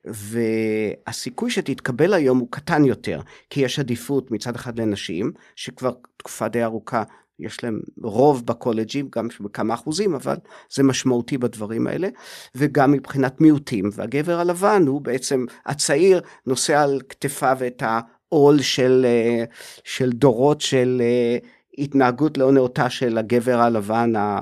והסיכוי 0.05 1.51
שתתקבל 1.51 2.13
היום 2.13 2.37
הוא 2.37 2.47
קטן 2.51 2.85
יותר, 2.85 3.21
כי 3.49 3.61
יש 3.61 3.79
עדיפות 3.79 4.31
מצד 4.31 4.55
אחד 4.55 4.79
לנשים, 4.79 5.31
שכבר 5.55 5.91
תקופה 6.17 6.47
די 6.47 6.63
ארוכה 6.63 7.03
יש 7.39 7.63
להם 7.63 7.79
רוב 8.03 8.45
בקולג'ים, 8.45 9.09
גם 9.15 9.27
בכמה 9.41 9.73
אחוזים, 9.73 10.15
אבל 10.15 10.35
זה 10.69 10.83
משמעותי 10.83 11.37
בדברים 11.37 11.87
האלה, 11.87 12.07
וגם 12.55 12.91
מבחינת 12.91 13.41
מיעוטים, 13.41 13.89
והגבר 13.93 14.39
הלבן 14.39 14.83
הוא 14.87 15.01
בעצם 15.01 15.45
הצעיר 15.65 16.21
נושא 16.45 16.79
על 16.79 17.01
כתפיו 17.09 17.57
את 17.67 17.83
העול 17.85 18.61
של, 18.61 19.05
אה, 19.05 19.43
של 19.83 20.09
דורות 20.09 20.61
של 20.61 21.01
אה, 21.01 21.37
התנהגות 21.77 22.37
לא 22.37 22.51
נאותה 22.51 22.89
של 22.89 23.17
הגבר 23.17 23.57
הלבן. 23.59 24.15
ה... 24.15 24.41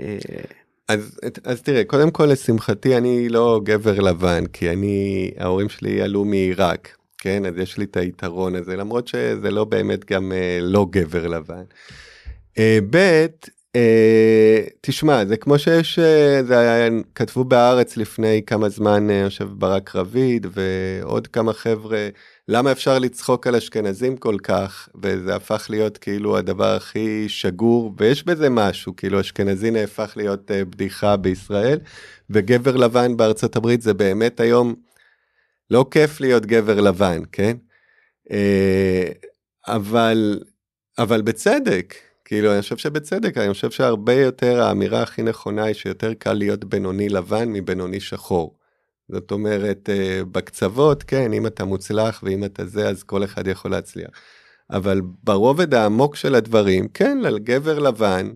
אה, 0.00 0.18
אז, 0.88 1.18
אז 1.44 1.62
תראה, 1.62 1.84
קודם 1.84 2.10
כל 2.10 2.26
לשמחתי 2.26 2.96
אני 2.96 3.28
לא 3.28 3.60
גבר 3.64 4.00
לבן, 4.00 4.46
כי 4.46 4.70
אני, 4.70 5.30
ההורים 5.38 5.68
שלי 5.68 6.02
עלו 6.02 6.24
מעיראק, 6.24 6.96
כן? 7.18 7.46
אז 7.46 7.58
יש 7.58 7.78
לי 7.78 7.84
את 7.84 7.96
היתרון 7.96 8.54
הזה, 8.54 8.76
למרות 8.76 9.08
שזה 9.08 9.50
לא 9.50 9.64
באמת 9.64 10.04
גם 10.04 10.32
לא 10.60 10.86
גבר 10.90 11.26
לבן. 11.26 11.62
אה, 12.58 12.78
ב', 12.90 13.26
אה, 13.76 14.64
תשמע, 14.80 15.24
זה 15.24 15.36
כמו 15.36 15.58
שיש, 15.58 15.98
אה, 15.98 16.42
זה 16.44 16.58
היה, 16.58 16.90
כתבו 17.14 17.44
בהארץ 17.44 17.96
לפני 17.96 18.42
כמה 18.46 18.68
זמן, 18.68 19.10
אני 19.10 19.28
חושב 19.28 19.48
ברק 19.52 19.96
רביד 19.96 20.46
ועוד 20.50 21.26
כמה 21.26 21.52
חבר'ה, 21.52 22.08
למה 22.48 22.72
אפשר 22.72 22.98
לצחוק 22.98 23.46
על 23.46 23.56
אשכנזים 23.56 24.16
כל 24.16 24.36
כך, 24.42 24.88
וזה 25.02 25.36
הפך 25.36 25.66
להיות 25.70 25.98
כאילו 25.98 26.36
הדבר 26.38 26.74
הכי 26.76 27.28
שגור, 27.28 27.94
ויש 27.98 28.24
בזה 28.24 28.50
משהו, 28.50 28.96
כאילו 28.96 29.20
אשכנזי 29.20 29.70
נהפך 29.70 30.12
להיות 30.16 30.50
בדיחה 30.50 31.16
בישראל, 31.16 31.78
וגבר 32.30 32.76
לבן 32.76 33.16
בארצות 33.16 33.56
הברית 33.56 33.82
זה 33.82 33.94
באמת 33.94 34.40
היום 34.40 34.74
לא 35.70 35.86
כיף 35.90 36.20
להיות 36.20 36.46
גבר 36.46 36.80
לבן, 36.80 37.22
כן? 37.32 37.56
אבל, 39.68 40.40
אבל 40.98 41.22
בצדק, 41.22 41.94
כאילו, 42.28 42.52
אני 42.52 42.62
חושב 42.62 42.76
שבצדק, 42.76 43.38
אני 43.38 43.52
חושב 43.52 43.70
שהרבה 43.70 44.14
יותר, 44.14 44.62
האמירה 44.62 45.02
הכי 45.02 45.22
נכונה 45.22 45.64
היא 45.64 45.74
שיותר 45.74 46.14
קל 46.14 46.32
להיות 46.32 46.64
בינוני 46.64 47.08
לבן 47.08 47.52
מבינוני 47.52 48.00
שחור. 48.00 48.58
זאת 49.08 49.30
אומרת, 49.30 49.90
אה, 49.92 50.20
בקצוות, 50.32 51.02
כן, 51.02 51.32
אם 51.32 51.46
אתה 51.46 51.64
מוצלח 51.64 52.20
ואם 52.22 52.44
אתה 52.44 52.66
זה, 52.66 52.88
אז 52.88 53.02
כל 53.02 53.24
אחד 53.24 53.46
יכול 53.46 53.70
להצליח. 53.70 54.08
אבל 54.70 55.00
ברובד 55.24 55.74
העמוק 55.74 56.16
של 56.16 56.34
הדברים, 56.34 56.88
כן, 56.88 57.18
על 57.26 57.38
גבר 57.38 57.78
לבן, 57.78 58.30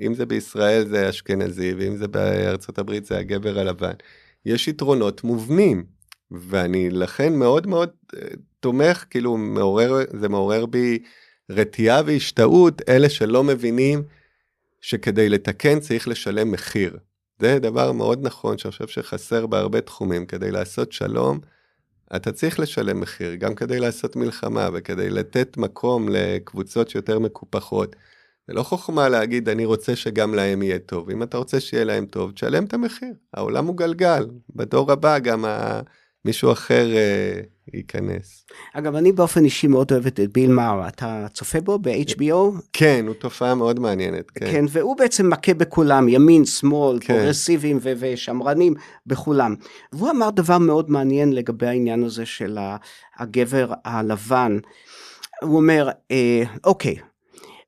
אם 0.00 0.14
זה 0.14 0.26
בישראל 0.26 0.88
זה 0.88 1.08
אשכנזי, 1.08 1.74
ואם 1.78 1.96
זה 1.96 2.08
בארצות 2.08 2.78
הברית 2.78 3.04
זה 3.04 3.18
הגבר 3.18 3.58
הלבן, 3.58 3.94
יש 4.46 4.68
יתרונות 4.68 5.24
מובנים. 5.24 5.84
ואני 6.30 6.90
לכן 6.90 7.34
מאוד 7.34 7.66
מאוד 7.66 7.90
אה, 8.16 8.28
תומך, 8.60 9.04
כאילו, 9.10 9.36
מעורר, 9.36 9.96
זה 10.20 10.28
מעורר 10.28 10.66
בי 10.66 10.98
רתיעה 11.50 12.02
והשתאות, 12.06 12.82
אלה 12.88 13.08
שלא 13.08 13.44
מבינים 13.44 14.02
שכדי 14.80 15.28
לתקן 15.28 15.80
צריך 15.80 16.08
לשלם 16.08 16.50
מחיר. 16.50 16.98
זה 17.40 17.58
דבר 17.58 17.92
מאוד 17.92 18.18
נכון 18.22 18.58
שאני 18.58 18.72
חושב 18.72 18.88
שחסר 18.88 19.46
בהרבה 19.46 19.80
תחומים. 19.80 20.26
כדי 20.26 20.50
לעשות 20.50 20.92
שלום, 20.92 21.38
אתה 22.16 22.32
צריך 22.32 22.60
לשלם 22.60 23.00
מחיר, 23.00 23.34
גם 23.34 23.54
כדי 23.54 23.78
לעשות 23.78 24.16
מלחמה 24.16 24.68
וכדי 24.72 25.10
לתת 25.10 25.56
מקום 25.56 26.08
לקבוצות 26.08 26.88
שיותר 26.88 27.18
מקופחות. 27.18 27.96
זה 28.48 28.54
לא 28.54 28.62
חוכמה 28.62 29.08
להגיד, 29.08 29.48
אני 29.48 29.64
רוצה 29.64 29.96
שגם 29.96 30.34
להם 30.34 30.62
יהיה 30.62 30.78
טוב. 30.78 31.10
אם 31.10 31.22
אתה 31.22 31.38
רוצה 31.38 31.60
שיהיה 31.60 31.84
להם 31.84 32.06
טוב, 32.06 32.30
תשלם 32.30 32.64
את 32.64 32.74
המחיר. 32.74 33.12
העולם 33.34 33.66
הוא 33.66 33.76
גלגל. 33.76 34.26
בדור 34.56 34.92
הבא 34.92 35.18
גם 35.18 35.44
מישהו 36.24 36.52
אחר 36.52 36.86
אה, 36.96 37.40
ייכנס. 37.74 38.46
אגב, 38.74 38.94
אני 38.94 39.12
באופן 39.12 39.44
אישי 39.44 39.66
מאוד 39.66 39.92
אוהבת 39.92 40.20
את 40.20 40.32
ביל 40.32 40.50
מאר, 40.50 40.88
אתה 40.88 41.26
צופה 41.34 41.60
בו 41.60 41.78
ב-HBO? 41.78 42.62
כן, 42.72 43.04
הוא 43.06 43.14
תופעה 43.14 43.54
מאוד 43.54 43.80
מעניינת. 43.80 44.30
כן, 44.30 44.52
כן, 44.52 44.64
והוא 44.68 44.96
בעצם 44.96 45.30
מכה 45.30 45.54
בכולם, 45.54 46.08
ימין, 46.08 46.44
שמאל, 46.44 46.98
כן. 47.00 47.06
פרוגרסיביים 47.06 47.78
ו- 47.82 47.92
ושמרנים, 47.98 48.74
בכולם. 49.06 49.54
והוא 49.92 50.10
אמר 50.10 50.30
דבר 50.30 50.58
מאוד 50.58 50.90
מעניין 50.90 51.32
לגבי 51.32 51.66
העניין 51.66 52.04
הזה 52.04 52.26
של 52.26 52.58
הגבר 53.18 53.72
הלבן. 53.84 54.58
הוא 55.42 55.56
אומר, 55.56 55.88
אה, 56.10 56.42
אוקיי, 56.64 56.96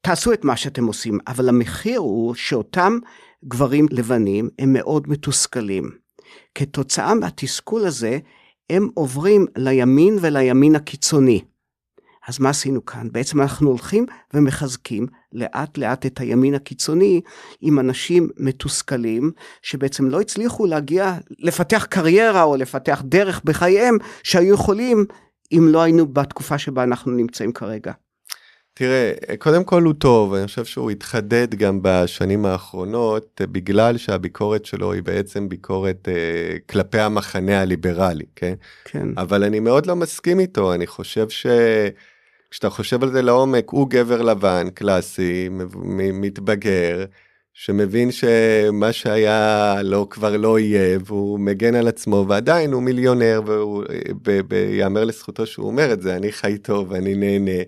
תעשו 0.01 0.33
את 0.33 0.45
מה 0.45 0.57
שאתם 0.57 0.87
עושים, 0.87 1.19
אבל 1.27 1.49
המחיר 1.49 1.99
הוא 1.99 2.35
שאותם 2.35 2.99
גברים 3.45 3.87
לבנים 3.91 4.49
הם 4.59 4.73
מאוד 4.73 5.09
מתוסכלים. 5.09 5.91
כתוצאה 6.55 7.15
מהתסכול 7.15 7.87
הזה, 7.87 8.19
הם 8.71 8.89
עוברים 8.95 9.47
לימין 9.57 10.19
ולימין 10.21 10.77
הקיצוני. 10.77 11.41
אז 12.29 12.39
מה 12.39 12.51
עשינו 12.51 12.85
כאן? 12.85 13.09
בעצם 13.13 13.41
אנחנו 13.41 13.69
הולכים 13.69 14.07
ומחזקים 14.35 15.07
לאט 15.33 15.79
לאט 15.79 16.07
את 16.07 16.21
הימין 16.21 16.55
הקיצוני 16.55 17.21
עם 17.61 17.79
אנשים 17.79 18.29
מתוסכלים 18.37 19.31
שבעצם 19.63 20.09
לא 20.09 20.21
הצליחו 20.21 20.67
להגיע, 20.67 21.15
לפתח 21.39 21.87
קריירה 21.91 22.43
או 22.43 22.57
לפתח 22.57 23.03
דרך 23.05 23.41
בחייהם 23.45 23.97
שהיו 24.23 24.55
יכולים 24.55 25.05
אם 25.53 25.69
לא 25.69 25.83
היינו 25.83 26.07
בתקופה 26.07 26.59
שבה 26.59 26.83
אנחנו 26.83 27.13
נמצאים 27.13 27.53
כרגע. 27.53 27.93
תראה, 28.75 29.13
קודם 29.39 29.65
כל 29.65 29.83
הוא 29.83 29.95
טוב, 29.95 30.35
אני 30.35 30.47
חושב 30.47 30.65
שהוא 30.65 30.91
התחדד 30.91 31.55
גם 31.55 31.79
בשנים 31.83 32.47
האחרונות, 32.47 33.41
אה, 33.41 33.47
בגלל 33.47 33.97
שהביקורת 33.97 34.65
שלו 34.65 34.93
היא 34.93 35.03
בעצם 35.03 35.49
ביקורת 35.49 36.09
אה, 36.09 36.57
כלפי 36.69 36.99
המחנה 36.99 37.61
הליברלי, 37.61 38.25
כן? 38.37 38.55
כן. 38.85 39.09
אבל 39.17 39.45
אני 39.45 39.61
מאוד 39.61 39.87
לא 39.87 39.97
מסכים 39.97 40.41
איתו, 40.41 40.75
אני 40.75 40.87
חושב 40.87 41.29
ש... 41.29 41.47
כשאתה 42.51 42.71
חושב 42.71 43.03
על 43.03 43.13
זה 43.13 43.23
לעומק, 43.23 43.71
הוא 43.71 43.91
גבר 43.91 44.23
לבן, 44.23 44.71
קלאסי, 44.75 45.49
מתבגר, 46.13 47.05
שמבין 47.53 48.11
שמה 48.13 48.93
שהיה 48.93 49.75
לא 49.83 50.07
כבר 50.11 50.37
לא 50.37 50.59
יהיה, 50.59 50.99
והוא 51.05 51.41
מגן 51.41 51.75
על 51.75 51.89
עצמו, 51.89 52.25
ועדיין 52.29 52.73
הוא 52.73 52.83
מיליונר, 52.83 53.41
ויאמר 54.49 55.05
לזכותו 55.05 55.47
שהוא 55.47 55.67
אומר 55.67 55.93
את 55.93 56.03
זה, 56.03 56.17
אני 56.17 56.33
חי 56.33 56.59
טוב, 56.59 56.93
אני 56.93 57.15
נהנה. 57.15 57.63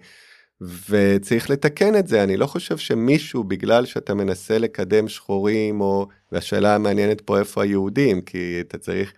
וצריך 0.91 1.51
לתקן 1.51 1.97
את 1.97 2.09
זה, 2.09 2.23
אני 2.23 2.37
לא 2.37 2.47
חושב 2.47 2.77
שמישהו, 2.77 3.45
בגלל 3.45 3.85
שאתה 3.85 4.15
מנסה 4.15 4.59
לקדם 4.59 5.09
שחורים, 5.09 5.81
או, 5.81 6.07
והשאלה 6.33 6.75
המעניינת 6.75 7.21
פה 7.21 7.39
איפה 7.39 7.63
היהודים, 7.63 8.21
כי 8.21 8.59
אתה 8.61 8.79
צריך, 8.79 9.13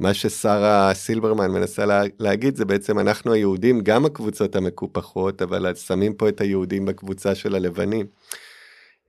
מה 0.00 0.14
ששרה 0.14 0.94
סילברמן 0.94 1.50
מנסה 1.50 1.86
לה, 1.86 2.02
להגיד 2.18 2.56
זה 2.56 2.64
בעצם 2.64 2.98
אנחנו 2.98 3.32
היהודים, 3.32 3.80
גם 3.80 4.04
הקבוצות 4.04 4.56
המקופחות, 4.56 5.42
אבל 5.42 5.74
שמים 5.74 6.14
פה 6.14 6.28
את 6.28 6.40
היהודים 6.40 6.84
בקבוצה 6.84 7.34
של 7.34 7.54
הלבנים. 7.54 8.06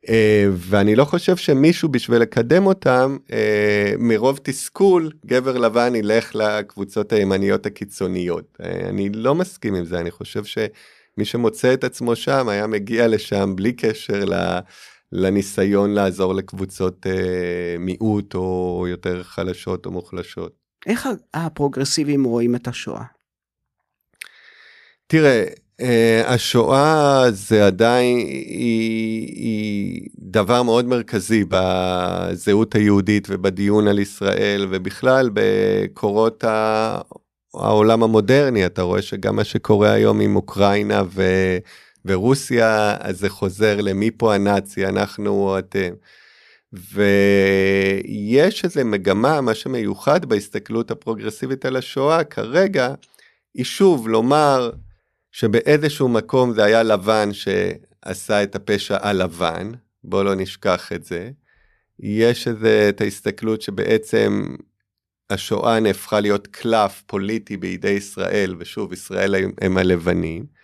Uh, 0.06 0.10
ואני 0.52 0.96
לא 0.96 1.06
חושב 1.06 1.36
שמישהו 1.36 1.90
בשביל 1.90 2.22
לקדם 2.22 2.66
אותם, 2.66 3.18
uh, 3.28 3.34
מרוב 3.98 4.40
תסכול, 4.44 5.12
גבר 5.26 5.58
לבן 5.58 5.96
ילך 5.96 6.36
לקבוצות 6.36 7.14
הימניות 7.14 7.66
הקיצוניות. 7.66 8.58
Uh, 8.62 8.66
אני 8.66 9.10
לא 9.10 9.36
מסכים 9.36 9.76
עם 9.76 9.86
זה, 9.86 10.00
אני 10.00 10.12
חושב 10.12 10.44
ש... 10.44 10.58
מי 11.18 11.26
שמוצא 11.26 11.74
את 11.74 11.84
עצמו 11.84 12.16
שם 12.16 12.50
היה 12.50 12.68
מגיע 12.68 13.08
לשם 13.08 13.56
בלי 13.56 13.74
קשר 13.74 14.24
לניסיון 15.12 15.94
לעזור 15.94 16.36
לקבוצות 16.36 17.08
אה, 17.08 17.76
מיעוט 17.80 18.36
או 18.36 18.86
יותר 18.90 19.24
חלשות 19.24 19.86
או 19.86 19.92
מוחלשות. 19.92 20.52
איך 20.86 21.10
הפרוגרסיבים 21.34 22.24
רואים 22.24 22.56
את 22.56 22.68
השואה? 22.68 23.04
תראה, 25.08 25.46
אה, 25.82 26.34
השואה 26.34 27.24
זה 27.32 27.66
עדיין, 27.66 28.18
היא, 28.18 29.28
היא 29.36 30.10
דבר 30.20 30.64
מאוד 30.64 30.86
מרכזי 30.86 31.44
בזהות 31.50 32.76
היהודית 32.76 33.28
ובדיון 33.30 33.88
על 33.88 34.00
ישראל 34.00 34.68
ובכלל 34.72 35.30
בקורות 35.34 36.44
העולם 37.56 38.04
המודרני, 38.04 38.66
אתה 38.66 38.82
רואה 38.82 39.02
שגם 39.02 39.36
מה 39.36 39.44
שקורה 39.44 39.92
היום 39.92 40.20
עם 40.22 40.36
אוקראינה 40.36 41.04
ו... 41.10 41.24
ורוסיה, 42.06 42.98
אז 43.00 43.20
זה 43.20 43.30
חוזר 43.30 43.82
למי 43.82 44.12
פה 44.12 44.36
הנאצי, 44.36 44.86
אנחנו 44.86 45.30
או 45.32 45.60
אתם. 45.60 45.94
ויש 46.74 48.64
איזה 48.64 48.84
מגמה, 48.84 49.42
מה 49.42 49.54
שמיוחד 49.56 50.26
בהסתכלות 50.26 50.92
הפרוגרסיבית 50.92 51.66
על 51.66 51.76
השואה 51.76 52.24
כרגע, 52.24 52.94
היא 53.54 53.66
שוב 53.66 54.08
לומר 54.08 54.72
שבאיזשהו 55.32 56.10
מקום 56.10 56.54
זה 56.54 56.64
היה 56.64 56.84
לבן 56.84 57.30
שעשה 57.34 58.44
את 58.44 58.56
הפשע 58.56 59.08
הלבן, 59.08 59.72
בוא 60.04 60.24
לא 60.24 60.36
נשכח 60.36 60.92
את 60.92 61.04
זה. 61.04 61.30
יש 62.00 62.48
איזה 62.48 62.86
את 62.90 63.02
ההסתכלות 63.02 63.62
שבעצם 63.62 64.56
השואה 65.34 65.80
נהפכה 65.80 66.20
להיות 66.20 66.48
קלף 66.48 67.04
פוליטי 67.06 67.58
בידי 67.58 67.90
ישראל, 67.90 68.56
ושוב, 68.60 68.94
ישראל 68.94 69.36
הם 69.62 69.78
הלבנים. 69.78 70.64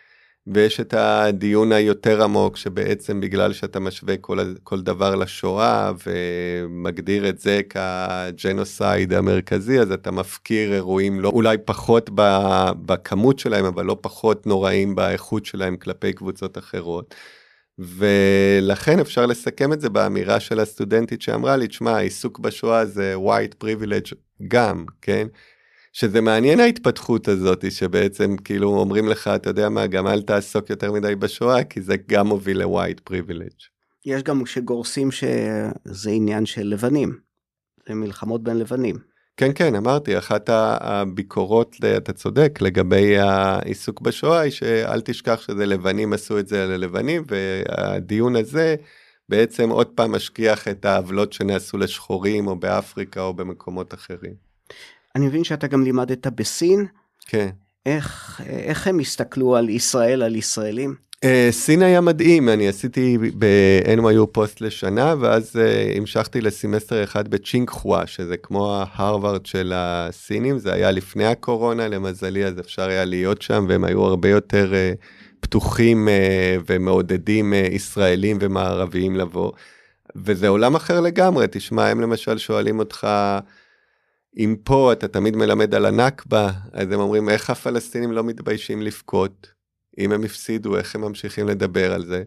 ויש 0.53 0.79
את 0.79 0.93
הדיון 0.93 1.71
היותר 1.71 2.23
עמוק 2.23 2.57
שבעצם 2.57 3.21
בגלל 3.21 3.53
שאתה 3.53 3.79
משווה 3.79 4.17
כל, 4.17 4.39
כל 4.63 4.81
דבר 4.81 5.15
לשואה 5.15 5.91
ומגדיר 6.05 7.29
את 7.29 7.39
זה 7.39 7.61
כג'נוסייד 7.69 9.13
המרכזי 9.13 9.79
אז 9.79 9.91
אתה 9.91 10.11
מפקיר 10.11 10.73
אירועים 10.73 11.19
לא 11.19 11.29
אולי 11.29 11.57
פחות 11.65 12.09
בכמות 12.85 13.39
שלהם 13.39 13.65
אבל 13.65 13.85
לא 13.85 13.97
פחות 14.01 14.47
נוראים 14.47 14.95
באיכות 14.95 15.45
שלהם 15.45 15.77
כלפי 15.77 16.13
קבוצות 16.13 16.57
אחרות. 16.57 17.15
ולכן 17.79 18.99
אפשר 18.99 19.25
לסכם 19.25 19.73
את 19.73 19.81
זה 19.81 19.89
באמירה 19.89 20.39
של 20.39 20.59
הסטודנטית 20.59 21.21
שאמרה 21.21 21.57
לי, 21.57 21.67
תשמע, 21.67 21.91
העיסוק 21.91 22.39
בשואה 22.39 22.85
זה 22.85 23.15
white 23.15 23.63
privilege 23.63 24.13
גם, 24.47 24.85
כן? 25.01 25.27
שזה 25.93 26.21
מעניין 26.21 26.59
ההתפתחות 26.59 27.27
הזאת, 27.27 27.71
שבעצם 27.71 28.35
כאילו 28.43 28.79
אומרים 28.79 29.07
לך, 29.07 29.27
אתה 29.27 29.49
יודע 29.49 29.69
מה, 29.69 29.87
גם 29.87 30.07
אל 30.07 30.21
תעסוק 30.21 30.69
יותר 30.69 30.91
מדי 30.91 31.15
בשואה, 31.15 31.63
כי 31.63 31.81
זה 31.81 31.95
גם 32.07 32.27
מוביל 32.27 32.63
ל-white 32.63 33.11
privilege. 33.11 33.63
יש 34.05 34.23
גם 34.23 34.45
שגורסים 34.45 35.11
שזה 35.11 36.09
עניין 36.09 36.45
של 36.45 36.67
לבנים, 36.67 37.17
זה 37.87 37.93
מלחמות 37.95 38.43
בין 38.43 38.57
לבנים. 38.57 38.95
כן, 39.37 39.51
כן, 39.55 39.75
אמרתי, 39.75 40.17
אחת 40.17 40.49
הביקורות, 40.53 41.75
אתה 41.97 42.13
צודק, 42.13 42.59
לגבי 42.61 43.17
העיסוק 43.17 44.01
בשואה, 44.01 44.39
היא 44.39 44.51
שאל 44.51 45.01
תשכח 45.01 45.41
שזה 45.41 45.65
לבנים 45.65 46.13
עשו 46.13 46.39
את 46.39 46.47
זה 46.47 46.67
ללבנים, 46.67 47.23
והדיון 47.27 48.35
הזה 48.35 48.75
בעצם 49.29 49.69
עוד 49.69 49.87
פעם 49.87 50.11
משכיח 50.11 50.67
את 50.67 50.85
העוולות 50.85 51.33
שנעשו 51.33 51.77
לשחורים, 51.77 52.47
או 52.47 52.55
באפריקה, 52.55 53.21
או 53.21 53.33
במקומות 53.33 53.93
אחרים. 53.93 54.33
אני 55.15 55.25
מבין 55.25 55.43
שאתה 55.43 55.67
גם 55.67 55.83
לימדת 55.83 56.27
בסין. 56.27 56.85
כן. 57.27 57.49
איך, 57.85 58.41
איך 58.45 58.87
הם 58.87 58.99
הסתכלו 58.99 59.55
על 59.55 59.69
ישראל, 59.69 60.23
על 60.23 60.35
ישראלים? 60.35 60.95
Uh, 61.25 61.51
סין 61.51 61.81
היה 61.81 62.01
מדהים, 62.01 62.49
אני 62.49 62.67
עשיתי 62.67 63.17
ב-NYU 63.37 64.25
פוסט 64.31 64.61
לשנה, 64.61 65.15
ואז 65.19 65.55
uh, 65.55 65.97
המשכתי 65.97 66.41
לסמסטר 66.41 67.03
אחד 67.03 67.27
בצ'ינג 67.27 67.69
חווה, 67.69 68.07
שזה 68.07 68.37
כמו 68.37 68.75
ההרווארד 68.75 69.45
של 69.45 69.71
הסינים, 69.75 70.57
זה 70.59 70.73
היה 70.73 70.91
לפני 70.91 71.25
הקורונה, 71.25 71.87
למזלי, 71.87 72.45
אז 72.45 72.59
אפשר 72.59 72.89
היה 72.89 73.05
להיות 73.05 73.41
שם, 73.41 73.65
והם 73.69 73.83
היו 73.83 74.03
הרבה 74.03 74.29
יותר 74.29 74.71
uh, 74.71 75.05
פתוחים 75.49 76.07
uh, 76.07 76.63
ומעודדים 76.67 77.53
uh, 77.53 77.55
ישראלים 77.55 78.37
ומערביים 78.41 79.15
לבוא. 79.15 79.51
וזה 80.15 80.47
עולם 80.47 80.75
אחר 80.75 80.99
לגמרי, 80.99 81.45
תשמע, 81.51 81.87
הם 81.87 82.01
למשל 82.01 82.37
שואלים 82.37 82.79
אותך, 82.79 83.07
אם 84.37 84.55
פה 84.63 84.93
אתה 84.93 85.07
תמיד 85.07 85.35
מלמד 85.35 85.75
על 85.75 85.85
הנכבה, 85.85 86.51
אז 86.73 86.91
הם 86.91 86.99
אומרים, 86.99 87.29
איך 87.29 87.49
הפלסטינים 87.49 88.11
לא 88.11 88.23
מתביישים 88.23 88.81
לבכות? 88.81 89.51
אם 89.99 90.11
הם 90.11 90.23
הפסידו, 90.23 90.77
איך 90.77 90.95
הם 90.95 91.01
ממשיכים 91.01 91.47
לדבר 91.47 91.93
על 91.93 92.05
זה? 92.05 92.23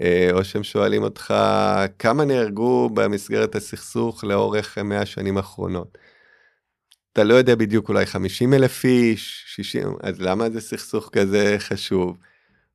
אה, 0.00 0.28
או 0.32 0.44
שהם 0.44 0.62
שואלים 0.62 1.02
אותך, 1.02 1.34
כמה 1.98 2.24
נהרגו 2.24 2.90
במסגרת 2.94 3.54
הסכסוך 3.54 4.24
לאורך 4.24 4.78
100 4.78 5.00
השנים 5.00 5.36
האחרונות? 5.36 5.98
אתה 7.12 7.24
לא 7.24 7.34
יודע 7.34 7.54
בדיוק, 7.54 7.88
אולי 7.88 8.06
50 8.06 8.54
אלף 8.54 8.84
איש, 8.84 9.44
60, 9.46 9.88
אז 10.02 10.20
למה 10.20 10.50
זה 10.50 10.60
סכסוך 10.60 11.10
כזה 11.12 11.56
חשוב? 11.58 12.16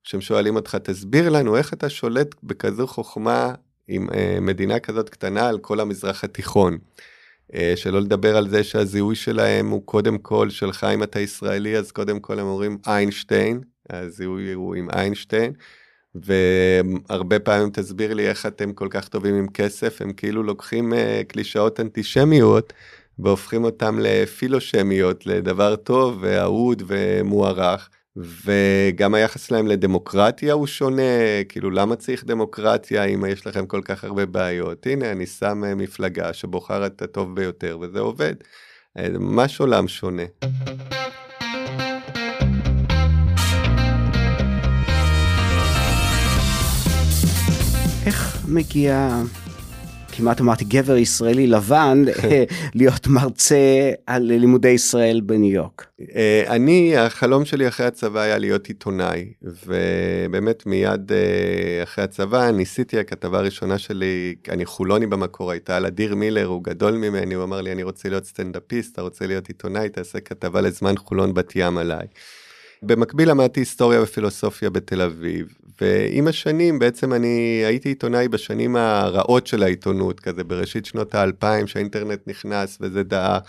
שהם 0.03 0.21
שואלים 0.21 0.55
אותך, 0.55 0.75
תסביר 0.75 1.29
לנו 1.29 1.57
איך 1.57 1.73
אתה 1.73 1.89
שולט 1.89 2.35
בכזו 2.43 2.87
חוכמה 2.87 3.53
עם 3.87 4.07
אה, 4.13 4.37
מדינה 4.41 4.79
כזאת 4.79 5.09
קטנה 5.09 5.47
על 5.47 5.57
כל 5.57 5.79
המזרח 5.79 6.23
התיכון. 6.23 6.77
אה, 7.53 7.73
שלא 7.75 8.01
לדבר 8.01 8.37
על 8.37 8.49
זה 8.49 8.63
שהזיהוי 8.63 9.15
שלהם 9.15 9.69
הוא 9.69 9.85
קודם 9.85 10.17
כל 10.17 10.49
שלך 10.49 10.83
אם 10.83 11.03
אתה 11.03 11.19
ישראלי 11.19 11.77
אז 11.77 11.91
קודם 11.91 12.19
כל 12.19 12.39
הם 12.39 12.45
אומרים 12.45 12.77
איינשטיין 12.87 13.61
הזיהוי 13.89 14.53
הוא 14.53 14.75
עם 14.75 14.89
איינשטיין, 14.89 15.53
והרבה 16.15 17.39
פעמים 17.39 17.69
תסביר 17.69 18.13
לי 18.13 18.27
איך 18.27 18.45
אתם 18.45 18.73
כל 18.73 18.87
כך 18.91 19.07
טובים 19.07 19.35
עם 19.35 19.47
כסף, 19.47 20.01
הם 20.01 20.13
כאילו 20.13 20.43
לוקחים 20.43 20.93
uh, 20.93 20.95
קלישאות 21.27 21.79
אנטישמיות 21.79 22.73
והופכים 23.19 23.63
אותם 23.63 23.99
לפילושמיות, 23.99 25.25
לדבר 25.25 25.75
טוב 25.75 26.17
ואהוד 26.21 26.83
ומוערך. 26.87 27.89
וגם 28.15 29.13
היחס 29.13 29.43
שלהם 29.47 29.67
לדמוקרטיה 29.67 30.53
הוא 30.53 30.67
שונה, 30.67 31.01
כאילו 31.49 31.69
למה 31.71 31.95
צריך 31.95 32.23
דמוקרטיה 32.25 33.03
אם 33.03 33.25
יש 33.25 33.47
לכם 33.47 33.65
כל 33.65 33.81
כך 33.85 34.03
הרבה 34.03 34.25
בעיות? 34.25 34.87
הנה, 34.87 35.11
אני 35.11 35.25
שם 35.25 35.63
אה, 35.63 35.75
מפלגה 35.75 36.33
שבוחרת 36.33 36.91
את 36.95 37.01
הטוב 37.01 37.35
ביותר 37.35 37.77
וזה 37.81 37.99
עובד. 37.99 38.35
אה, 38.97 39.09
ממש 39.09 39.59
עולם 39.59 39.87
שונה. 39.87 40.23
איך 48.05 48.45
מגיע 48.47 49.21
כמעט 50.21 50.41
אמרתי 50.41 50.65
גבר 50.65 50.97
ישראלי 50.97 51.47
לבן 51.47 52.03
להיות 52.75 53.07
מרצה 53.07 53.91
על 54.05 54.23
לימודי 54.23 54.69
ישראל 54.69 55.21
בניו 55.21 55.51
יורק. 55.51 55.87
אה, 56.15 56.43
אני 56.47 56.97
החלום 56.97 57.45
שלי 57.45 57.67
אחרי 57.67 57.85
הצבא 57.85 58.19
היה 58.19 58.37
להיות 58.37 58.67
עיתונאי 58.67 59.33
ובאמת 59.41 60.65
מיד 60.65 61.11
אה, 61.11 61.83
אחרי 61.83 62.03
הצבא 62.03 62.51
ניסיתי 62.51 62.99
הכתבה 62.99 63.39
הראשונה 63.39 63.77
שלי 63.77 64.35
אני 64.49 64.65
חולוני 64.65 65.07
במקור 65.07 65.51
הייתה 65.51 65.77
על 65.77 65.85
אדיר 65.85 66.15
מילר 66.15 66.45
הוא 66.45 66.63
גדול 66.63 66.93
ממני 66.93 67.33
הוא 67.33 67.43
אמר 67.43 67.61
לי 67.61 67.71
אני 67.71 67.83
רוצה 67.83 68.09
להיות 68.09 68.25
סטנדאפיסט 68.25 68.93
אתה 68.93 69.01
רוצה 69.01 69.27
להיות 69.27 69.47
עיתונאי 69.47 69.89
תעשה 69.89 70.19
כתבה 70.19 70.61
לזמן 70.61 70.97
חולון 70.97 71.33
בת 71.33 71.53
ים 71.55 71.77
עליי. 71.77 72.07
במקביל 72.83 73.29
למדתי 73.29 73.59
היסטוריה 73.59 74.01
ופילוסופיה 74.01 74.69
בתל 74.69 75.01
אביב, 75.01 75.53
ועם 75.81 76.27
השנים 76.27 76.79
בעצם 76.79 77.13
אני 77.13 77.63
הייתי 77.65 77.89
עיתונאי 77.89 78.27
בשנים 78.27 78.75
הרעות 78.75 79.47
של 79.47 79.63
העיתונות, 79.63 80.19
כזה 80.19 80.43
בראשית 80.43 80.85
שנות 80.85 81.15
האלפיים 81.15 81.67
שהאינטרנט 81.67 82.19
נכנס 82.27 82.77
וזה 82.81 83.03
דעך, 83.03 83.41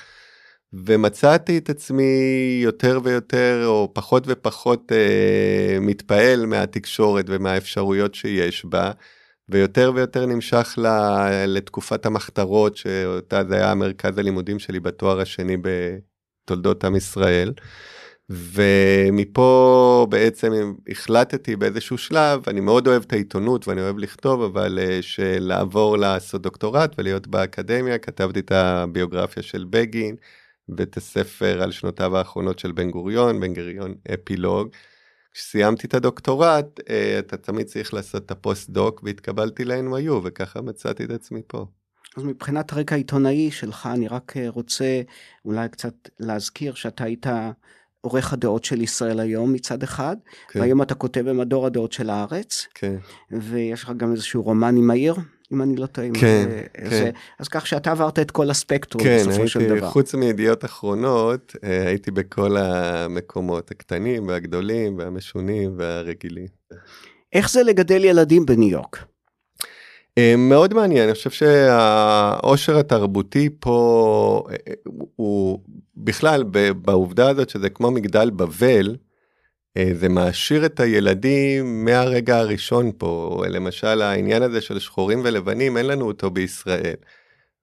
ומצאתי 0.72 1.58
את 1.58 1.70
עצמי 1.70 2.60
יותר 2.62 3.00
ויותר 3.04 3.62
או 3.66 3.90
פחות 3.94 4.24
ופחות 4.26 4.92
אה, 4.92 5.78
מתפעל 5.80 6.46
מהתקשורת 6.46 7.24
ומהאפשרויות 7.28 8.14
שיש 8.14 8.64
בה, 8.64 8.90
ויותר 9.48 9.92
ויותר 9.94 10.26
נמשך 10.26 10.74
ל, 10.78 10.86
לתקופת 11.46 12.06
המחתרות, 12.06 12.76
שאותה 12.76 13.44
זה 13.48 13.56
היה 13.56 13.74
מרכז 13.74 14.18
הלימודים 14.18 14.58
שלי 14.58 14.80
בתואר 14.80 15.20
השני 15.20 15.56
בתולדות 15.62 16.84
עם 16.84 16.96
ישראל. 16.96 17.52
ומפה 18.30 20.06
בעצם 20.10 20.52
החלטתי 20.88 21.56
באיזשהו 21.56 21.98
שלב, 21.98 22.42
אני 22.48 22.60
מאוד 22.60 22.86
אוהב 22.86 23.02
את 23.02 23.12
העיתונות 23.12 23.68
ואני 23.68 23.80
אוהב 23.80 23.98
לכתוב, 23.98 24.42
אבל 24.42 24.78
אה, 24.82 24.98
שלעבור 25.02 25.98
לעשות 25.98 26.42
דוקטורט 26.42 26.94
ולהיות 26.98 27.26
באקדמיה, 27.26 27.98
כתבתי 27.98 28.40
את 28.40 28.52
הביוגרפיה 28.52 29.42
של 29.42 29.66
בגין 29.70 30.16
ואת 30.76 30.96
הספר 30.96 31.62
על 31.62 31.72
שנותיו 31.72 32.16
האחרונות 32.16 32.58
של 32.58 32.72
בן 32.72 32.90
גוריון, 32.90 33.40
בן 33.40 33.54
גוריון 33.54 33.94
אפילוג. 34.14 34.68
כשסיימתי 35.34 35.86
את 35.86 35.94
הדוקטורט, 35.94 36.80
אה, 36.90 37.18
אתה 37.18 37.36
תמיד 37.36 37.66
צריך 37.66 37.94
לעשות 37.94 38.26
את 38.26 38.30
הפוסט-דוק 38.30 39.00
והתקבלתי 39.04 39.64
ל-NYU 39.64 40.12
וככה 40.24 40.60
מצאתי 40.60 41.04
את 41.04 41.10
עצמי 41.10 41.40
פה. 41.46 41.66
אז 42.16 42.24
מבחינת 42.24 42.72
הרקע 42.72 42.94
העיתונאי 42.94 43.50
שלך, 43.50 43.88
אני 43.92 44.08
רק 44.08 44.36
אה, 44.36 44.48
רוצה 44.48 45.02
אולי 45.44 45.68
קצת 45.68 45.94
להזכיר 46.20 46.74
שאתה 46.74 47.04
היית 47.04 47.26
עורך 48.02 48.32
הדעות 48.32 48.64
של 48.64 48.80
ישראל 48.80 49.20
היום 49.20 49.52
מצד 49.52 49.82
אחד, 49.82 50.16
כן. 50.48 50.60
והיום 50.60 50.82
אתה 50.82 50.94
כותב 50.94 51.20
במדור 51.28 51.66
הדעות 51.66 51.92
של 51.92 52.10
הארץ, 52.10 52.66
כן. 52.74 52.96
ויש 53.30 53.82
לך 53.82 53.92
גם 53.96 54.12
איזשהו 54.12 54.42
רומן 54.42 54.76
עם 54.76 54.90
העיר, 54.90 55.14
אם 55.52 55.62
אני 55.62 55.76
לא 55.76 55.86
טועה. 55.86 56.08
כן, 56.14 56.46
זה, 56.50 56.62
כן. 56.74 56.90
זה, 56.90 57.10
אז 57.38 57.48
כך 57.48 57.66
שאתה 57.66 57.90
עברת 57.90 58.18
את 58.18 58.30
כל 58.30 58.50
הספקטרום 58.50 59.04
כן, 59.04 59.18
בסופו 59.28 59.48
של 59.48 59.68
דבר. 59.68 59.80
כן, 59.80 59.86
חוץ 59.86 60.14
מידיעות 60.14 60.64
אחרונות, 60.64 61.56
אה, 61.64 61.86
הייתי 61.86 62.10
בכל 62.10 62.56
המקומות 62.56 63.70
הקטנים 63.70 64.28
והגדולים 64.28 64.98
והמשונים 64.98 65.74
והרגילים. 65.78 66.46
איך 67.32 67.50
זה 67.50 67.62
לגדל 67.62 68.04
ילדים 68.04 68.46
בניו 68.46 68.68
יורק? 68.68 69.04
אה, 70.18 70.34
מאוד 70.36 70.74
מעניין, 70.74 71.04
אני 71.04 71.14
חושב 71.14 71.30
שהעושר 71.30 72.78
התרבותי 72.78 73.48
פה 73.60 74.46
אה, 74.50 74.72
הוא 75.16 75.58
בכלל 75.96 76.42
בעובדה 76.82 77.30
הזאת 77.30 77.50
שזה 77.50 77.70
כמו 77.70 77.90
מגדל 77.90 78.30
בבל, 78.30 78.96
אה, 79.76 79.90
זה 79.94 80.08
מעשיר 80.08 80.66
את 80.66 80.80
הילדים 80.80 81.84
מהרגע 81.84 82.38
הראשון 82.38 82.90
פה, 82.98 83.42
למשל 83.48 84.02
העניין 84.02 84.42
הזה 84.42 84.60
של 84.60 84.78
שחורים 84.78 85.20
ולבנים 85.24 85.76
אין 85.76 85.86
לנו 85.86 86.06
אותו 86.06 86.30
בישראל. 86.30 86.96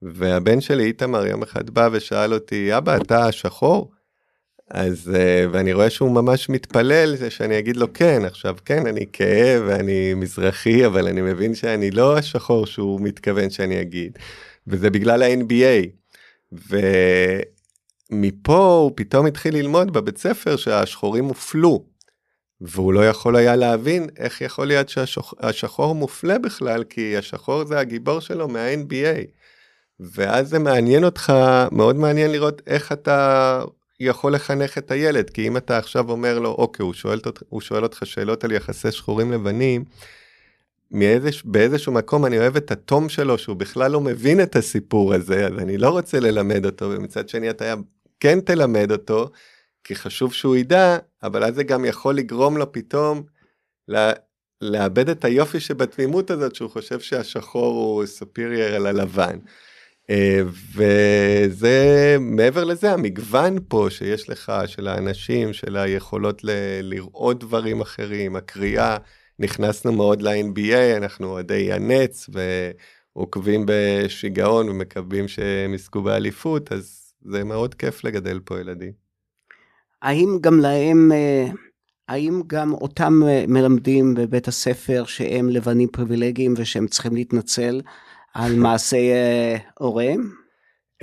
והבן 0.01 0.61
שלי 0.61 0.83
איתמר 0.83 1.25
יום 1.25 1.43
אחד 1.43 1.69
בא 1.69 1.89
ושאל 1.91 2.33
אותי, 2.33 2.77
אבא 2.77 2.97
אתה 2.97 3.31
שחור? 3.31 3.91
אז, 4.69 5.11
אה, 5.15 5.45
ואני 5.51 5.73
רואה 5.73 5.89
שהוא 5.89 6.11
ממש 6.11 6.49
מתפלל 6.49 7.29
שאני 7.29 7.59
אגיד 7.59 7.77
לו 7.77 7.93
כן, 7.93 8.25
עכשיו 8.25 8.55
כן, 8.65 8.87
אני 8.87 9.05
כהה 9.13 9.61
ואני 9.67 10.13
מזרחי, 10.13 10.85
אבל 10.85 11.07
אני 11.07 11.21
מבין 11.21 11.55
שאני 11.55 11.91
לא 11.91 12.17
השחור 12.17 12.65
שהוא 12.65 13.01
מתכוון 13.01 13.49
שאני 13.49 13.81
אגיד, 13.81 14.17
וזה 14.67 14.89
בגלל 14.89 15.23
ה-NBA. 15.23 15.87
ומפה 18.11 18.57
הוא 18.57 18.91
פתאום 18.95 19.25
התחיל 19.25 19.55
ללמוד 19.55 19.93
בבית 19.93 20.17
ספר 20.17 20.55
שהשחורים 20.55 21.25
הופלו, 21.25 21.85
והוא 22.61 22.93
לא 22.93 23.09
יכול 23.09 23.35
היה 23.35 23.55
להבין 23.55 24.07
איך 24.17 24.41
יכול 24.41 24.67
להיות 24.67 24.89
שהשחור 24.89 25.95
מופלה 25.95 26.39
בכלל, 26.39 26.83
כי 26.83 27.17
השחור 27.17 27.65
זה 27.65 27.79
הגיבור 27.79 28.19
שלו 28.19 28.47
מה-NBA. 28.47 29.25
ואז 29.99 30.49
זה 30.49 30.59
מעניין 30.59 31.03
אותך, 31.03 31.33
מאוד 31.71 31.95
מעניין 31.95 32.31
לראות 32.31 32.61
איך 32.67 32.91
אתה 32.91 33.61
יכול 33.99 34.33
לחנך 34.33 34.77
את 34.77 34.91
הילד, 34.91 35.29
כי 35.29 35.47
אם 35.47 35.57
אתה 35.57 35.77
עכשיו 35.77 36.11
אומר 36.11 36.39
לו, 36.39 36.49
אוקיי, 36.49 36.83
הוא 36.83 36.93
שואל, 36.93 37.19
הוא 37.49 37.61
שואל 37.61 37.83
אותך 37.83 38.05
שאלות 38.05 38.43
על 38.43 38.51
יחסי 38.51 38.91
שחורים 38.91 39.31
לבנים, 39.31 39.85
מאיזה, 40.91 41.29
באיזשהו 41.43 41.93
מקום 41.93 42.25
אני 42.25 42.39
אוהב 42.39 42.55
את 42.55 42.71
התום 42.71 43.09
שלו, 43.09 43.37
שהוא 43.37 43.55
בכלל 43.55 43.91
לא 43.91 44.01
מבין 44.01 44.41
את 44.41 44.55
הסיפור 44.55 45.13
הזה, 45.13 45.47
אז 45.47 45.53
אני 45.59 45.77
לא 45.77 45.89
רוצה 45.89 46.19
ללמד 46.19 46.65
אותו, 46.65 46.85
ומצד 46.89 47.29
שני 47.29 47.49
אתה 47.49 47.73
כן 48.19 48.39
תלמד 48.41 48.91
אותו, 48.91 49.29
כי 49.83 49.95
חשוב 49.95 50.33
שהוא 50.33 50.55
ידע, 50.55 50.97
אבל 51.23 51.43
אז 51.43 51.55
זה 51.55 51.63
גם 51.63 51.85
יכול 51.85 52.15
לגרום 52.15 52.57
לו 52.57 52.71
פתאום 52.71 53.23
לה, 53.87 54.11
לאבד 54.61 55.09
את 55.09 55.25
היופי 55.25 55.59
שבתמימות 55.59 56.31
הזאת, 56.31 56.55
שהוא 56.55 56.69
חושב 56.69 56.99
שהשחור 56.99 57.75
הוא 57.75 58.05
סופירייר 58.05 58.75
על 58.75 58.85
הלבן. 58.85 59.37
אה, 60.09 60.41
וזה 60.75 62.17
מעבר 62.19 62.63
לזה 62.63 62.91
המגוון 62.91 63.57
פה 63.67 63.87
שיש 63.89 64.29
לך 64.29 64.51
של 64.65 64.87
האנשים 64.87 65.53
של 65.53 65.77
היכולות 65.77 66.43
ל- 66.43 66.79
לראות 66.81 67.39
דברים 67.39 67.81
אחרים 67.81 68.35
הקריאה 68.35 68.97
נכנסנו 69.39 69.91
מאוד 69.91 70.21
ל-NBA 70.21 70.97
אנחנו 70.97 71.27
אוהדי 71.27 71.73
הנץ 71.73 72.29
ועוקבים 73.15 73.65
בשיגעון 73.67 74.69
ומקווים 74.69 75.27
שהם 75.27 75.73
יזכו 75.73 76.01
באליפות 76.01 76.71
אז 76.71 77.13
זה 77.21 77.43
מאוד 77.43 77.75
כיף 77.75 78.03
לגדל 78.03 78.39
פה 78.45 78.59
ילדים. 78.59 78.91
האם 80.01 80.37
גם 80.41 80.59
להם 80.59 81.11
אה, 81.11 81.47
האם 82.07 82.41
גם 82.47 82.73
אותם 82.73 83.21
אה, 83.27 83.45
מלמדים 83.47 84.13
בבית 84.13 84.47
הספר 84.47 85.03
שהם 85.05 85.49
לבנים 85.49 85.87
פריבילגיים 85.87 86.53
ושהם 86.57 86.87
צריכים 86.87 87.15
להתנצל 87.15 87.81
על 88.33 88.55
מעשי 88.55 89.11
אה, 89.11 89.57
הוריהם? 89.79 90.29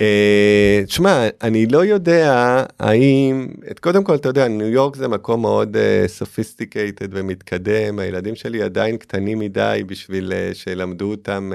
אה, 0.01 0.81
תשמע, 0.85 1.27
אני 1.41 1.65
לא 1.65 1.85
יודע 1.85 2.63
האם, 2.79 3.47
קודם 3.79 4.03
כל, 4.03 4.15
אתה 4.15 4.29
יודע, 4.29 4.47
ניו 4.47 4.67
יורק 4.67 4.95
זה 4.95 5.07
מקום 5.07 5.41
מאוד 5.41 5.77
sophisticated 6.07 7.13
uh, 7.13 7.17
ומתקדם, 7.19 7.99
הילדים 7.99 8.35
שלי 8.35 8.61
עדיין 8.61 8.97
קטנים 8.97 9.39
מדי 9.39 9.81
בשביל 9.87 10.33
שילמדו 10.53 11.11
אותם 11.11 11.51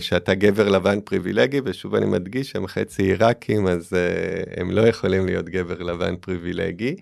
שאתה 0.00 0.34
גבר 0.34 0.68
לבן 0.68 1.00
פריבילגי, 1.00 1.60
ושוב 1.64 1.94
אני 1.94 2.06
מדגיש 2.06 2.50
שהם 2.50 2.66
חצי 2.66 3.02
עיראקים, 3.02 3.66
אז 3.66 3.92
הם 4.56 4.70
לא 4.70 4.80
יכולים 4.80 5.26
להיות 5.26 5.48
גבר 5.48 5.82
לבן 5.82 6.16
פריבילגי. 6.16 6.96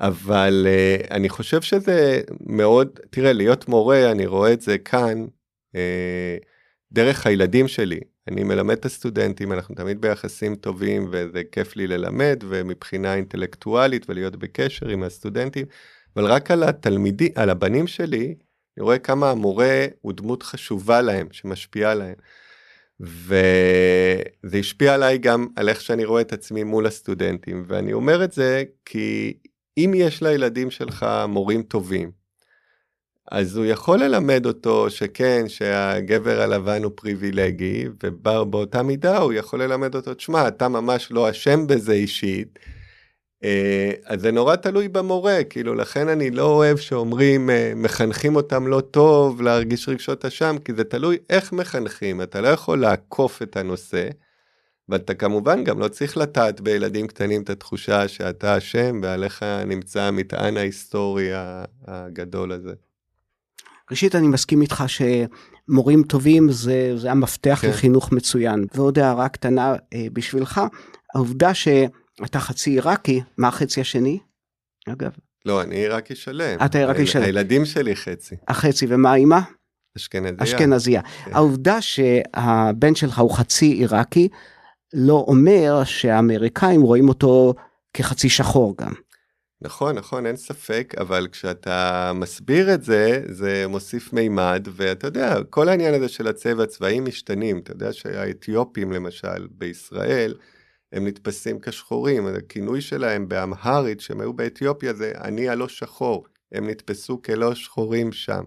אבל 0.00 0.66
uh, 0.66 1.10
אני 1.10 1.28
חושב 1.28 1.62
שזה 1.62 2.20
מאוד, 2.40 3.00
תראה, 3.10 3.32
להיות 3.32 3.68
מורה, 3.68 4.10
אני 4.10 4.26
רואה 4.26 4.52
את 4.52 4.60
זה 4.60 4.78
כאן, 4.78 5.26
uh, 5.74 5.78
דרך 6.92 7.26
הילדים 7.26 7.68
שלי. 7.68 8.00
אני 8.28 8.44
מלמד 8.44 8.78
את 8.78 8.84
הסטודנטים, 8.84 9.52
אנחנו 9.52 9.74
תמיד 9.74 10.00
ביחסים 10.00 10.54
טובים 10.54 11.08
וזה 11.10 11.42
כיף 11.52 11.76
לי 11.76 11.86
ללמד 11.86 12.44
ומבחינה 12.48 13.14
אינטלקטואלית 13.14 14.10
ולהיות 14.10 14.36
בקשר 14.36 14.88
עם 14.88 15.02
הסטודנטים, 15.02 15.66
אבל 16.16 16.26
רק 16.26 16.50
על 16.50 16.62
התלמידים, 16.62 17.32
על 17.34 17.50
הבנים 17.50 17.86
שלי, 17.86 18.34
אני 18.76 18.84
רואה 18.84 18.98
כמה 18.98 19.30
המורה 19.30 19.86
הוא 20.00 20.12
דמות 20.12 20.42
חשובה 20.42 21.00
להם, 21.00 21.26
שמשפיעה 21.32 21.94
להם. 21.94 22.14
וזה 23.00 24.58
השפיע 24.58 24.94
עליי 24.94 25.18
גם 25.18 25.46
על 25.56 25.68
איך 25.68 25.80
שאני 25.80 26.04
רואה 26.04 26.20
את 26.20 26.32
עצמי 26.32 26.64
מול 26.64 26.86
הסטודנטים, 26.86 27.64
ואני 27.66 27.92
אומר 27.92 28.24
את 28.24 28.32
זה 28.32 28.64
כי 28.84 29.38
אם 29.78 29.92
יש 29.96 30.22
לילדים 30.22 30.70
שלך 30.70 31.06
מורים 31.28 31.62
טובים, 31.62 32.17
אז 33.30 33.56
הוא 33.56 33.64
יכול 33.64 33.98
ללמד 34.02 34.46
אותו 34.46 34.90
שכן, 34.90 35.44
שהגבר 35.48 36.40
הלבן 36.40 36.84
הוא 36.84 36.92
פריבילגי, 36.94 37.84
ובאותה 38.02 38.82
מידה 38.82 39.18
הוא 39.18 39.32
יכול 39.32 39.62
ללמד 39.62 39.94
אותו, 39.94 40.14
תשמע, 40.14 40.48
אתה 40.48 40.68
ממש 40.68 41.12
לא 41.12 41.30
אשם 41.30 41.66
בזה 41.66 41.92
אישית. 41.92 42.58
אה, 43.44 43.90
אז 44.04 44.20
זה 44.20 44.30
נורא 44.30 44.56
תלוי 44.56 44.88
במורה, 44.88 45.44
כאילו, 45.44 45.74
לכן 45.74 46.08
אני 46.08 46.30
לא 46.30 46.46
אוהב 46.46 46.76
שאומרים, 46.76 47.50
אה, 47.50 47.72
מחנכים 47.76 48.36
אותם 48.36 48.66
לא 48.66 48.80
טוב 48.80 49.42
להרגיש 49.42 49.88
רגשות 49.88 50.24
אשם, 50.24 50.56
כי 50.64 50.74
זה 50.74 50.84
תלוי 50.84 51.16
איך 51.30 51.52
מחנכים, 51.52 52.22
אתה 52.22 52.40
לא 52.40 52.48
יכול 52.48 52.80
לעקוף 52.80 53.42
את 53.42 53.56
הנושא. 53.56 54.08
ואתה 54.88 55.14
כמובן 55.14 55.64
גם 55.64 55.78
לא 55.78 55.88
צריך 55.88 56.16
לטעת 56.16 56.60
בילדים 56.60 57.06
קטנים 57.06 57.42
את 57.42 57.50
התחושה 57.50 58.08
שאתה 58.08 58.58
אשם 58.58 59.00
ועליך 59.02 59.42
נמצא 59.66 60.02
המטען 60.02 60.56
ההיסטורי 60.56 61.28
הגדול 61.86 62.52
הזה. 62.52 62.87
ראשית, 63.90 64.14
אני 64.14 64.28
מסכים 64.28 64.62
איתך 64.62 64.84
שמורים 64.86 66.02
טובים 66.02 66.52
זה, 66.52 66.92
זה 66.96 67.10
המפתח 67.10 67.58
כן. 67.62 67.68
לחינוך 67.68 68.12
מצוין. 68.12 68.66
ועוד 68.74 68.98
הערה 68.98 69.28
קטנה 69.28 69.74
אה, 69.94 70.06
בשבילך, 70.12 70.60
העובדה 71.14 71.54
שאתה 71.54 72.38
חצי 72.38 72.70
עיראקי, 72.70 73.20
מה 73.38 73.48
החצי 73.48 73.80
השני? 73.80 74.18
אגב. 74.88 75.10
לא, 75.44 75.62
אני 75.62 75.76
עיראקי 75.76 76.14
שלם. 76.14 76.58
אתה 76.64 76.78
עיראקי 76.78 77.06
שלם. 77.06 77.22
הילדים 77.22 77.64
שלי 77.64 77.96
חצי. 77.96 78.34
החצי, 78.48 78.86
ומה 78.88 79.14
אימא? 79.14 79.38
אשכנזייה. 79.96 80.36
אשכנזייה. 80.38 81.02
כן. 81.02 81.30
העובדה 81.34 81.82
שהבן 81.82 82.94
שלך 82.94 83.18
הוא 83.18 83.30
חצי 83.30 83.66
עיראקי, 83.66 84.28
לא 84.92 85.24
אומר 85.28 85.84
שהאמריקאים 85.84 86.82
רואים 86.82 87.08
אותו 87.08 87.54
כחצי 87.94 88.28
שחור 88.28 88.74
גם. 88.80 88.92
נכון, 89.62 89.96
נכון, 89.96 90.26
אין 90.26 90.36
ספק, 90.36 90.94
אבל 90.98 91.28
כשאתה 91.32 92.12
מסביר 92.14 92.74
את 92.74 92.82
זה, 92.82 93.22
זה 93.28 93.64
מוסיף 93.68 94.12
מימד, 94.12 94.68
ואתה 94.72 95.06
יודע, 95.06 95.34
כל 95.50 95.68
העניין 95.68 95.94
הזה 95.94 96.08
של 96.08 96.28
הצבע, 96.28 96.66
צבעים 96.66 97.04
משתנים. 97.04 97.58
אתה 97.58 97.72
יודע 97.72 97.92
שהאתיופים, 97.92 98.92
למשל, 98.92 99.46
בישראל, 99.50 100.34
הם 100.92 101.06
נתפסים 101.06 101.58
כשחורים, 101.60 102.26
הכינוי 102.26 102.80
שלהם 102.80 103.28
באמהרית, 103.28 104.00
שהם 104.00 104.20
היו 104.20 104.32
באתיופיה, 104.32 104.94
זה 104.94 105.12
אני 105.20 105.48
הלא 105.48 105.68
שחור. 105.68 106.26
הם 106.52 106.70
נתפסו 106.70 107.22
כלא 107.22 107.54
שחורים 107.54 108.12
שם. 108.12 108.44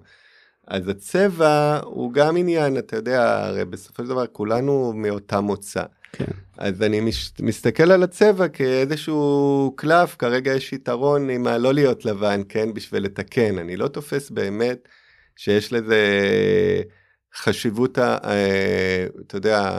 אז 0.68 0.88
הצבע 0.88 1.80
הוא 1.84 2.14
גם 2.14 2.38
עניין, 2.38 2.78
אתה 2.78 2.96
יודע, 2.96 3.46
הרי 3.46 3.66
בסופו 3.66 4.04
של 4.04 4.10
דבר 4.10 4.28
כולנו 4.28 4.94
מאותה 4.96 5.42
מוצא. 5.42 5.84
כן. 6.14 6.32
אז 6.58 6.82
אני 6.82 7.00
מש, 7.00 7.32
מסתכל 7.42 7.92
על 7.92 8.04
הצבע 8.04 8.48
כאיזשהו 8.48 9.74
קלף, 9.78 10.16
כרגע 10.20 10.54
יש 10.54 10.74
יתרון 10.74 11.30
עם 11.30 11.48
הלא 11.48 11.74
להיות 11.74 12.06
לבן, 12.06 12.42
כן, 12.50 12.74
בשביל 12.74 13.04
לתקן. 13.04 13.58
אני 13.58 13.76
לא 13.78 13.88
תופס 13.88 14.30
באמת 14.30 14.88
שיש 15.36 15.74
לזה 15.74 15.98
חשיבות, 17.36 18.00
אה, 18.00 19.06
אתה 19.28 19.38
יודע, 19.38 19.70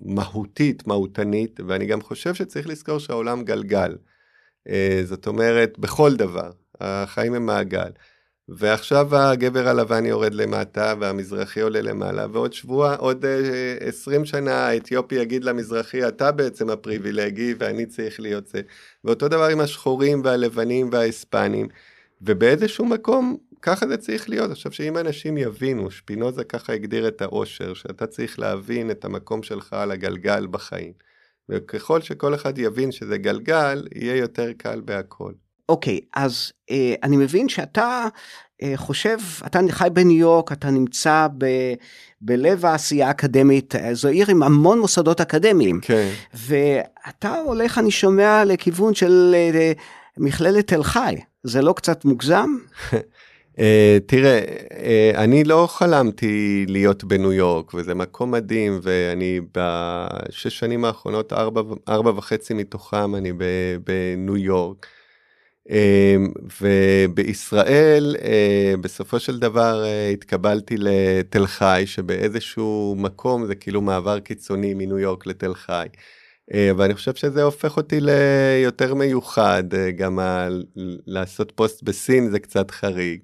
מהותית, 0.00 0.86
מהותנית, 0.86 1.60
ואני 1.68 1.86
גם 1.86 2.00
חושב 2.00 2.34
שצריך 2.34 2.68
לזכור 2.68 2.98
שהעולם 2.98 3.44
גלגל. 3.44 3.96
אה, 4.68 5.00
זאת 5.04 5.26
אומרת, 5.26 5.78
בכל 5.78 6.16
דבר, 6.16 6.50
החיים 6.80 7.34
הם 7.34 7.46
מעגל. 7.46 7.90
ועכשיו 8.48 9.16
הגבר 9.16 9.68
הלבן 9.68 10.06
יורד 10.06 10.34
למטה 10.34 10.94
והמזרחי 11.00 11.60
עולה 11.60 11.80
למעלה, 11.80 12.26
ועוד 12.32 12.52
שבוע, 12.52 12.94
עוד 12.94 13.24
uh, 13.24 13.84
20 13.84 14.24
שנה 14.24 14.66
האתיופי 14.66 15.14
יגיד 15.14 15.44
למזרחי, 15.44 16.08
אתה 16.08 16.32
בעצם 16.32 16.70
הפריבילגי 16.70 17.54
ואני 17.58 17.86
צריך 17.86 18.20
להיות 18.20 18.46
זה. 18.46 18.60
ואותו 19.04 19.28
דבר 19.28 19.48
עם 19.48 19.60
השחורים 19.60 20.22
והלבנים 20.24 20.88
וההיספנים, 20.92 21.68
ובאיזשהו 22.22 22.84
מקום 22.84 23.36
ככה 23.62 23.88
זה 23.88 23.96
צריך 23.96 24.28
להיות. 24.28 24.50
עכשיו 24.50 24.72
שאם 24.72 24.98
אנשים 24.98 25.38
יבינו, 25.38 25.90
שפינוזה 25.90 26.44
ככה 26.44 26.72
הגדיר 26.72 27.08
את 27.08 27.22
האושר, 27.22 27.74
שאתה 27.74 28.06
צריך 28.06 28.38
להבין 28.38 28.90
את 28.90 29.04
המקום 29.04 29.42
שלך 29.42 29.72
על 29.72 29.90
הגלגל 29.90 30.46
בחיים. 30.46 30.92
וככל 31.48 32.00
שכל 32.00 32.34
אחד 32.34 32.58
יבין 32.58 32.92
שזה 32.92 33.18
גלגל, 33.18 33.88
יהיה 33.94 34.16
יותר 34.16 34.52
קל 34.52 34.80
בהכל. 34.80 35.32
אוקיי, 35.68 36.00
okay, 36.02 36.20
אז 36.20 36.52
אה, 36.70 36.94
אני 37.02 37.16
מבין 37.16 37.48
שאתה 37.48 38.06
אה, 38.62 38.72
חושב, 38.76 39.18
אתה 39.46 39.60
חי 39.70 39.88
בניו 39.92 40.18
יורק, 40.18 40.52
אתה 40.52 40.70
נמצא 40.70 41.26
ב, 41.38 41.46
בלב 42.20 42.66
העשייה 42.66 43.08
האקדמית, 43.08 43.76
אה, 43.76 43.94
זו 43.94 44.08
עיר 44.08 44.30
עם 44.30 44.42
המון 44.42 44.80
מוסדות 44.80 45.20
אקדמיים. 45.20 45.80
כן. 45.82 46.08
ואתה 46.34 47.38
הולך, 47.46 47.78
אני 47.78 47.90
שומע, 47.90 48.44
לכיוון 48.44 48.94
של 48.94 49.34
אה, 49.34 49.72
מכללת 50.18 50.66
תל 50.66 50.82
חי, 50.82 51.16
זה 51.42 51.62
לא 51.62 51.72
קצת 51.72 52.04
מוגזם? 52.04 52.50
Uh, 53.52 53.56
תראה, 54.06 54.40
uh, 54.40 55.16
אני 55.18 55.44
לא 55.44 55.68
חלמתי 55.70 56.64
להיות 56.68 57.04
בניו 57.04 57.32
יורק, 57.32 57.74
וזה 57.74 57.94
מקום 57.94 58.30
מדהים, 58.30 58.80
ואני 58.82 59.40
בשש 59.54 60.58
שנים 60.58 60.84
האחרונות, 60.84 61.32
ארבע, 61.32 61.62
ארבע 61.88 62.10
וחצי 62.10 62.54
מתוכם 62.54 63.14
אני 63.14 63.32
בניו 63.84 64.36
יורק. 64.36 64.86
אמ, 65.70 66.32
ובישראל 66.60 68.16
אה, 68.22 68.74
בסופו 68.80 69.20
של 69.20 69.38
דבר 69.38 69.84
אה, 69.84 70.08
התקבלתי 70.08 70.74
לתל 70.78 71.46
חי, 71.46 71.82
שבאיזשהו 71.86 72.94
מקום 72.98 73.46
זה 73.46 73.54
כאילו 73.54 73.80
מעבר 73.80 74.20
קיצוני 74.20 74.74
מניו 74.74 74.98
יורק 74.98 75.26
לתל 75.26 75.54
חי. 75.54 75.86
אה, 76.54 76.70
ואני 76.76 76.94
חושב 76.94 77.14
שזה 77.14 77.42
הופך 77.42 77.76
אותי 77.76 77.98
ליותר 78.00 78.94
מיוחד, 78.94 79.64
גם 79.96 80.18
ה... 80.18 80.48
לעשות 81.06 81.52
פוסט 81.54 81.82
בסין 81.82 82.30
זה 82.30 82.38
קצת 82.38 82.70
חריג. 82.70 83.20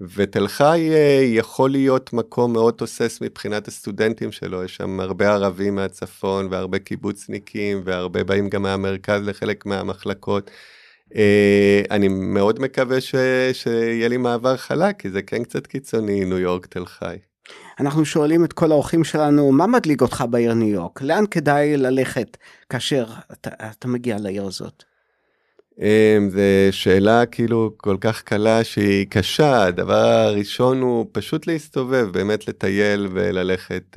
ותל 0.00 0.48
חי 0.48 0.90
יכול 1.24 1.70
להיות 1.70 2.12
מקום 2.12 2.52
מאוד 2.52 2.74
תוסס 2.74 3.20
מבחינת 3.22 3.68
הסטודנטים 3.68 4.32
שלו, 4.32 4.64
יש 4.64 4.76
שם 4.76 5.00
הרבה 5.00 5.32
ערבים 5.34 5.74
מהצפון 5.74 6.48
והרבה 6.50 6.78
קיבוצניקים 6.78 7.82
והרבה 7.84 8.24
באים 8.24 8.48
גם 8.48 8.62
מהמרכז 8.62 9.22
לחלק 9.28 9.66
מהמחלקות. 9.66 10.50
אה, 11.14 11.82
אני 11.90 12.08
מאוד 12.08 12.60
מקווה 12.60 13.00
ש... 13.00 13.14
שיהיה 13.52 14.08
לי 14.08 14.16
מעבר 14.16 14.56
חלק, 14.56 14.98
כי 14.98 15.10
זה 15.10 15.22
כן 15.22 15.44
קצת 15.44 15.66
קיצוני, 15.66 16.24
ניו 16.24 16.38
יורק 16.38 16.66
תל 16.66 16.86
חי. 16.86 17.16
אנחנו 17.80 18.04
שואלים 18.04 18.44
את 18.44 18.52
כל 18.52 18.72
האורחים 18.72 19.04
שלנו, 19.04 19.52
מה 19.52 19.66
מדליק 19.66 20.02
אותך 20.02 20.24
בעיר 20.30 20.54
ניו 20.54 20.68
יורק? 20.68 21.02
לאן 21.02 21.24
כדאי 21.30 21.76
ללכת 21.76 22.36
כאשר 22.70 23.06
אתה, 23.32 23.50
אתה 23.70 23.88
מגיע 23.88 24.16
לעיר 24.18 24.44
הזאת? 24.46 24.84
אמ, 25.80 26.30
זו 26.30 26.38
שאלה 26.70 27.26
כאילו 27.26 27.72
כל 27.76 27.96
כך 28.00 28.22
קלה 28.22 28.64
שהיא 28.64 29.06
קשה, 29.06 29.64
הדבר 29.64 30.06
הראשון 30.06 30.80
הוא 30.80 31.06
פשוט 31.12 31.46
להסתובב, 31.46 32.08
באמת 32.12 32.48
לטייל 32.48 33.08
וללכת. 33.12 33.96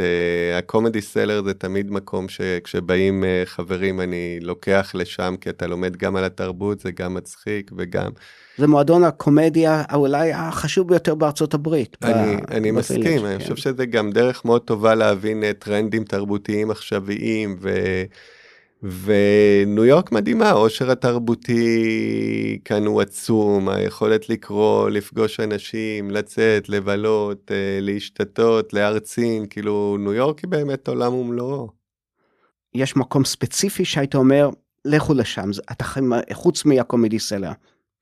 הקומדי 0.57 1.01
סלר 1.01 1.43
זה 1.43 1.53
תמיד 1.53 1.91
מקום 1.91 2.29
שכשבאים 2.29 3.23
אה, 3.23 3.41
חברים 3.45 4.01
אני 4.01 4.39
לוקח 4.41 4.91
לשם, 4.93 5.35
כי 5.41 5.49
אתה 5.49 5.67
לומד 5.67 5.97
גם 5.97 6.15
על 6.15 6.23
התרבות, 6.23 6.79
זה 6.79 6.91
גם 6.91 7.13
מצחיק 7.13 7.71
וגם... 7.77 8.09
זה 8.57 8.67
מועדון 8.67 9.03
הקומדיה 9.03 9.83
אולי 9.93 10.33
החשוב 10.33 10.87
ביותר 10.87 11.15
בארצות 11.15 11.53
הברית. 11.53 11.97
אני, 12.03 12.37
ב- 12.37 12.51
אני 12.51 12.71
מסכים, 12.71 13.19
כן. 13.19 13.25
אני 13.25 13.39
חושב 13.39 13.55
שזה 13.55 13.85
גם 13.85 14.11
דרך 14.11 14.45
מאוד 14.45 14.61
טובה 14.61 14.95
להבין 14.95 15.43
אה, 15.43 15.53
טרנדים 15.53 16.03
תרבותיים 16.03 16.71
עכשוויים. 16.71 17.57
ו... 17.61 17.69
וניו 18.83 19.85
יורק 19.85 20.11
מדהימה, 20.11 20.49
העושר 20.49 20.91
התרבותי 20.91 22.59
כאן 22.65 22.85
הוא 22.85 23.01
עצום, 23.01 23.69
היכולת 23.69 24.29
לקרוא, 24.29 24.89
לפגוש 24.89 25.39
אנשים, 25.39 26.11
לצאת, 26.11 26.69
לבלות, 26.69 27.51
אה, 27.51 27.79
להשתתות, 27.81 28.73
להרצין, 28.73 29.45
כאילו 29.49 29.97
ניו 29.99 30.13
יורק 30.13 30.39
היא 30.39 30.49
באמת 30.49 30.87
עולם 30.87 31.13
ומלואו. 31.13 31.69
יש 32.73 32.95
מקום 32.95 33.25
ספציפי 33.25 33.85
שהיית 33.85 34.15
אומר, 34.15 34.49
לכו 34.85 35.13
לשם, 35.13 35.49
אתה 35.71 35.85
חוץ 36.33 36.65
מהקומדי 36.65 37.19
סלר. 37.19 37.51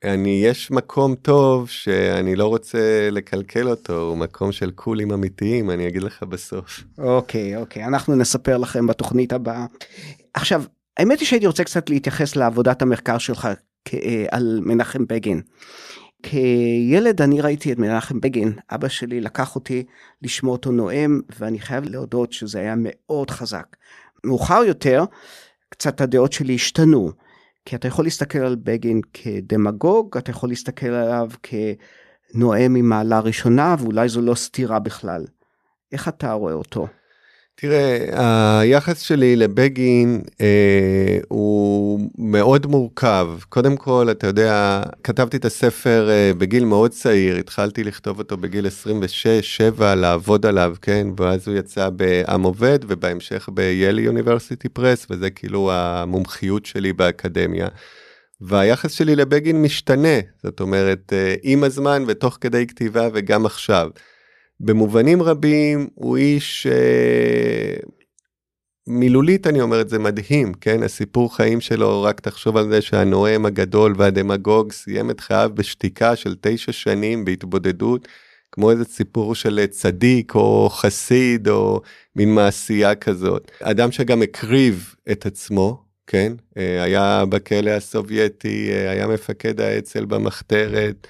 אני, 0.04 0.42
יש 0.46 0.72
מקום 0.72 1.16
טוב 1.16 1.70
שאני 1.70 2.36
לא 2.36 2.48
רוצה 2.48 3.10
לקלקל 3.12 3.70
אותו, 3.70 4.02
הוא 4.02 4.18
מקום 4.18 4.52
של 4.52 4.72
קולים 4.72 5.12
אמיתיים, 5.12 5.72
אני 5.72 5.88
אגיד 5.88 6.04
לך 6.04 6.24
בסוף. 6.24 6.84
אוקיי, 6.98 7.56
אוקיי, 7.56 7.86
אנחנו 7.86 8.16
נספר 8.16 8.58
לכם 8.58 8.88
בתוכנית 8.88 9.34
הבאה. 9.34 9.66
עכשיו, 10.38 10.64
האמת 10.98 11.20
היא 11.20 11.28
שהייתי 11.28 11.48
רוצה 11.48 11.64
קצת 11.64 11.90
להתייחס 11.90 12.36
לעבודת 12.36 12.82
המחקר 12.82 13.18
שלך 13.18 13.48
אה, 13.94 14.26
על 14.32 14.60
מנחם 14.64 15.06
בגין. 15.08 15.42
כילד 16.24 17.22
אני 17.22 17.42
ראיתי 17.42 17.72
את 17.72 17.78
מנחם 17.78 18.20
בגין, 18.20 18.54
אבא 18.72 18.88
שלי 18.88 19.22
לקח 19.22 19.56
אותי 19.56 19.84
לשמוע 20.22 20.52
אותו 20.52 20.72
נואם, 20.72 21.22
ואני 21.40 21.60
חייב 21.60 21.84
להודות 21.84 22.34
שזה 22.34 22.60
היה 22.60 22.76
מאוד 22.78 23.32
חזק. 23.32 23.76
מאוחר 24.24 24.64
יותר, 24.64 25.04
קצת 25.70 26.02
הדעות 26.02 26.34
שלי 26.34 26.56
השתנו. 26.56 27.12
כי 27.66 27.76
אתה 27.76 27.88
יכול 27.88 28.06
להסתכל 28.06 28.40
על 28.40 28.56
בגין 28.56 29.02
כדמגוג, 29.14 30.18
אתה 30.18 30.32
יכול 30.32 30.50
להסתכל 30.50 30.88
עליו 30.88 31.30
כנואם 31.44 32.74
ממעלה 32.74 33.20
ראשונה, 33.20 33.76
ואולי 33.80 34.10
זו 34.10 34.22
לא 34.22 34.36
סתירה 34.36 34.80
בכלל. 34.80 35.26
איך 35.92 36.08
אתה 36.08 36.32
רואה 36.32 36.54
אותו? 36.54 36.88
תראה, 37.60 38.60
היחס 38.60 39.02
שלי 39.02 39.36
לבגין 39.36 40.22
אה, 40.42 41.18
הוא 41.28 42.00
מאוד 42.18 42.66
מורכב. 42.66 43.28
קודם 43.50 43.78
כל, 43.78 44.08
אתה 44.12 44.28
יודע, 44.28 44.84
כתבתי 45.04 45.38
את 45.38 45.46
הספר 45.46 46.10
אה, 46.10 46.32
בגיל 46.38 46.66
מאוד 46.66 46.92
צעיר, 46.92 47.36
התחלתי 47.38 47.84
לכתוב 47.84 48.20
אותו 48.20 48.38
בגיל 48.38 48.66
26-7, 49.80 49.84
לעבוד 49.84 50.46
עליו, 50.46 50.76
כן? 50.82 51.08
ואז 51.20 51.48
הוא 51.48 51.58
יצא 51.58 51.90
בעם 51.90 52.44
עובד, 52.44 52.80
ובהמשך 52.88 53.50
ב-Yale 53.54 54.12
University 54.12 54.80
Press, 54.80 55.06
וזה 55.10 55.30
כאילו 55.30 55.72
המומחיות 55.72 56.66
שלי 56.66 56.94
באקדמיה. 56.94 57.68
והיחס 58.42 58.92
שלי 58.92 59.16
לבגין 59.16 59.62
משתנה, 59.62 60.20
זאת 60.44 60.60
אומרת, 60.60 61.14
אה, 61.14 61.36
עם 61.44 61.64
הזמן 61.64 62.04
ותוך 62.08 62.38
כדי 62.42 62.68
כתיבה 62.68 63.08
וגם 63.14 63.46
עכשיו. 63.46 63.90
במובנים 64.60 65.22
רבים 65.22 65.88
הוא 65.96 66.18
איש 66.18 66.68
אה, 66.68 67.76
מילולית 68.88 69.48
אני 69.48 69.62
אומר 69.62 69.82
את 69.82 69.90
זה 69.90 70.00
מדהים 70.00 70.54
כן? 70.54 70.84
הסיפור 70.84 71.36
חיים 71.36 71.62
שלו 71.62 72.04
רק 72.04 72.20
תחשוב 72.20 72.58
על 72.58 72.70
זה 72.70 72.82
שהנואם 72.82 73.46
הגדול 73.46 73.94
והדמגוג 73.98 74.72
סיים 74.72 75.10
את 75.10 75.20
חייו 75.20 75.52
בשתיקה 75.54 76.16
של 76.16 76.36
תשע 76.42 76.72
שנים 76.72 77.26
בהתבודדות 77.26 78.08
כמו 78.52 78.72
איזה 78.72 78.86
סיפור 78.86 79.36
של 79.36 79.66
צדיק 79.70 80.36
או 80.36 80.70
חסיד 80.72 81.48
או 81.48 81.82
מין 82.16 82.36
מעשייה 82.36 82.96
כזאת. 82.96 83.52
אדם 83.62 83.92
שגם 83.92 84.22
הקריב 84.22 84.96
את 85.12 85.26
עצמו 85.26 85.88
כן? 86.08 86.34
אה, 86.58 86.84
היה 86.84 87.24
בכלא 87.30 87.70
הסובייטי 87.70 88.70
אה, 88.72 88.92
היה 88.92 89.08
מפקד 89.08 89.62
האצ"ל 89.62 90.06
במחתרת 90.06 91.08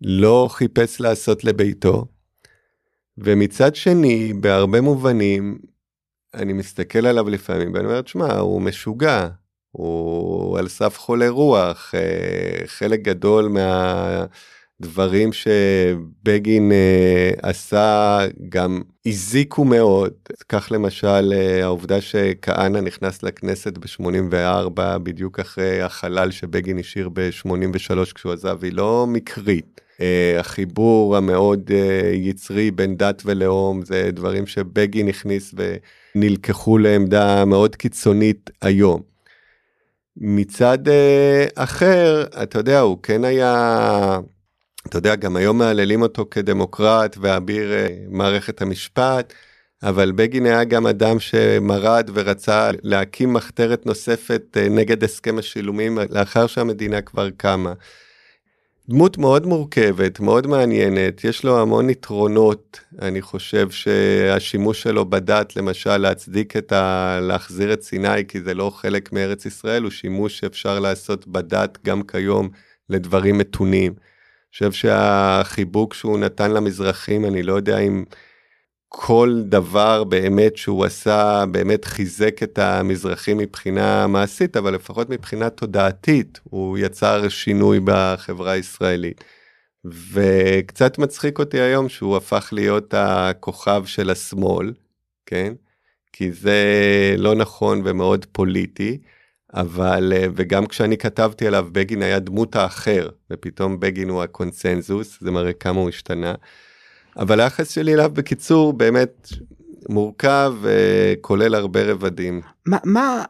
לא 0.00 0.48
חיפש 0.50 1.00
לעשות 1.00 1.44
לביתו. 1.44 2.06
ומצד 3.18 3.74
שני, 3.74 4.32
בהרבה 4.40 4.80
מובנים, 4.80 5.58
אני 6.34 6.52
מסתכל 6.52 7.06
עליו 7.06 7.28
לפעמים 7.28 7.74
ואני 7.74 7.84
אומר, 7.84 8.02
תשמע, 8.02 8.38
הוא 8.38 8.62
משוגע, 8.62 9.28
הוא 9.70 10.58
על 10.58 10.68
סף 10.68 10.98
חולה 10.98 11.28
רוח, 11.28 11.94
אה, 11.94 12.66
חלק 12.66 13.00
גדול 13.00 13.48
מהדברים 14.80 15.32
שבגין 15.32 16.72
אה, 16.72 17.30
עשה 17.42 18.20
גם 18.48 18.82
הזיקו 19.06 19.64
מאוד. 19.64 20.12
כך 20.48 20.68
למשל 20.72 21.32
אה, 21.32 21.62
העובדה 21.64 22.00
שכהנא 22.00 22.80
נכנס 22.80 23.22
לכנסת 23.22 23.78
ב-84, 23.78 24.98
בדיוק 24.98 25.40
אחרי 25.40 25.82
החלל 25.82 26.30
שבגין 26.30 26.78
השאיר 26.78 27.08
ב-83 27.08 28.14
כשהוא 28.14 28.32
עזב, 28.32 28.58
היא 28.64 28.72
לא 28.72 29.06
מקרית. 29.08 29.83
Uh, 29.98 30.40
החיבור 30.40 31.16
המאוד 31.16 31.70
uh, 31.70 31.72
יצרי 32.14 32.70
בין 32.70 32.96
דת 32.96 33.22
ולאום 33.24 33.84
זה 33.84 34.10
דברים 34.12 34.46
שבגין 34.46 35.08
הכניס 35.08 35.54
ונלקחו 36.14 36.78
לעמדה 36.78 37.44
מאוד 37.44 37.76
קיצונית 37.76 38.50
היום. 38.62 39.02
מצד 40.16 40.78
uh, 40.88 40.90
אחר, 41.54 42.24
אתה 42.42 42.58
יודע, 42.58 42.80
הוא 42.80 42.98
כן 43.02 43.24
היה, 43.24 44.18
אתה 44.86 44.98
יודע, 44.98 45.14
גם 45.14 45.36
היום 45.36 45.58
מהללים 45.58 46.02
אותו 46.02 46.26
כדמוקרט 46.30 47.16
ואביר 47.20 47.72
uh, 47.72 47.92
מערכת 48.08 48.62
המשפט, 48.62 49.32
אבל 49.82 50.12
בגין 50.12 50.46
היה 50.46 50.64
גם 50.64 50.86
אדם 50.86 51.20
שמרד 51.20 52.10
ורצה 52.14 52.70
להקים 52.82 53.32
מחתרת 53.32 53.86
נוספת 53.86 54.56
uh, 54.56 54.70
נגד 54.70 55.04
הסכם 55.04 55.38
השילומים 55.38 55.98
לאחר 56.10 56.46
שהמדינה 56.46 57.00
כבר 57.00 57.30
קמה. 57.30 57.72
דמות 58.88 59.18
מאוד 59.18 59.46
מורכבת, 59.46 60.20
מאוד 60.20 60.46
מעניינת, 60.46 61.24
יש 61.24 61.44
לו 61.44 61.60
המון 61.60 61.90
יתרונות, 61.90 62.80
אני 63.02 63.22
חושב 63.22 63.70
שהשימוש 63.70 64.82
שלו 64.82 65.04
בדת, 65.04 65.56
למשל 65.56 65.96
להצדיק 65.96 66.56
את 66.56 66.72
ה... 66.72 67.18
להחזיר 67.22 67.72
את 67.72 67.82
סיני, 67.82 68.26
כי 68.28 68.40
זה 68.40 68.54
לא 68.54 68.70
חלק 68.74 69.12
מארץ 69.12 69.46
ישראל, 69.46 69.82
הוא 69.82 69.90
שימוש 69.90 70.38
שאפשר 70.38 70.80
לעשות 70.80 71.28
בדת 71.28 71.78
גם 71.84 72.02
כיום 72.02 72.48
לדברים 72.90 73.38
מתונים. 73.38 73.92
אני 73.92 74.50
חושב 74.52 74.72
שהחיבוק 74.72 75.94
שהוא 75.94 76.18
נתן 76.18 76.50
למזרחים, 76.50 77.24
אני 77.24 77.42
לא 77.42 77.52
יודע 77.52 77.78
אם 77.78 78.04
כל 78.96 79.42
דבר 79.44 80.04
באמת 80.04 80.56
שהוא 80.56 80.84
עשה 80.84 81.44
באמת 81.50 81.84
חיזק 81.84 82.42
את 82.42 82.58
המזרחים 82.58 83.38
מבחינה 83.38 84.06
מעשית, 84.06 84.56
אבל 84.56 84.74
לפחות 84.74 85.10
מבחינה 85.10 85.50
תודעתית 85.50 86.40
הוא 86.44 86.78
יצר 86.78 87.28
שינוי 87.28 87.80
בחברה 87.84 88.52
הישראלית. 88.52 89.24
וקצת 89.84 90.98
מצחיק 90.98 91.38
אותי 91.38 91.60
היום 91.60 91.88
שהוא 91.88 92.16
הפך 92.16 92.48
להיות 92.52 92.94
הכוכב 92.96 93.82
של 93.86 94.10
השמאל, 94.10 94.72
כן? 95.26 95.52
כי 96.12 96.32
זה 96.32 96.64
לא 97.18 97.34
נכון 97.34 97.82
ומאוד 97.84 98.26
פוליטי, 98.32 98.98
אבל, 99.54 100.12
וגם 100.34 100.66
כשאני 100.66 100.98
כתבתי 100.98 101.46
עליו, 101.46 101.68
בגין 101.72 102.02
היה 102.02 102.18
דמות 102.18 102.56
האחר, 102.56 103.08
ופתאום 103.30 103.80
בגין 103.80 104.08
הוא 104.08 104.22
הקונצנזוס, 104.22 105.18
זה 105.20 105.30
מראה 105.30 105.52
כמה 105.52 105.80
הוא 105.80 105.88
השתנה. 105.88 106.34
אבל 107.16 107.40
היחס 107.40 107.70
שלי 107.70 107.94
אליו 107.94 108.10
בקיצור 108.14 108.72
באמת 108.72 109.28
מורכב 109.88 110.54
וכולל 110.60 111.54
הרבה 111.54 111.82
רבדים. 111.82 112.40
מה, 112.66 112.78
מה, 112.84 113.24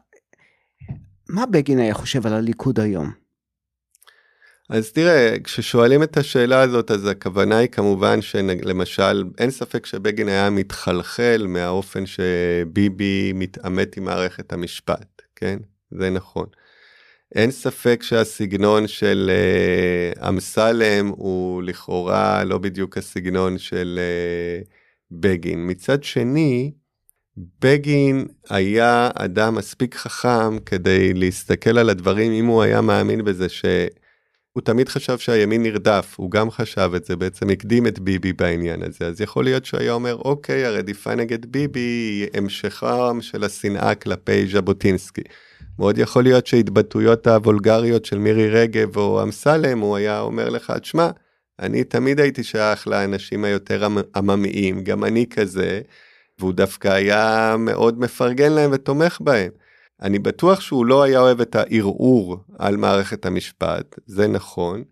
מה 1.28 1.46
בגין 1.46 1.78
היה 1.78 1.94
חושב 1.94 2.26
על 2.26 2.32
הליכוד 2.32 2.80
היום? 2.80 3.12
אז 4.70 4.92
תראה, 4.92 5.36
כששואלים 5.44 6.02
את 6.02 6.16
השאלה 6.16 6.60
הזאת, 6.60 6.90
אז 6.90 7.06
הכוונה 7.06 7.58
היא 7.58 7.68
כמובן 7.68 8.22
שלמשל, 8.22 9.24
אין 9.38 9.50
ספק 9.50 9.86
שבגין 9.86 10.28
היה 10.28 10.50
מתחלחל 10.50 11.46
מהאופן 11.48 12.04
שביבי 12.06 13.32
מתעמת 13.34 13.96
עם 13.96 14.04
מערכת 14.04 14.52
המשפט, 14.52 15.22
כן? 15.36 15.58
זה 15.90 16.10
נכון. 16.10 16.46
אין 17.34 17.50
ספק 17.50 18.00
שהסגנון 18.02 18.86
של 18.86 19.30
uh, 19.30 20.28
אמסלם 20.28 21.08
הוא 21.08 21.62
לכאורה 21.62 22.44
לא 22.44 22.58
בדיוק 22.58 22.98
הסגנון 22.98 23.58
של 23.58 24.00
uh, 24.62 24.68
בגין. 25.10 25.66
מצד 25.66 26.04
שני, 26.04 26.72
בגין 27.36 28.26
היה 28.50 29.10
אדם 29.14 29.54
מספיק 29.54 29.94
חכם 29.94 30.58
כדי 30.58 31.14
להסתכל 31.14 31.78
על 31.78 31.90
הדברים 31.90 32.32
אם 32.32 32.46
הוא 32.46 32.62
היה 32.62 32.80
מאמין 32.80 33.24
בזה 33.24 33.48
שהוא 33.48 34.62
תמיד 34.64 34.88
חשב 34.88 35.18
שהימין 35.18 35.62
נרדף, 35.62 36.14
הוא 36.16 36.30
גם 36.30 36.50
חשב 36.50 36.90
את 36.96 37.04
זה, 37.04 37.16
בעצם 37.16 37.50
הקדים 37.50 37.86
את 37.86 37.98
ביבי 37.98 38.32
בעניין 38.32 38.82
הזה, 38.82 39.06
אז 39.06 39.20
יכול 39.20 39.44
להיות 39.44 39.64
שהוא 39.64 39.80
היה 39.80 39.92
אומר, 39.92 40.16
אוקיי, 40.16 40.64
הרדיפה 40.64 41.14
נגד 41.14 41.46
ביבי 41.46 41.80
היא 41.80 42.26
המשכם 42.34 43.20
של 43.20 43.44
השנאה 43.44 43.94
כלפי 43.94 44.46
ז'בוטינסקי. 44.46 45.22
מאוד 45.78 45.98
יכול 45.98 46.22
להיות 46.22 46.46
שהתבטאויות 46.46 47.26
הוולגריות 47.26 48.04
של 48.04 48.18
מירי 48.18 48.48
רגב 48.48 48.96
או 48.96 49.22
אמסלם, 49.22 49.78
הוא 49.78 49.96
היה 49.96 50.20
אומר 50.20 50.48
לך, 50.48 50.72
תשמע, 50.82 51.10
אני 51.58 51.84
תמיד 51.84 52.20
הייתי 52.20 52.42
שייך 52.42 52.88
לאנשים 52.88 53.44
היותר 53.44 53.88
עממיים, 54.16 54.84
גם 54.84 55.04
אני 55.04 55.26
כזה, 55.26 55.80
והוא 56.38 56.52
דווקא 56.52 56.88
היה 56.88 57.56
מאוד 57.58 58.00
מפרגן 58.00 58.52
להם 58.52 58.70
ותומך 58.72 59.18
בהם. 59.20 59.50
אני 60.02 60.18
בטוח 60.18 60.60
שהוא 60.60 60.86
לא 60.86 61.02
היה 61.02 61.20
אוהב 61.20 61.40
את 61.40 61.54
הערעור 61.54 62.36
על 62.58 62.76
מערכת 62.76 63.26
המשפט, 63.26 63.98
זה 64.06 64.28
נכון. 64.28 64.84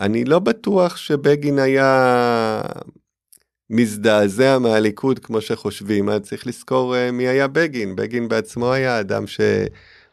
אני 0.00 0.24
לא 0.24 0.38
בטוח 0.38 0.96
שבגין 0.96 1.58
היה 1.58 2.60
מזדעזע 3.70 4.58
מהליכוד 4.58 5.18
כמו 5.18 5.40
שחושבים, 5.40 6.08
אז 6.08 6.20
צריך 6.20 6.46
לזכור 6.46 6.94
uh, 6.94 7.12
מי 7.12 7.28
היה 7.28 7.48
בגין. 7.48 7.96
בגין 7.96 8.28
בעצמו 8.28 8.72
היה 8.72 9.00
אדם 9.00 9.26
ש... 9.26 9.40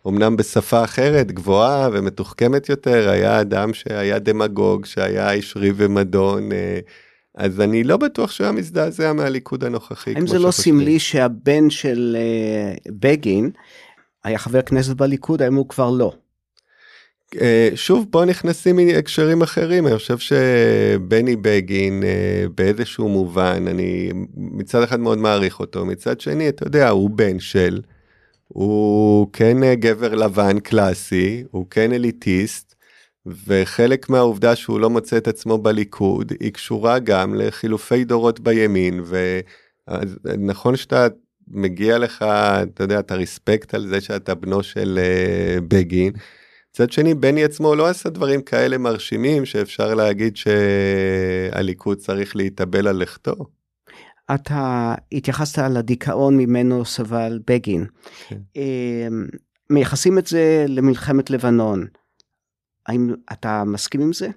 אמנם 0.08 0.38
בשפה 0.38 0.84
אחרת, 0.84 1.32
גבוהה 1.32 1.90
ומתוחכמת 1.94 2.70
יותר, 2.70 3.10
היה 3.10 3.42
אדם 3.42 3.74
שהיה 3.74 4.20
דמגוג, 4.20 4.86
שהיה 4.86 5.32
איש 5.32 5.58
ריב 5.58 5.76
ומדון, 5.78 6.52
אה, 6.52 6.80
אז 7.36 7.62
אני 7.62 7.84
לא 7.84 7.98
בטוח 7.98 8.32
שהוא 8.32 8.46
היה 8.46 8.54
מזדעזע 8.54 9.14
מהליכוד 9.14 9.64
הנוכחי. 9.64 10.14
האם 10.16 10.28
זה 10.28 10.40
לא 10.40 10.52
סמלי 10.52 11.00
שהבן 11.00 11.70
של 11.70 12.18
uh, 12.18 12.92
בגין 12.92 13.50
היה 14.24 14.38
חבר 14.38 14.62
כנסת 14.62 14.96
בליכוד, 14.96 15.42
האם 15.42 15.56
הוא 15.56 15.70
כבר 15.70 15.92
לא? 15.92 16.14
Uh, 17.36 17.38
שוב, 17.76 18.06
פה 18.12 18.26
נכנסים 18.26 18.80
הקשרים 18.98 19.42
אחרים, 19.42 19.88
אני 19.88 19.98
חושב 19.98 20.18
שבני 20.18 21.36
בגין 21.36 22.04
באיזשהו 22.56 23.10
מובן, 23.10 23.66
אני 23.68 24.10
מצד 24.36 24.84
אחד 24.84 25.00
מאוד 25.00 25.18
מעריך 25.18 25.60
אותו, 25.60 25.86
מצד 25.86 26.20
שני, 26.20 26.50
אתה 26.50 26.68
יודע, 26.68 26.90
הוא 26.90 27.10
בן 27.10 27.40
של... 27.40 27.82
הוא 28.56 29.28
כן 29.34 29.64
אה, 29.64 29.76
גבר 29.76 30.16
לבן 30.16 30.60
קלאסי, 30.60 31.44
הוא 31.52 31.66
כן 31.70 31.94
אליטיסט, 31.94 32.76
וחלק 33.48 34.10
מהעובדה 34.10 34.56
שהוא 34.56 34.80
לא 34.80 34.90
מוצא 34.90 35.18
את 35.18 35.28
עצמו 35.28 35.58
בליכוד, 35.58 36.34
היא 36.40 36.54
קשורה 36.54 37.00
גם 37.00 37.36
לחילופי 37.36 38.04
דורות 38.04 38.40
בימין, 38.40 39.04
ונכון 39.88 40.76
שאתה 40.76 41.08
מגיע 41.48 41.98
לך, 41.98 42.22
אתה 42.22 42.84
יודע, 42.84 43.00
אתה 43.00 43.16
ריספקט 43.16 43.74
על 43.74 43.88
זה 43.88 44.02
שאתה 44.02 44.36
בנו 44.36 44.64
של 44.64 45.00
uh, 45.02 45.62
בגין. 45.68 46.14
מצד 46.72 46.92
שני, 46.92 47.14
בני 47.14 47.44
עצמו 47.44 47.76
לא 47.76 47.88
עשה 47.88 48.10
דברים 48.10 48.42
כאלה 48.42 48.78
מרשימים 48.78 49.46
שאפשר 49.46 49.94
להגיד 49.94 50.38
שהליכוד 50.38 51.98
צריך 51.98 52.36
להתאבל 52.36 52.88
על 52.88 52.98
לכתו. 52.98 53.36
אתה 54.34 54.96
התייחסת 55.12 55.58
לדיכאון 55.58 56.38
ממנו 56.38 56.86
סבל 56.86 57.40
בגין. 57.48 57.86
כן. 58.28 58.40
אה, 58.58 59.08
מייחסים 59.70 60.18
את 60.18 60.28
זה 60.28 60.66
למלחמת 60.68 61.30
לבנון. 61.30 61.88
האם 62.88 63.14
אתה 63.32 63.64
מסכים 63.64 64.02
עם 64.02 64.14
זה? 64.14 64.30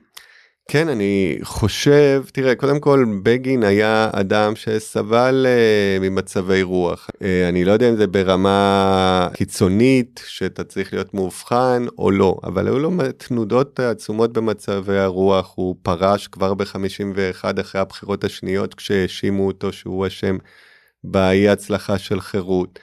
כן, 0.71 0.89
אני 0.89 1.39
חושב, 1.43 2.25
תראה, 2.33 2.55
קודם 2.55 2.81
כל, 2.81 3.05
בגין 3.23 3.63
היה 3.63 4.11
אדם 4.13 4.57
שסבל 4.57 5.47
uh, 5.47 6.03
ממצבי 6.03 6.63
רוח. 6.63 7.11
Uh, 7.15 7.23
אני 7.49 7.65
לא 7.65 7.73
יודע 7.73 7.89
אם 7.89 7.97
זה 7.97 8.07
ברמה 8.07 9.29
קיצונית, 9.35 10.25
שאתה 10.27 10.65
צריך 10.65 10.93
להיות 10.93 11.15
מאובחן 11.15 11.87
או 11.99 12.11
לא, 12.11 12.37
אבל 12.45 12.67
היו 12.67 12.79
לו 12.79 12.91
תנודות 13.17 13.81
עצומות 13.81 14.33
במצבי 14.33 14.99
הרוח. 14.99 15.53
הוא 15.57 15.77
פרש 15.83 16.27
כבר 16.29 16.55
ב-51 16.55 17.61
אחרי 17.61 17.81
הבחירות 17.81 18.25
השניות, 18.25 18.75
כשהאשימו 18.75 19.47
אותו 19.47 19.73
שהוא 19.73 20.07
אשם 20.07 20.37
באי 21.05 21.49
הצלחה 21.49 21.99
של 21.99 22.21
חירות. 22.21 22.79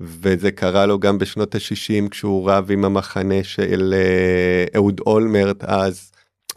וזה 0.00 0.50
קרה 0.50 0.86
לו 0.86 0.98
גם 0.98 1.18
בשנות 1.18 1.54
ה-60 1.54 2.08
כשהוא 2.10 2.50
רב 2.50 2.70
עם 2.70 2.84
המחנה 2.84 3.44
של 3.44 3.94
uh, 3.94 4.76
אהוד 4.76 5.00
אולמרט 5.06 5.64
אז. 5.64 6.15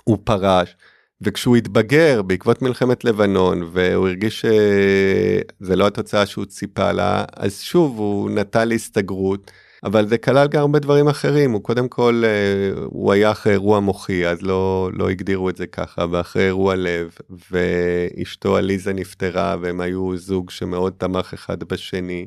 הוא 0.10 0.18
פרש, 0.24 0.76
וכשהוא 1.22 1.55
התבגר 1.55 2.22
בעקבות 2.22 2.62
מלחמת 2.62 3.03
לבנון 3.03 3.70
והוא 3.74 4.07
הרגיש 4.07 4.45
שזה 4.45 5.76
לא 5.76 5.88
התוצאה 5.88 6.26
שהוא 6.26 6.45
ציפה 6.45 6.91
לה, 6.91 7.26
אז 7.36 7.62
שוב 7.62 7.97
הוא 7.97 8.30
נטל 8.30 8.72
הסתגרות. 8.72 9.51
אבל 9.84 10.07
זה 10.07 10.18
כלל 10.18 10.47
גם 10.47 10.62
הרבה 10.62 10.80
דברים 10.80 11.07
אחרים, 11.07 11.51
הוא 11.51 11.64
קודם 11.64 11.88
כל, 11.88 12.24
אה, 12.26 12.82
הוא 12.86 13.12
היה 13.14 13.32
אחרי 13.32 13.53
אירוע 13.53 13.80
מוחי, 13.80 14.28
אז 14.28 14.41
לא, 14.41 14.89
לא 14.93 15.10
הגדירו 15.10 15.49
את 15.49 15.57
זה 15.57 15.68
ככה, 15.68 16.05
ואחרי 16.12 16.45
אירוע 16.45 16.76
לב, 16.76 17.16
ואשתו 17.51 18.55
עליזה 18.55 18.93
נפטרה, 18.93 19.55
והם 19.62 19.82
היו 19.82 20.18
זוג 20.18 20.49
שמאוד 20.49 20.93
תמך 20.97 21.34
אחד 21.34 21.64
בשני. 21.64 22.26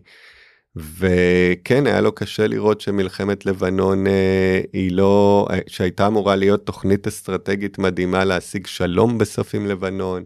וכן 0.76 1.86
היה 1.86 2.00
לו 2.00 2.12
קשה 2.12 2.46
לראות 2.46 2.80
שמלחמת 2.80 3.46
לבנון 3.46 4.06
אה, 4.06 4.60
היא 4.72 4.92
לא 4.92 5.48
שהייתה 5.66 6.06
אמורה 6.06 6.36
להיות 6.36 6.66
תוכנית 6.66 7.06
אסטרטגית 7.06 7.78
מדהימה 7.78 8.24
להשיג 8.24 8.66
שלום 8.66 9.18
בסוף 9.18 9.54
עם 9.54 9.66
לבנון. 9.66 10.24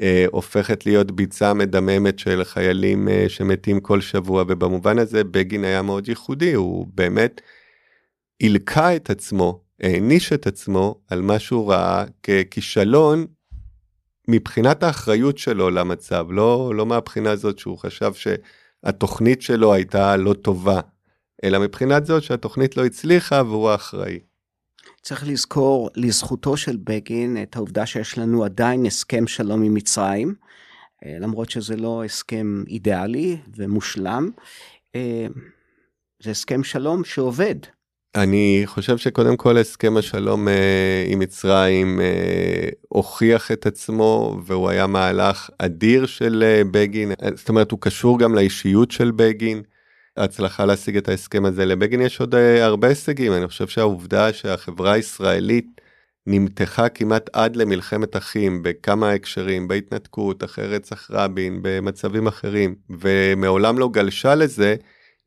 אה, 0.00 0.26
הופכת 0.30 0.86
להיות 0.86 1.10
ביצה 1.10 1.54
מדממת 1.54 2.18
של 2.18 2.44
חיילים 2.44 3.08
אה, 3.08 3.24
שמתים 3.28 3.80
כל 3.80 4.00
שבוע 4.00 4.44
ובמובן 4.48 4.98
הזה 4.98 5.24
בגין 5.24 5.64
היה 5.64 5.82
מאוד 5.82 6.08
ייחודי 6.08 6.52
הוא 6.52 6.86
באמת 6.94 7.40
הלקה 8.42 8.96
את 8.96 9.10
עצמו 9.10 9.60
העניש 9.80 10.32
את 10.32 10.46
עצמו 10.46 11.00
על 11.08 11.20
מה 11.22 11.38
שהוא 11.38 11.72
ראה 11.72 12.04
ככישלון 12.22 13.26
מבחינת 14.28 14.82
האחריות 14.82 15.38
שלו 15.38 15.70
למצב 15.70 16.26
לא 16.30 16.72
לא 16.74 16.86
מהבחינה 16.86 17.30
הזאת 17.30 17.58
שהוא 17.58 17.78
חשב 17.78 18.14
ש. 18.14 18.28
התוכנית 18.84 19.42
שלו 19.42 19.74
הייתה 19.74 20.16
לא 20.16 20.34
טובה, 20.34 20.80
אלא 21.44 21.60
מבחינת 21.60 22.06
זאת 22.06 22.22
שהתוכנית 22.22 22.76
לא 22.76 22.84
הצליחה 22.84 23.42
והוא 23.46 23.70
האחראי. 23.70 24.18
צריך 25.02 25.26
לזכור 25.26 25.90
לזכותו 25.96 26.56
של 26.56 26.76
בגין 26.84 27.42
את 27.42 27.56
העובדה 27.56 27.86
שיש 27.86 28.18
לנו 28.18 28.44
עדיין 28.44 28.86
הסכם 28.86 29.26
שלום 29.26 29.62
עם 29.62 29.74
מצרים, 29.74 30.34
אה, 31.04 31.16
למרות 31.20 31.50
שזה 31.50 31.76
לא 31.76 32.04
הסכם 32.04 32.64
אידיאלי 32.68 33.36
ומושלם, 33.56 34.30
אה, 34.94 35.26
זה 36.22 36.30
הסכם 36.30 36.64
שלום 36.64 37.04
שעובד. 37.04 37.56
אני 38.14 38.62
חושב 38.66 38.96
שקודם 38.98 39.36
כל 39.36 39.58
הסכם 39.58 39.96
השלום 39.96 40.48
אה, 40.48 41.04
עם 41.06 41.18
מצרים 41.18 42.00
אה, 42.00 42.68
הוכיח 42.88 43.52
את 43.52 43.66
עצמו 43.66 44.40
והוא 44.46 44.68
היה 44.68 44.86
מהלך 44.86 45.50
אדיר 45.58 46.06
של 46.06 46.42
אה, 46.46 46.62
בגין, 46.70 47.12
זאת 47.34 47.48
אומרת 47.48 47.70
הוא 47.70 47.80
קשור 47.80 48.18
גם 48.18 48.34
לאישיות 48.34 48.90
של 48.90 49.10
בגין. 49.10 49.62
ההצלחה 50.16 50.64
להשיג 50.64 50.96
את 50.96 51.08
ההסכם 51.08 51.44
הזה 51.44 51.64
לבגין 51.64 52.00
יש 52.00 52.20
עוד 52.20 52.34
אה, 52.34 52.64
הרבה 52.64 52.88
הישגים 52.88 53.32
אני 53.32 53.48
חושב 53.48 53.66
שהעובדה 53.66 54.32
שהחברה 54.32 54.92
הישראלית 54.92 55.80
נמתחה 56.26 56.88
כמעט 56.88 57.30
עד 57.32 57.56
למלחמת 57.56 58.16
אחים 58.16 58.62
בכמה 58.62 59.10
הקשרים 59.10 59.68
בהתנתקות 59.68 60.44
אחרי 60.44 60.66
רצח 60.66 61.10
רבין 61.10 61.58
במצבים 61.62 62.26
אחרים 62.26 62.74
ומעולם 62.90 63.78
לא 63.78 63.88
גלשה 63.88 64.34
לזה. 64.34 64.76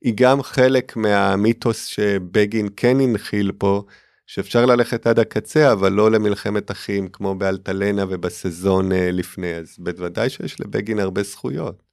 היא 0.06 0.14
גם 0.18 0.44
חלק 0.44 0.96
מהמיתוס 0.96 1.86
שבגין 1.86 2.70
כן 2.78 3.00
הנחיל 3.00 3.52
פה, 3.58 3.84
שאפשר 4.28 4.66
ללכת 4.66 5.08
עד 5.08 5.20
הקצה, 5.20 5.72
אבל 5.72 5.92
לא 5.92 6.12
למלחמת 6.12 6.72
אחים 6.72 7.08
כמו 7.08 7.36
באלטלנה 7.36 8.04
ובסזון 8.10 8.92
אה, 8.92 9.12
לפני, 9.12 9.56
אז 9.56 9.76
בוודאי 9.80 10.30
שיש 10.30 10.62
לבגין 10.62 11.00
הרבה 11.00 11.24
זכויות. 11.24 11.84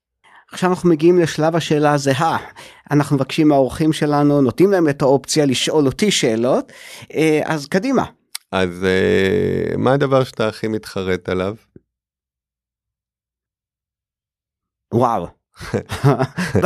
עכשיו 0.52 0.70
אנחנו 0.70 0.88
מגיעים 0.88 1.18
לשלב 1.18 1.56
השאלה 1.56 1.92
הזהה. 1.92 2.36
אנחנו 2.90 3.16
מבקשים 3.16 3.48
מהאורחים 3.48 3.92
שלנו, 3.92 4.40
נותנים 4.40 4.70
להם 4.70 4.88
את 4.88 5.02
האופציה 5.02 5.46
לשאול 5.46 5.86
אותי 5.86 6.10
שאלות, 6.10 6.72
אה, 7.14 7.40
אז 7.44 7.66
קדימה. 7.68 8.04
אז 8.52 8.84
אה, 8.84 9.76
מה 9.76 9.92
הדבר 9.92 10.24
שאתה 10.24 10.48
הכי 10.48 10.68
מתחרט 10.68 11.28
עליו? 11.28 11.54
וואו. 14.94 15.41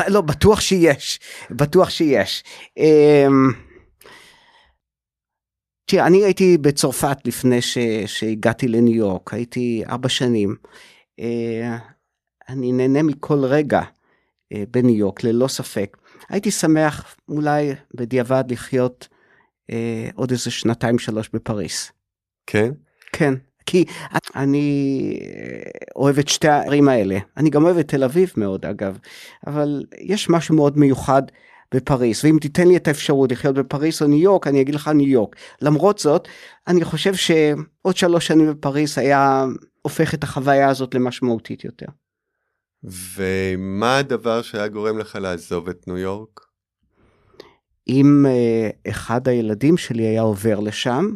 לא, 0.08 0.20
בטוח 0.20 0.60
שיש, 0.60 1.20
בטוח 1.50 1.90
שיש. 1.90 2.44
אמ, 2.76 3.52
תראה, 5.84 6.06
אני 6.06 6.24
הייתי 6.24 6.58
בצרפת 6.58 7.16
לפני 7.24 7.62
ש, 7.62 7.78
שהגעתי 8.06 8.68
לניו 8.68 8.94
יורק, 8.94 9.34
הייתי 9.34 9.82
ארבע 9.88 10.08
שנים. 10.08 10.56
אה, 11.20 11.76
אני 12.48 12.72
נהנה 12.72 13.02
מכל 13.02 13.44
רגע 13.44 13.82
אה, 14.52 14.64
בניו 14.70 14.94
יורק, 14.94 15.24
ללא 15.24 15.48
ספק. 15.48 15.96
הייתי 16.28 16.50
שמח 16.50 17.16
אולי 17.28 17.74
בדיעבד 17.94 18.44
לחיות 18.48 19.08
אה, 19.70 20.08
עוד 20.14 20.30
איזה 20.30 20.50
שנתיים 20.50 20.98
שלוש 20.98 21.30
בפריס. 21.32 21.92
כן? 22.46 22.72
כן. 23.12 23.34
כי 23.66 23.84
אני 24.36 25.20
אוהב 25.96 26.18
את 26.18 26.28
שתי 26.28 26.48
הערים 26.48 26.88
האלה. 26.88 27.18
אני 27.36 27.50
גם 27.50 27.64
אוהב 27.64 27.78
את 27.78 27.88
תל 27.88 28.04
אביב 28.04 28.32
מאוד 28.36 28.66
אגב, 28.66 28.98
אבל 29.46 29.84
יש 29.98 30.30
משהו 30.30 30.54
מאוד 30.54 30.78
מיוחד 30.78 31.22
בפריס, 31.74 32.24
ואם 32.24 32.38
תיתן 32.40 32.68
לי 32.68 32.76
את 32.76 32.88
האפשרות 32.88 33.32
לחיות 33.32 33.54
בפריס 33.54 34.02
או 34.02 34.06
ניו 34.06 34.18
יורק, 34.18 34.46
אני 34.46 34.60
אגיד 34.60 34.74
לך 34.74 34.88
ניו 34.88 35.08
יורק. 35.08 35.36
למרות 35.62 35.98
זאת, 35.98 36.28
אני 36.68 36.84
חושב 36.84 37.14
שעוד 37.14 37.96
שלוש 37.96 38.26
שנים 38.26 38.50
בפריס 38.50 38.98
היה 38.98 39.44
הופך 39.82 40.14
את 40.14 40.24
החוויה 40.24 40.68
הזאת 40.68 40.94
למשמעותית 40.94 41.64
יותר. 41.64 41.86
ומה 42.84 43.98
הדבר 43.98 44.42
שהיה 44.42 44.68
גורם 44.68 44.98
לך 44.98 45.18
לעזוב 45.20 45.68
את 45.68 45.88
ניו 45.88 45.98
יורק? 45.98 46.40
אם 47.88 48.26
uh, 48.26 48.90
אחד 48.90 49.28
הילדים 49.28 49.76
שלי 49.76 50.02
היה 50.02 50.22
עובר 50.22 50.60
לשם, 50.60 51.14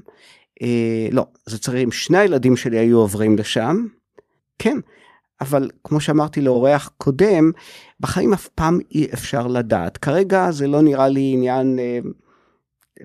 אה, 0.63 1.09
לא, 1.13 1.27
זה 1.47 1.59
צריך, 1.59 1.85
אם 1.85 1.93
שני 1.93 2.19
הילדים 2.19 2.57
שלי 2.57 2.79
היו 2.79 2.99
עוברים 2.99 3.39
לשם, 3.39 3.87
כן, 4.59 4.79
אבל 5.41 5.71
כמו 5.85 6.01
שאמרתי 6.01 6.41
לאורח 6.41 6.91
קודם, 6.99 7.51
בחיים 8.01 8.33
אף 8.33 8.49
פעם 8.49 8.79
אי 8.91 9.07
אפשר 9.15 9.47
לדעת. 9.47 9.99
כרגע 9.99 10.51
זה 10.51 10.67
לא 10.67 10.83
נראה 10.83 11.09
לי 11.09 11.31
עניין 11.35 11.79
אה, 11.79 11.99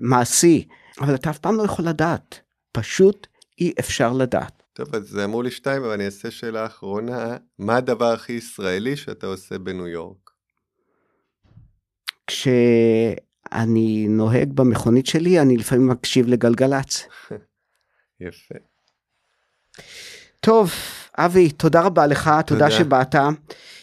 מעשי, 0.00 0.68
אבל 1.00 1.14
אתה 1.14 1.30
אף 1.30 1.38
פעם 1.38 1.56
לא 1.56 1.62
יכול 1.62 1.84
לדעת, 1.84 2.40
פשוט 2.72 3.26
אי 3.60 3.72
אפשר 3.80 4.12
לדעת. 4.12 4.62
טוב, 4.72 4.94
אז 4.94 5.08
זה 5.08 5.24
אמור 5.24 5.44
לי 5.44 5.50
שתיים, 5.50 5.82
אבל 5.82 5.92
אני 5.92 6.04
אעשה 6.04 6.30
שאלה 6.30 6.66
אחרונה. 6.66 7.36
מה 7.58 7.76
הדבר 7.76 8.12
הכי 8.12 8.32
ישראלי 8.32 8.96
שאתה 8.96 9.26
עושה 9.26 9.58
בניו 9.58 9.86
יורק? 9.86 10.30
כש... 12.26 12.48
אני 13.52 14.06
נוהג 14.08 14.52
במכונית 14.52 15.06
שלי, 15.06 15.40
אני 15.40 15.56
לפעמים 15.56 15.88
מקשיב 15.88 16.26
לגלגלצ. 16.26 17.06
יפה. 18.20 18.54
טוב, 20.40 20.70
אבי, 21.18 21.50
תודה 21.50 21.80
רבה 21.80 22.06
לך, 22.06 22.24
תודה, 22.24 22.42
תודה 22.46 22.70
שבאת. 22.70 23.14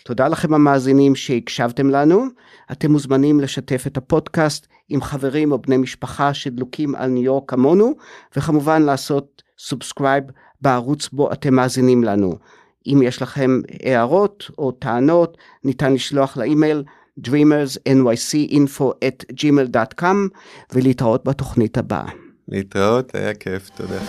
תודה 0.03 0.28
לכם 0.28 0.53
המאזינים 0.53 1.16
שהקשבתם 1.16 1.89
לנו. 1.89 2.26
אתם 2.72 2.91
מוזמנים 2.91 3.39
לשתף 3.39 3.84
את 3.88 3.97
הפודקאסט 3.97 4.68
עם 4.89 5.01
חברים 5.01 5.51
או 5.51 5.59
בני 5.59 5.78
משפחה 5.78 6.34
שדלוקים 6.34 6.95
על 6.95 7.09
ניו 7.09 7.24
יורק 7.24 7.49
כמונו, 7.49 7.93
וכמובן 8.38 8.82
לעשות 8.82 9.43
subscribe 9.60 10.24
בערוץ 10.61 11.09
בו 11.09 11.32
אתם 11.32 11.53
מאזינים 11.53 12.03
לנו. 12.03 12.38
אם 12.88 13.01
יש 13.03 13.22
לכם 13.22 13.61
הערות 13.84 14.51
או 14.57 14.72
טענות, 14.72 15.38
ניתן 15.64 15.93
לשלוח 15.93 16.38
לאימייל 16.38 16.84
dreamersnycinfo 17.20 18.84
at 19.05 19.26
gmail.com 19.34 20.18
ולהתראות 20.74 21.26
בתוכנית 21.26 21.78
הבאה. 21.78 22.09
להתראות, 22.47 23.16
היה 23.16 23.34
כיף, 23.34 23.70
תודה. 23.70 23.99